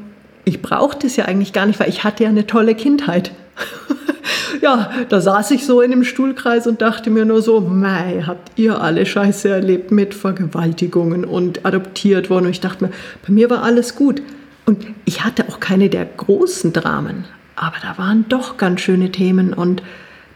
ich 0.44 0.62
brauchte 0.62 1.06
das 1.06 1.16
ja 1.16 1.24
eigentlich 1.26 1.52
gar 1.52 1.66
nicht, 1.66 1.80
weil 1.80 1.88
ich 1.88 2.04
hatte 2.04 2.24
ja 2.24 2.30
eine 2.30 2.46
tolle 2.46 2.74
Kindheit. 2.74 3.32
ja, 4.62 4.90
da 5.08 5.20
saß 5.20 5.50
ich 5.50 5.66
so 5.66 5.80
in 5.80 5.90
dem 5.90 6.04
Stuhlkreis 6.04 6.66
und 6.66 6.80
dachte 6.80 7.10
mir 7.10 7.24
nur 7.24 7.42
so, 7.42 7.60
mei, 7.60 8.22
habt 8.26 8.58
ihr 8.58 8.80
alle 8.80 9.06
Scheiße 9.06 9.48
erlebt 9.48 9.90
mit 9.90 10.14
Vergewaltigungen 10.14 11.24
und 11.24 11.66
adoptiert 11.66 12.30
worden. 12.30 12.46
Und 12.46 12.52
ich 12.52 12.60
dachte 12.60 12.84
mir, 12.84 12.90
bei 13.26 13.32
mir 13.32 13.50
war 13.50 13.62
alles 13.62 13.96
gut. 13.96 14.22
Und 14.66 14.86
ich 15.04 15.24
hatte 15.24 15.48
auch 15.48 15.60
keine 15.60 15.88
der 15.88 16.04
großen 16.04 16.72
Dramen, 16.72 17.24
aber 17.54 17.76
da 17.82 17.98
waren 17.98 18.24
doch 18.28 18.56
ganz 18.56 18.80
schöne 18.80 19.12
Themen. 19.12 19.52
Und 19.52 19.82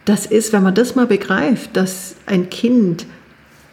das 0.04 0.24
ist, 0.26 0.52
wenn 0.52 0.62
man 0.62 0.74
das 0.74 0.94
mal 0.94 1.06
begreift, 1.06 1.76
dass 1.76 2.14
ein 2.26 2.48
Kind 2.48 3.06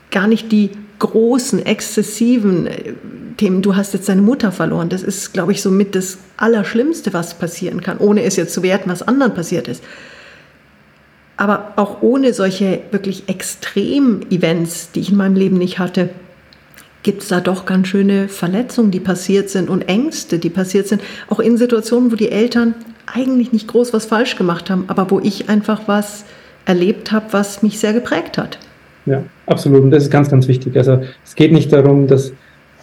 gar 0.09 0.27
nicht 0.27 0.51
die 0.51 0.71
großen, 0.99 1.65
exzessiven 1.65 2.67
äh, 2.67 2.93
Themen, 3.37 3.61
du 3.61 3.75
hast 3.75 3.93
jetzt 3.93 4.09
deine 4.09 4.21
Mutter 4.21 4.51
verloren, 4.51 4.89
das 4.89 5.03
ist, 5.03 5.33
glaube 5.33 5.51
ich, 5.51 5.61
somit 5.61 5.93
das 5.93 6.17
Allerschlimmste, 6.37 7.13
was 7.13 7.35
passieren 7.35 7.81
kann, 7.81 7.99
ohne 7.99 8.23
es 8.23 8.35
jetzt 8.35 8.53
zu 8.53 8.63
werten, 8.63 8.89
was 8.89 9.03
anderen 9.03 9.33
passiert 9.35 9.67
ist. 9.67 9.83
Aber 11.37 11.73
auch 11.75 12.01
ohne 12.01 12.33
solche 12.33 12.81
wirklich 12.89 13.29
Extrem-Events, 13.29 14.91
die 14.91 15.01
ich 15.01 15.11
in 15.11 15.17
meinem 15.17 15.35
Leben 15.35 15.59
nicht 15.59 15.77
hatte, 15.77 16.09
gibt 17.03 17.21
es 17.21 17.27
da 17.27 17.39
doch 17.39 17.65
ganz 17.65 17.87
schöne 17.87 18.27
Verletzungen, 18.27 18.89
die 18.89 18.99
passiert 18.99 19.51
sind 19.51 19.69
und 19.69 19.83
Ängste, 19.87 20.39
die 20.39 20.49
passiert 20.49 20.87
sind. 20.87 21.01
Auch 21.29 21.39
in 21.39 21.57
Situationen, 21.57 22.11
wo 22.11 22.15
die 22.15 22.31
Eltern 22.31 22.73
eigentlich 23.05 23.53
nicht 23.53 23.67
groß 23.67 23.93
was 23.93 24.07
falsch 24.07 24.35
gemacht 24.35 24.69
haben, 24.69 24.85
aber 24.87 25.09
wo 25.11 25.19
ich 25.19 25.47
einfach 25.47 25.81
was 25.85 26.25
erlebt 26.65 27.11
habe, 27.11 27.27
was 27.31 27.61
mich 27.61 27.79
sehr 27.79 27.93
geprägt 27.93 28.37
hat. 28.37 28.57
Ja, 29.07 29.23
absolut. 29.45 29.83
Und 29.83 29.91
das 29.91 30.03
ist 30.03 30.11
ganz, 30.11 30.29
ganz 30.29 30.47
wichtig. 30.47 30.77
Also 30.77 30.99
es 31.25 31.35
geht 31.35 31.51
nicht 31.51 31.71
darum, 31.73 32.07
dass 32.07 32.33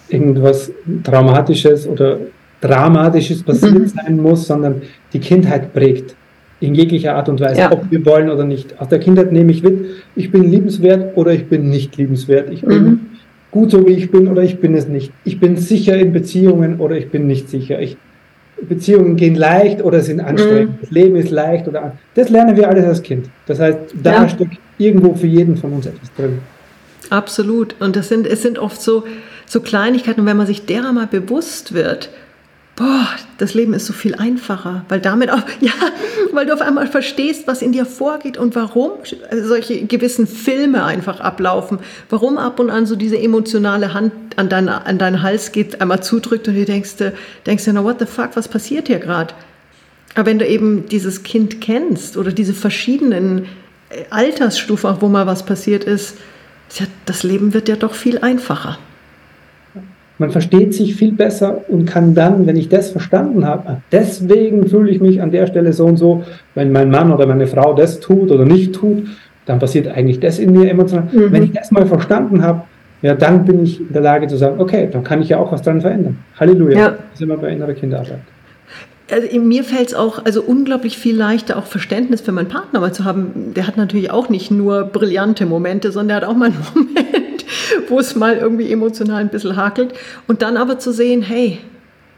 irgendwas 0.09 0.73
Traumatisches 1.05 1.87
oder 1.87 2.19
Dramatisches 2.61 3.43
passiert 3.43 3.79
mhm. 3.79 3.87
sein 3.89 4.17
muss, 4.17 4.47
sondern 4.47 4.83
die 5.13 5.21
Kindheit 5.21 5.73
prägt 5.75 6.17
in 6.61 6.75
jeglicher 6.75 7.15
Art 7.15 7.29
und 7.29 7.41
Weise, 7.41 7.61
ja. 7.61 7.73
ob 7.73 7.91
wir 7.91 8.05
wollen 8.07 8.31
oder 8.31 8.45
nicht. 8.45 8.81
Aus 8.81 8.89
der 8.89 9.01
Kindheit 9.01 9.33
nehme 9.33 9.53
ich 9.53 9.63
mit, 9.63 9.85
ich 10.17 10.31
bin 10.31 10.51
liebenswert 10.51 11.17
oder 11.17 11.33
ich 11.33 11.47
bin 11.47 11.69
nicht 11.69 11.97
liebenswert. 11.99 12.51
Ich 12.51 12.63
bin 12.63 12.85
mhm. 12.85 13.01
gut 13.51 13.71
so 13.71 13.87
wie 13.87 13.93
ich 13.93 14.11
bin 14.11 14.29
oder 14.29 14.43
ich 14.43 14.61
bin 14.61 14.75
es 14.75 14.89
nicht. 14.89 15.13
Ich 15.25 15.39
bin 15.39 15.59
sicher 15.59 15.97
in 15.97 16.15
Beziehungen 16.15 16.81
oder 16.81 16.97
ich 16.97 17.11
bin 17.11 17.27
nicht 17.27 17.51
sicher. 17.51 17.81
Ich, 17.81 17.99
Beziehungen 18.63 19.17
gehen 19.17 19.35
leicht 19.35 19.83
oder 19.83 20.01
sind 20.01 20.21
anstrengend. 20.21 20.73
Mhm. 20.73 20.79
Das 20.81 20.91
Leben 20.91 21.17
ist 21.17 21.31
leicht 21.31 21.69
oder 21.69 21.97
Das 22.15 22.29
lernen 22.31 22.57
wir 22.57 22.69
alles 22.69 22.85
als 22.85 23.03
Kind. 23.03 23.29
Das 23.47 23.59
heißt, 23.61 23.79
da 24.03 24.13
ja. 24.13 24.29
steckt 24.29 24.59
irgendwo 24.79 25.15
für 25.15 25.27
jeden 25.27 25.57
von 25.57 25.73
uns 25.73 25.87
etwas 25.87 26.13
drin. 26.15 26.39
Absolut. 27.11 27.77
Und 27.81 27.97
das 27.97 28.09
sind, 28.09 28.27
es 28.27 28.43
sind 28.43 28.59
oft 28.59 28.81
so, 28.81 29.05
so 29.47 29.61
Kleinigkeiten. 29.61 30.21
Und 30.21 30.27
wenn 30.27 30.37
man 30.37 30.47
sich 30.47 30.67
derer 30.67 30.93
mal 30.93 31.07
bewusst 31.07 31.75
wird, 31.75 32.11
boah, 32.77 33.07
das 33.39 33.55
Leben 33.55 33.73
ist 33.75 33.87
so 33.87 33.93
viel 33.93 34.15
einfacher, 34.15 34.85
weil 34.89 35.01
damit 35.01 35.31
auch, 35.31 35.43
ja, 35.61 35.73
weil 36.33 36.47
du 36.47 36.53
auf 36.53 36.61
einmal 36.61 36.87
verstehst, 36.87 37.47
was 37.47 37.63
in 37.63 37.73
dir 37.73 37.87
vorgeht 37.87 38.37
und 38.37 38.55
warum 38.55 38.93
solche 39.31 39.87
gewissen 39.87 40.27
Filme 40.27 40.85
einfach 40.85 41.21
ablaufen, 41.21 41.79
warum 42.11 42.39
ab 42.39 42.59
und 42.59 42.71
an 42.71 42.87
so 42.87 42.97
diese 42.97 43.19
emotionale 43.19 43.95
Hand 43.95 44.13
an, 44.37 44.49
dein, 44.49 44.69
an 44.69 44.99
deinen 44.99 45.23
Hals 45.23 45.53
geht, 45.53 45.81
einmal 45.81 46.03
zudrückt 46.03 46.49
und 46.49 46.55
du 46.55 46.65
denkst, 46.65 46.95
denkst 47.47 47.65
dir, 47.65 47.73
na 47.73 47.85
what 47.85 48.01
the 48.01 48.07
fuck, 48.07 48.31
was 48.35 48.49
passiert 48.49 48.89
hier 48.89 48.99
gerade? 48.99 49.35
Aber 50.15 50.27
wenn 50.27 50.39
du 50.39 50.47
eben 50.47 50.89
dieses 50.89 51.23
Kind 51.23 51.61
kennst 51.61 52.17
oder 52.17 52.33
diese 52.33 52.55
verschiedenen 52.55 53.47
äh, 53.91 54.05
Altersstufen, 54.11 54.97
wo 55.01 55.09
mal 55.09 55.27
was 55.27 55.45
passiert 55.45 55.85
ist, 55.85 56.17
ja, 56.79 56.87
das 57.07 57.23
Leben 57.23 57.55
wird 57.55 57.69
ja 57.69 57.77
doch 57.77 57.95
viel 57.95 58.19
einfacher. 58.19 58.79
Man 60.19 60.31
versteht 60.31 60.75
sich 60.75 60.95
viel 60.95 61.13
besser 61.13 61.63
und 61.69 61.87
kann 61.87 62.15
dann, 62.15 62.47
wenn 62.47 62.57
ich 62.57 62.69
das 62.69 62.91
verstanden 62.91 63.45
habe, 63.45 63.79
deswegen 63.91 64.69
fühle 64.69 64.91
ich 64.91 65.01
mich 65.01 65.21
an 65.21 65.33
der 65.33 65.47
Stelle 65.47 65.73
so 65.73 65.87
und 65.87 65.97
so, 65.97 66.23
wenn 66.55 66.71
mein 66.71 66.91
Mann 66.91 67.13
oder 67.13 67.27
meine 67.27 67.49
Frau 67.49 67.75
das 67.75 67.99
tut 67.99 68.31
oder 68.31 68.45
nicht 68.45 68.75
tut, 68.75 69.09
dann 69.47 69.59
passiert 69.59 69.89
eigentlich 69.89 70.21
das 70.21 70.39
in 70.39 70.53
mir 70.53 70.71
emotional. 70.71 71.09
Mhm. 71.11 71.33
Wenn 71.33 71.43
ich 71.43 71.53
das 71.53 71.71
mal 71.71 71.87
verstanden 71.87 72.43
habe, 72.43 72.63
ja, 73.03 73.15
dann 73.15 73.45
bin 73.45 73.63
ich 73.63 73.81
in 73.81 73.93
der 73.93 74.03
Lage 74.03 74.27
zu 74.29 74.37
sagen, 74.37 74.61
okay, 74.61 74.89
dann 74.91 75.05
kann 75.05 75.21
ich 75.21 75.29
ja 75.29 75.39
auch 75.39 75.53
was 75.53 75.63
dran 75.63 75.81
verändern. 75.81 76.19
Halleluja. 76.39 76.79
Ja. 76.79 76.89
Das 76.91 76.99
ist 77.15 77.23
immer 77.23 77.37
bei 77.37 77.51
innerer 77.51 77.75
Kinderarbeit. 77.75 78.21
Also 79.11 79.39
mir 79.39 79.65
fällt 79.65 79.89
es 79.89 79.95
auch 79.95 80.25
also 80.25 80.43
unglaublich 80.43 80.97
viel 80.97 81.15
leichter, 81.15 81.59
auch 81.59 81.67
Verständnis 81.67 82.23
für 82.23 82.33
meinen 82.33 82.49
Partner 82.49 82.81
mal 82.81 82.95
zu 82.95 83.05
haben. 83.05 83.53
Der 83.55 83.67
hat 83.67 83.77
natürlich 83.77 84.11
auch 84.11 84.31
nicht 84.31 84.51
nur 84.51 84.85
brillante 84.85 85.45
Momente, 85.45 85.93
sondern 85.93 86.09
der 86.09 86.17
hat 86.17 86.25
auch 86.25 86.37
mal 86.37 86.47
einen 86.47 86.57
Moment, 86.75 87.24
wo 87.89 87.99
es 87.99 88.15
mal 88.15 88.37
irgendwie 88.37 88.71
emotional 88.71 89.21
ein 89.21 89.29
bisschen 89.29 89.57
hakelt. 89.57 89.95
Und 90.27 90.43
dann 90.43 90.57
aber 90.57 90.79
zu 90.79 90.93
sehen, 90.93 91.23
hey, 91.23 91.59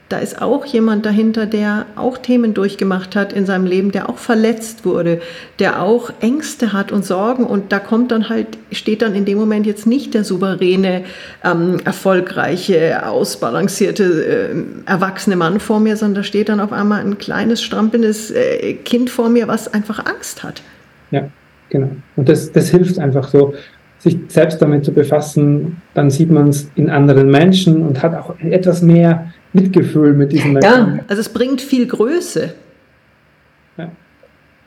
da 0.09 0.19
ist 0.19 0.41
auch 0.41 0.65
jemand 0.65 1.05
dahinter, 1.05 1.45
der 1.45 1.85
auch 1.95 2.17
Themen 2.17 2.53
durchgemacht 2.53 3.15
hat 3.15 3.33
in 3.33 3.45
seinem 3.45 3.65
Leben, 3.65 3.91
der 3.91 4.09
auch 4.09 4.17
verletzt 4.17 4.85
wurde, 4.85 5.19
der 5.59 5.81
auch 5.81 6.11
Ängste 6.21 6.71
hat 6.71 6.93
und 6.93 7.03
Sorgen. 7.05 7.43
Und 7.43 7.73
da 7.73 7.79
kommt 7.79 8.11
dann 8.11 8.29
halt, 8.29 8.57
steht 8.71 9.01
dann 9.01 9.15
in 9.15 9.25
dem 9.25 9.37
Moment 9.37 9.65
jetzt 9.65 9.85
nicht 9.85 10.13
der 10.13 10.23
souveräne, 10.23 11.03
ähm, 11.43 11.81
erfolgreiche, 11.83 13.05
ausbalancierte, 13.05 14.03
äh, 14.25 14.89
erwachsene 14.89 15.35
Mann 15.35 15.59
vor 15.59 15.81
mir, 15.81 15.97
sondern 15.97 16.21
da 16.21 16.23
steht 16.23 16.47
dann 16.47 16.61
auf 16.61 16.71
einmal 16.71 17.01
ein 17.01 17.17
kleines, 17.17 17.61
strampelndes 17.61 18.31
äh, 18.31 18.75
Kind 18.75 19.09
vor 19.09 19.27
mir, 19.27 19.49
was 19.49 19.73
einfach 19.73 20.05
Angst 20.05 20.41
hat. 20.43 20.61
Ja, 21.11 21.27
genau. 21.69 21.89
Und 22.15 22.29
das, 22.29 22.51
das 22.53 22.69
hilft 22.69 22.97
einfach 22.97 23.27
so 23.27 23.55
sich 23.99 24.17
selbst 24.27 24.61
damit 24.61 24.85
zu 24.85 24.93
befassen, 24.93 25.81
dann 25.93 26.09
sieht 26.09 26.29
man 26.29 26.49
es 26.49 26.69
in 26.75 26.89
anderen 26.89 27.29
Menschen 27.29 27.81
und 27.85 28.03
hat 28.03 28.15
auch 28.15 28.39
etwas 28.39 28.81
mehr 28.81 29.33
Mitgefühl 29.53 30.13
mit 30.13 30.31
diesen 30.31 30.53
Menschen. 30.53 30.97
Ja, 30.97 30.99
also 31.07 31.19
es 31.19 31.29
bringt 31.29 31.61
viel 31.61 31.87
Größe. 31.87 32.53
Ja. 33.77 33.91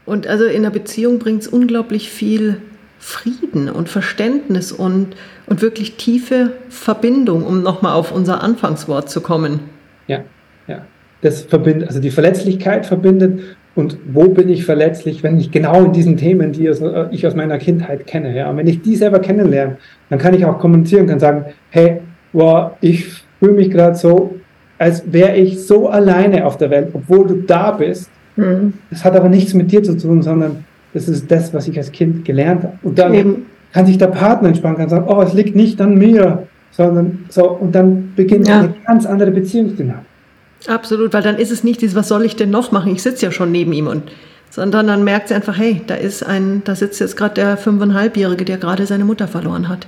Und 0.05 0.27
also 0.27 0.47
in 0.47 0.57
einer 0.57 0.71
Beziehung 0.71 1.19
bringt 1.19 1.43
es 1.43 1.49
unglaublich 1.49 2.11
viel 2.11 2.61
Frieden 2.99 3.71
und 3.71 3.89
Verständnis 3.89 4.73
und, 4.73 5.17
und 5.47 5.63
wirklich 5.63 5.97
tiefe 5.97 6.53
Verbindung, 6.69 7.45
um 7.45 7.63
nochmal 7.63 7.95
auf 7.95 8.13
unser 8.13 8.43
Anfangswort 8.43 9.09
zu 9.09 9.21
kommen. 9.21 9.61
Ja, 10.07 10.25
ja. 10.67 10.85
Das 11.23 11.43
verbindet, 11.43 11.89
also 11.89 12.01
die 12.01 12.11
Verletzlichkeit 12.11 12.87
verbindet 12.87 13.41
und 13.75 13.99
wo 14.13 14.29
bin 14.29 14.49
ich 14.49 14.65
verletzlich, 14.65 15.23
wenn 15.23 15.39
ich 15.39 15.51
genau 15.51 15.85
in 15.85 15.93
diesen 15.93 16.17
Themen, 16.17 16.53
die 16.53 16.69
ich 17.11 17.27
aus 17.27 17.35
meiner 17.35 17.59
Kindheit 17.59 18.07
kenne, 18.07 18.37
ja, 18.37 18.51
und 18.51 18.57
wenn 18.57 18.67
ich 18.67 18.83
die 18.83 18.97
selber 18.97 19.21
kennenlerne, 19.21 19.77
dann 20.09 20.19
kann 20.19 20.35
ich 20.35 20.45
auch 20.45 20.59
kommunizieren, 20.59 21.07
kann 21.07 21.21
sagen, 21.21 21.45
hey, 21.71 22.01
wow, 22.33 22.73
ich 22.81 23.07
fühle 23.39 23.53
mich 23.53 23.71
gerade 23.71 23.97
so 23.97 24.41
als 24.81 25.13
wäre 25.13 25.37
ich 25.37 25.67
so 25.67 25.91
alleine 25.91 26.47
auf 26.47 26.57
der 26.57 26.71
Welt, 26.71 26.89
obwohl 26.95 27.27
du 27.27 27.35
da 27.35 27.71
bist. 27.71 28.11
Mhm. 28.37 28.73
Das 28.89 29.05
hat 29.05 29.15
aber 29.15 29.29
nichts 29.29 29.53
mit 29.53 29.71
dir 29.71 29.83
zu 29.83 29.95
tun, 29.99 30.23
sondern 30.23 30.65
das 30.95 31.07
ist 31.07 31.31
das, 31.31 31.53
was 31.53 31.69
ich 31.69 31.77
als 31.77 31.93
Kind 31.93 32.25
gelernt 32.25 32.63
habe. 32.63 32.79
Und 32.83 32.99
dann 32.99 33.13
Eben. 33.13 33.47
kann 33.75 33.85
sich 33.85 33.99
der 33.99 34.07
Partner 34.07 34.49
entspannen, 34.49 34.79
kann 34.79 34.89
sagen, 34.89 35.05
oh, 35.07 35.21
es 35.21 35.35
liegt 35.35 35.55
nicht 35.55 35.79
an 35.83 35.99
mir, 35.99 36.45
sondern 36.71 37.27
so, 37.29 37.51
und 37.51 37.75
dann 37.75 38.15
beginnt 38.17 38.49
ja. 38.49 38.61
eine 38.61 38.75
ganz 38.87 39.05
andere 39.05 39.31
Beziehungsdynamik. 39.33 40.07
Absolut, 40.67 41.13
weil 41.13 41.23
dann 41.23 41.39
ist 41.39 41.51
es 41.51 41.65
nicht 41.65 41.81
dieses, 41.81 41.97
was 41.97 42.09
soll 42.09 42.25
ich 42.25 42.37
denn 42.37 42.51
noch 42.51 42.73
machen? 42.73 42.93
Ich 42.93 43.03
sitze 43.03 43.27
ja 43.27 43.33
schon 43.33 43.51
neben 43.51 43.73
ihm 43.73 43.87
und 43.87 44.11
sondern 44.51 44.89
dann 44.89 45.05
merkt 45.05 45.29
sie 45.29 45.35
einfach, 45.35 45.57
hey, 45.57 45.81
da 45.87 45.95
ist 45.95 46.25
ein, 46.25 46.63
da 46.65 46.75
sitzt 46.75 46.99
jetzt 46.99 47.17
gerade 47.17 47.35
der 47.35 47.57
fünfeinhalbjährige, 47.57 48.45
der 48.45 48.59
gerade 48.59 48.85
seine 48.85 49.05
Mutter 49.05 49.29
verloren 49.29 49.69
hat. 49.69 49.87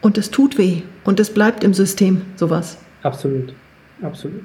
Und 0.00 0.18
es 0.18 0.32
tut 0.32 0.58
weh 0.58 0.82
und 1.04 1.20
es 1.20 1.30
bleibt 1.30 1.62
im 1.62 1.74
System, 1.74 2.22
sowas. 2.36 2.76
Absolut 3.04 3.54
absolut. 4.04 4.44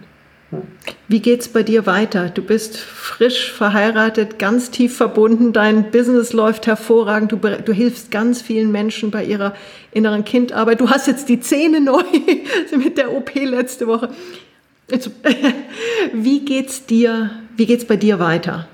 Ja. 0.52 0.62
Wie 1.08 1.32
es 1.32 1.48
bei 1.48 1.62
dir 1.62 1.86
weiter? 1.86 2.30
Du 2.30 2.42
bist 2.42 2.78
frisch 2.78 3.52
verheiratet, 3.52 4.40
ganz 4.40 4.72
tief 4.72 4.98
verbunden, 4.98 5.54
dein 5.54 5.92
Business 5.92 6.34
läuft 6.34 6.66
hervorragend, 6.66 7.32
du, 7.32 7.38
du 7.38 7.72
hilfst 7.72 8.10
ganz 8.10 8.42
vielen 8.42 8.72
Menschen 8.72 9.12
bei 9.12 9.24
ihrer 9.24 9.54
inneren 9.92 10.26
Kindarbeit. 10.26 10.82
Du 10.82 10.90
hast 10.90 11.06
jetzt 11.06 11.30
die 11.30 11.40
Zähne 11.40 11.82
neu 11.82 12.04
mit 12.76 12.98
der 12.98 13.14
OP 13.14 13.36
letzte 13.36 13.86
Woche. 13.86 14.10
wie 16.14 16.46
geht's 16.46 16.86
dir? 16.86 17.32
Wie 17.56 17.66
geht's 17.66 17.86
bei 17.86 17.98
dir 17.98 18.20
weiter 18.20 18.68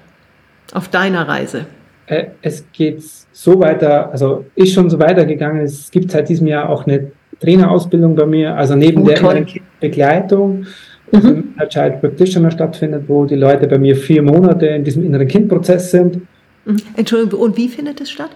auf 0.73 0.87
deiner 0.89 1.27
Reise? 1.27 1.65
Äh, 2.07 2.27
es 2.41 2.65
geht 2.71 3.03
so 3.31 3.59
weiter, 3.59 4.11
also 4.11 4.45
ist 4.55 4.73
schon 4.73 4.89
so 4.89 4.99
weitergegangen. 4.99 5.61
Es 5.61 5.89
gibt 5.89 6.11
seit 6.11 6.29
diesem 6.29 6.47
Jahr 6.47 6.69
auch 6.69 6.85
eine 6.85 7.11
Trainerausbildung 7.39 8.15
bei 8.15 8.25
mir, 8.25 8.55
also 8.55 8.75
neben 8.75 9.01
oh, 9.01 9.07
der 9.07 9.45
Begleitung, 9.79 10.65
mhm. 11.11 11.55
der 11.59 11.69
Child 11.69 12.01
Practitioner 12.01 12.51
stattfindet, 12.51 13.03
wo 13.07 13.25
die 13.25 13.35
Leute 13.35 13.67
bei 13.67 13.77
mir 13.77 13.95
vier 13.95 14.21
Monate 14.21 14.67
in 14.67 14.83
diesem 14.83 15.03
inneren 15.03 15.27
Kindprozess 15.27 15.91
sind. 15.91 16.21
Mhm. 16.65 16.77
Entschuldigung, 16.95 17.39
und 17.41 17.57
wie 17.57 17.67
findet 17.67 18.01
es 18.01 18.11
statt? 18.11 18.31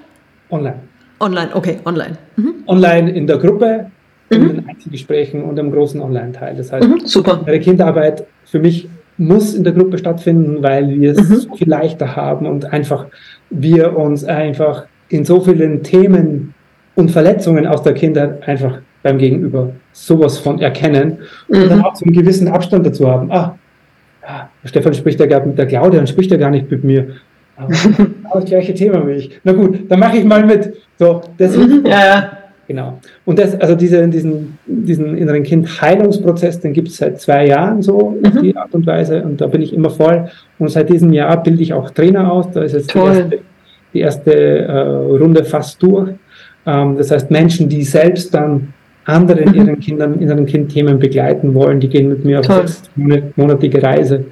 Online. 0.50 0.80
Online, 1.20 1.50
okay, 1.54 1.80
online. 1.86 2.18
Mhm. 2.38 2.56
Online 2.68 3.12
in 3.12 3.28
der 3.28 3.38
Gruppe, 3.38 3.92
in 4.30 4.44
mhm. 4.44 4.48
den 4.50 4.70
Einzelgesprächen 4.70 5.44
und 5.44 5.58
im 5.58 5.72
großen 5.72 6.02
Online-Teil. 6.02 6.56
Das 6.56 6.72
heißt, 6.72 6.88
mhm, 6.88 7.02
super. 7.06 7.42
meine 7.46 7.60
Kinderarbeit 7.60 8.26
für 8.46 8.60
mich 8.60 8.88
muss 9.18 9.54
in 9.54 9.64
der 9.64 9.74
Gruppe 9.74 9.98
stattfinden, 9.98 10.64
weil 10.64 10.90
wir 10.90 11.12
es 11.12 11.30
mhm. 11.30 11.36
so 11.36 11.56
viel 11.56 11.70
leichter 11.70 12.16
haben 12.16 12.46
und 12.46 12.72
einfach 12.72 13.08
wir 13.50 13.98
uns 13.98 14.24
einfach 14.24 14.86
in 15.10 15.26
so 15.26 15.42
vielen 15.42 15.84
Themen 15.84 16.54
und 16.96 17.12
Verletzungen 17.12 17.68
aus 17.68 17.84
der 17.84 17.94
Kindheit 17.94 18.48
einfach 18.48 18.80
beim 19.04 19.18
Gegenüber 19.18 19.72
sowas 19.92 20.38
von 20.38 20.60
erkennen 20.60 21.20
und 21.48 21.60
mhm. 21.60 21.70
dann 21.70 21.84
auch 21.84 21.96
so 21.96 22.06
einen 22.06 22.14
gewissen 22.14 22.48
Abstand 22.48 22.86
dazu 22.86 23.10
haben. 23.10 23.32
Ah, 23.32 23.58
ja, 24.22 24.50
Stefan 24.66 24.94
spricht 24.94 25.20
ja 25.20 25.26
gerade 25.26 25.48
mit 25.48 25.58
der 25.58 25.66
Claudia 25.66 26.00
und 26.00 26.08
spricht 26.08 26.32
ja 26.32 26.38
gar 26.38 26.52
nicht 26.52 26.70
mit 26.70 26.84
mir. 26.84 27.16
Aber 27.56 27.74
das 28.34 28.46
gleiche 28.46 28.74
Thema 28.74 29.06
wie 29.08 29.14
ich. 29.14 29.40
Na 29.44 29.52
gut, 29.52 29.90
dann 29.90 30.00
mache 30.00 30.18
ich 30.18 30.24
mal 30.24 30.46
mit. 30.46 30.74
So, 30.98 31.22
das 31.38 31.56
ist, 31.56 31.68
mhm. 31.68 31.86
ja, 31.86 32.06
ja. 32.06 32.32
Genau. 32.70 33.00
Und 33.26 33.40
das, 33.40 33.60
also 33.60 33.74
diese, 33.74 34.08
diesen, 34.10 34.60
diesen 34.68 35.18
inneren 35.18 35.42
Kind-Heilungsprozess, 35.42 36.60
den 36.60 36.72
gibt 36.72 36.90
es 36.90 36.98
seit 36.98 37.20
zwei 37.20 37.48
Jahren 37.48 37.82
so 37.82 38.12
mhm. 38.12 38.26
auf 38.26 38.42
die 38.44 38.56
Art 38.56 38.72
und 38.76 38.86
Weise. 38.86 39.24
Und 39.24 39.42
da 39.42 39.48
bin 39.48 39.64
ich 39.64 39.74
immer 39.74 39.90
voll. 39.90 40.30
Und 40.60 40.70
seit 40.70 40.88
diesem 40.88 41.12
Jahr 41.12 41.42
bilde 41.42 41.64
ich 41.64 41.74
auch 41.74 41.90
Trainer 41.90 42.32
aus. 42.32 42.52
Da 42.52 42.62
ist 42.62 42.74
jetzt 42.74 42.92
Toll. 42.92 43.12
die 43.12 43.18
erste, 43.18 43.40
die 43.96 44.00
erste 44.02 44.34
äh, 44.34 44.82
Runde 45.18 45.44
fast 45.46 45.82
durch. 45.82 46.12
Ähm, 46.68 46.96
das 46.96 47.10
heißt, 47.10 47.32
Menschen, 47.32 47.70
die 47.70 47.82
selbst 47.82 48.36
dann 48.36 48.72
andere 49.06 49.40
in 49.40 49.50
mhm. 49.50 49.56
ihren 49.56 49.80
Kindern, 49.80 50.20
inneren 50.20 50.46
Kindthemen 50.46 51.00
begleiten 51.00 51.56
wollen, 51.56 51.80
die 51.80 51.90
gehen 51.90 52.10
mit 52.10 52.24
mir 52.24 52.40
auf 52.40 52.50
eine 52.52 52.68
sechsmonatige 52.68 53.82
Reise. 53.82 54.26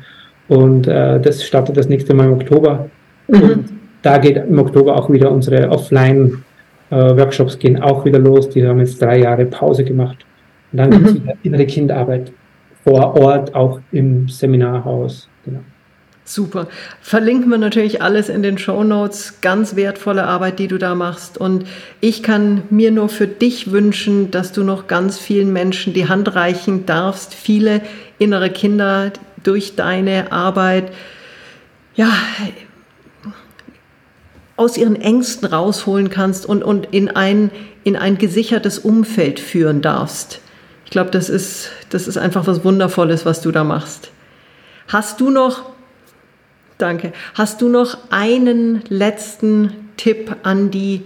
Und 0.47 0.87
äh, 0.87 1.19
das 1.19 1.43
startet 1.43 1.75
das 1.75 1.89
nächste 1.89 2.13
Mal 2.13 2.27
im 2.27 2.33
Oktober. 2.33 2.87
Mhm. 3.29 3.41
Und 3.41 3.65
da 4.03 4.19
geht 4.19 4.37
im 4.37 4.59
Oktober 4.59 4.95
auch 4.95 5.09
wieder 5.09 5.31
unsere 5.31 5.69
Offline-Workshops 5.71 6.46
äh, 6.89 7.47
gehen 7.59 7.81
auch 7.81 8.05
wieder 8.05 8.19
los. 8.19 8.49
Die 8.49 8.65
haben 8.65 8.79
jetzt 8.79 9.01
drei 9.01 9.19
Jahre 9.19 9.45
Pause 9.45 9.83
gemacht. 9.83 10.25
Und 10.71 10.79
dann 10.79 10.89
mhm. 10.89 10.93
gibt 10.93 11.07
es 11.07 11.15
wieder 11.15 11.33
innere 11.43 11.65
Kindarbeit 11.65 12.31
vor 12.83 13.15
Ort, 13.15 13.53
auch 13.53 13.79
im 13.91 14.27
Seminarhaus. 14.29 15.27
Genau. 15.45 15.59
Super. 16.23 16.67
Verlinken 16.99 17.49
wir 17.49 17.57
natürlich 17.57 18.01
alles 18.01 18.27
in 18.27 18.43
den 18.43 18.57
Show 18.57 18.83
Notes. 18.83 19.39
Ganz 19.39 19.77
wertvolle 19.77 20.25
Arbeit, 20.25 20.59
die 20.59 20.67
du 20.67 20.77
da 20.77 20.93
machst. 20.93 21.37
Und 21.37 21.65
ich 22.01 22.21
kann 22.21 22.63
mir 22.69 22.91
nur 22.91 23.07
für 23.07 23.27
dich 23.27 23.71
wünschen, 23.71 24.29
dass 24.29 24.51
du 24.51 24.63
noch 24.63 24.87
ganz 24.87 25.17
vielen 25.17 25.53
Menschen 25.53 25.93
die 25.93 26.09
Hand 26.09 26.35
reichen 26.35 26.85
darfst, 26.85 27.33
viele 27.33 27.81
innere 28.19 28.49
Kinder 28.49 29.13
durch 29.43 29.77
deine 29.77 30.33
Arbeit, 30.33 30.91
ja, 31.95 32.11
aus 34.57 34.77
ihren 34.77 34.95
Ängsten 34.95 35.47
rausholen 35.47 36.09
kannst 36.09 36.45
und, 36.45 36.63
und 36.63 36.87
in 36.91 37.09
ein 37.09 37.51
in 37.87 37.95
ein 37.95 38.17
gesichertes 38.17 38.79
Umfeld 38.79 39.39
führen 39.39 39.81
darfst. 39.81 40.41
Ich 40.83 40.91
glaube, 40.91 41.09
das 41.09 41.29
ist, 41.29 41.69
das 41.89 42.05
ist 42.09 42.17
einfach 42.17 42.45
was 42.45 42.65
Wundervolles, 42.65 43.25
was 43.25 43.39
du 43.39 43.49
da 43.49 43.63
machst. 43.63 44.11
Hast 44.89 45.21
du 45.21 45.29
noch, 45.29 45.69
danke, 46.77 47.13
hast 47.33 47.61
du 47.61 47.69
noch 47.69 47.97
einen 48.09 48.81
letzten 48.89 49.71
Tipp 49.95 50.35
an 50.43 50.69
die, 50.69 51.03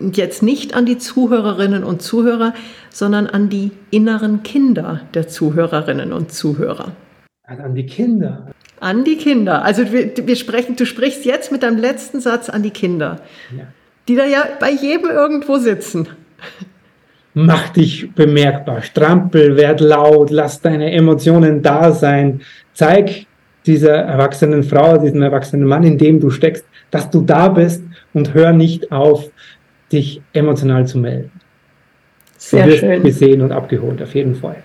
jetzt 0.00 0.42
nicht 0.42 0.74
an 0.74 0.84
die 0.84 0.98
Zuhörerinnen 0.98 1.82
und 1.82 2.02
Zuhörer, 2.02 2.52
sondern 2.90 3.26
an 3.26 3.48
die 3.48 3.70
inneren 3.90 4.42
Kinder 4.42 5.00
der 5.14 5.28
Zuhörerinnen 5.28 6.12
und 6.12 6.30
Zuhörer? 6.30 6.92
Also 7.44 7.62
an 7.62 7.74
die 7.74 7.86
Kinder. 7.86 8.52
An 8.82 9.04
die 9.04 9.16
Kinder. 9.16 9.64
Also 9.64 9.92
wir, 9.92 10.10
wir 10.26 10.34
sprechen, 10.34 10.74
du 10.74 10.84
sprichst 10.84 11.24
jetzt 11.24 11.52
mit 11.52 11.62
deinem 11.62 11.78
letzten 11.78 12.20
Satz 12.20 12.48
an 12.48 12.64
die 12.64 12.70
Kinder, 12.70 13.20
ja. 13.56 13.64
die 14.08 14.16
da 14.16 14.26
ja 14.26 14.42
bei 14.58 14.72
jedem 14.72 15.08
irgendwo 15.08 15.58
sitzen. 15.58 16.08
Mach 17.32 17.68
dich 17.68 18.12
bemerkbar, 18.12 18.82
strampel, 18.82 19.56
werd 19.56 19.80
laut, 19.80 20.30
lass 20.30 20.60
deine 20.60 20.90
Emotionen 20.90 21.62
da 21.62 21.92
sein, 21.92 22.40
zeig 22.74 23.26
dieser 23.66 23.94
erwachsenen 23.94 24.64
Frau, 24.64 24.98
diesem 24.98 25.22
erwachsenen 25.22 25.68
Mann, 25.68 25.84
in 25.84 25.96
dem 25.96 26.18
du 26.18 26.30
steckst, 26.30 26.64
dass 26.90 27.08
du 27.08 27.20
da 27.20 27.48
bist 27.48 27.84
und 28.12 28.34
hör 28.34 28.52
nicht 28.52 28.90
auf, 28.90 29.30
dich 29.92 30.20
emotional 30.32 30.88
zu 30.88 30.98
melden. 30.98 31.30
Sehr 32.36 32.64
du 32.64 32.70
wirst 32.72 32.80
schön. 32.80 33.02
gesehen 33.04 33.42
und 33.42 33.52
abgeholt, 33.52 34.02
auf 34.02 34.12
jeden 34.16 34.34
Fall. 34.34 34.56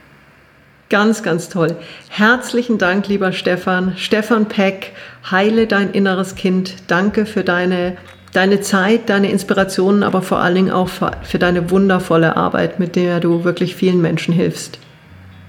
Ganz, 0.90 1.22
ganz 1.22 1.50
toll. 1.50 1.76
Herzlichen 2.10 2.78
Dank, 2.78 3.10
lieber 3.10 3.34
Stefan. 3.34 3.94
Stefan 3.98 4.46
Peck, 4.46 4.94
heile 5.30 5.68
dein 5.68 5.92
inneres 5.92 6.36
Kind. 6.36 6.76
Danke 6.88 7.26
für 7.26 7.44
deine, 7.44 7.98
deine 8.32 8.62
Zeit, 8.62 9.10
deine 9.10 9.30
Inspirationen, 9.30 10.02
aber 10.02 10.22
vor 10.22 10.40
allen 10.40 10.56
Dingen 10.56 10.72
auch 10.72 10.88
für 10.88 11.40
deine 11.40 11.70
wundervolle 11.72 12.38
Arbeit, 12.38 12.80
mit 12.80 12.96
der 12.96 13.20
du 13.20 13.44
wirklich 13.44 13.76
vielen 13.76 14.02
Menschen 14.02 14.34
hilfst. 14.34 14.80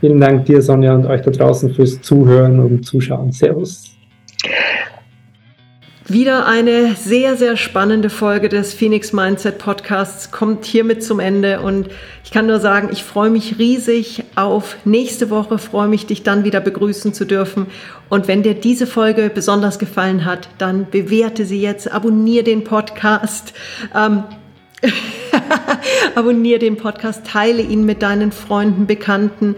Vielen 0.00 0.20
Dank 0.20 0.44
dir, 0.46 0.60
Sonja, 0.60 0.94
und 0.94 1.06
euch 1.06 1.22
da 1.22 1.30
draußen 1.30 1.72
fürs 1.72 2.00
Zuhören 2.00 2.58
und 2.58 2.84
Zuschauen. 2.84 3.30
Servus. 3.30 3.87
Wieder 6.10 6.46
eine 6.46 6.94
sehr, 6.94 7.36
sehr 7.36 7.58
spannende 7.58 8.08
Folge 8.08 8.48
des 8.48 8.72
Phoenix 8.72 9.12
Mindset 9.12 9.58
Podcasts 9.58 10.30
kommt 10.30 10.64
hiermit 10.64 11.04
zum 11.04 11.20
Ende 11.20 11.60
und 11.60 11.90
ich 12.24 12.30
kann 12.30 12.46
nur 12.46 12.60
sagen, 12.60 12.88
ich 12.90 13.04
freue 13.04 13.28
mich 13.28 13.58
riesig 13.58 14.24
auf 14.34 14.78
nächste 14.86 15.28
Woche, 15.28 15.58
freue 15.58 15.86
mich, 15.86 16.06
dich 16.06 16.22
dann 16.22 16.44
wieder 16.44 16.60
begrüßen 16.60 17.12
zu 17.12 17.26
dürfen. 17.26 17.66
Und 18.08 18.26
wenn 18.26 18.42
dir 18.42 18.54
diese 18.54 18.86
Folge 18.86 19.30
besonders 19.34 19.78
gefallen 19.78 20.24
hat, 20.24 20.48
dann 20.56 20.88
bewerte 20.90 21.44
sie 21.44 21.60
jetzt, 21.60 21.92
abonniere 21.92 22.44
den 22.44 22.64
Podcast. 22.64 23.52
Ähm, 23.94 24.22
abonniere 26.14 26.58
den 26.58 26.78
Podcast, 26.78 27.26
teile 27.26 27.60
ihn 27.60 27.84
mit 27.84 28.00
deinen 28.00 28.32
Freunden, 28.32 28.86
Bekannten 28.86 29.56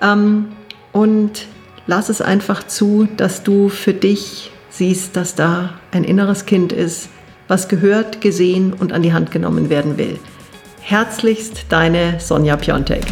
ähm, 0.00 0.48
und 0.90 1.46
lass 1.86 2.08
es 2.08 2.20
einfach 2.20 2.66
zu, 2.66 3.06
dass 3.16 3.44
du 3.44 3.68
für 3.68 3.94
dich 3.94 4.50
siehst, 4.72 5.16
dass 5.16 5.34
da 5.34 5.74
ein 5.92 6.02
inneres 6.02 6.46
Kind 6.46 6.72
ist, 6.72 7.08
was 7.46 7.68
gehört, 7.68 8.20
gesehen 8.20 8.72
und 8.72 8.92
an 8.92 9.02
die 9.02 9.12
Hand 9.12 9.30
genommen 9.30 9.68
werden 9.68 9.98
will. 9.98 10.18
Herzlichst 10.80 11.66
deine 11.68 12.18
Sonja 12.18 12.56
Piontek. 12.56 13.04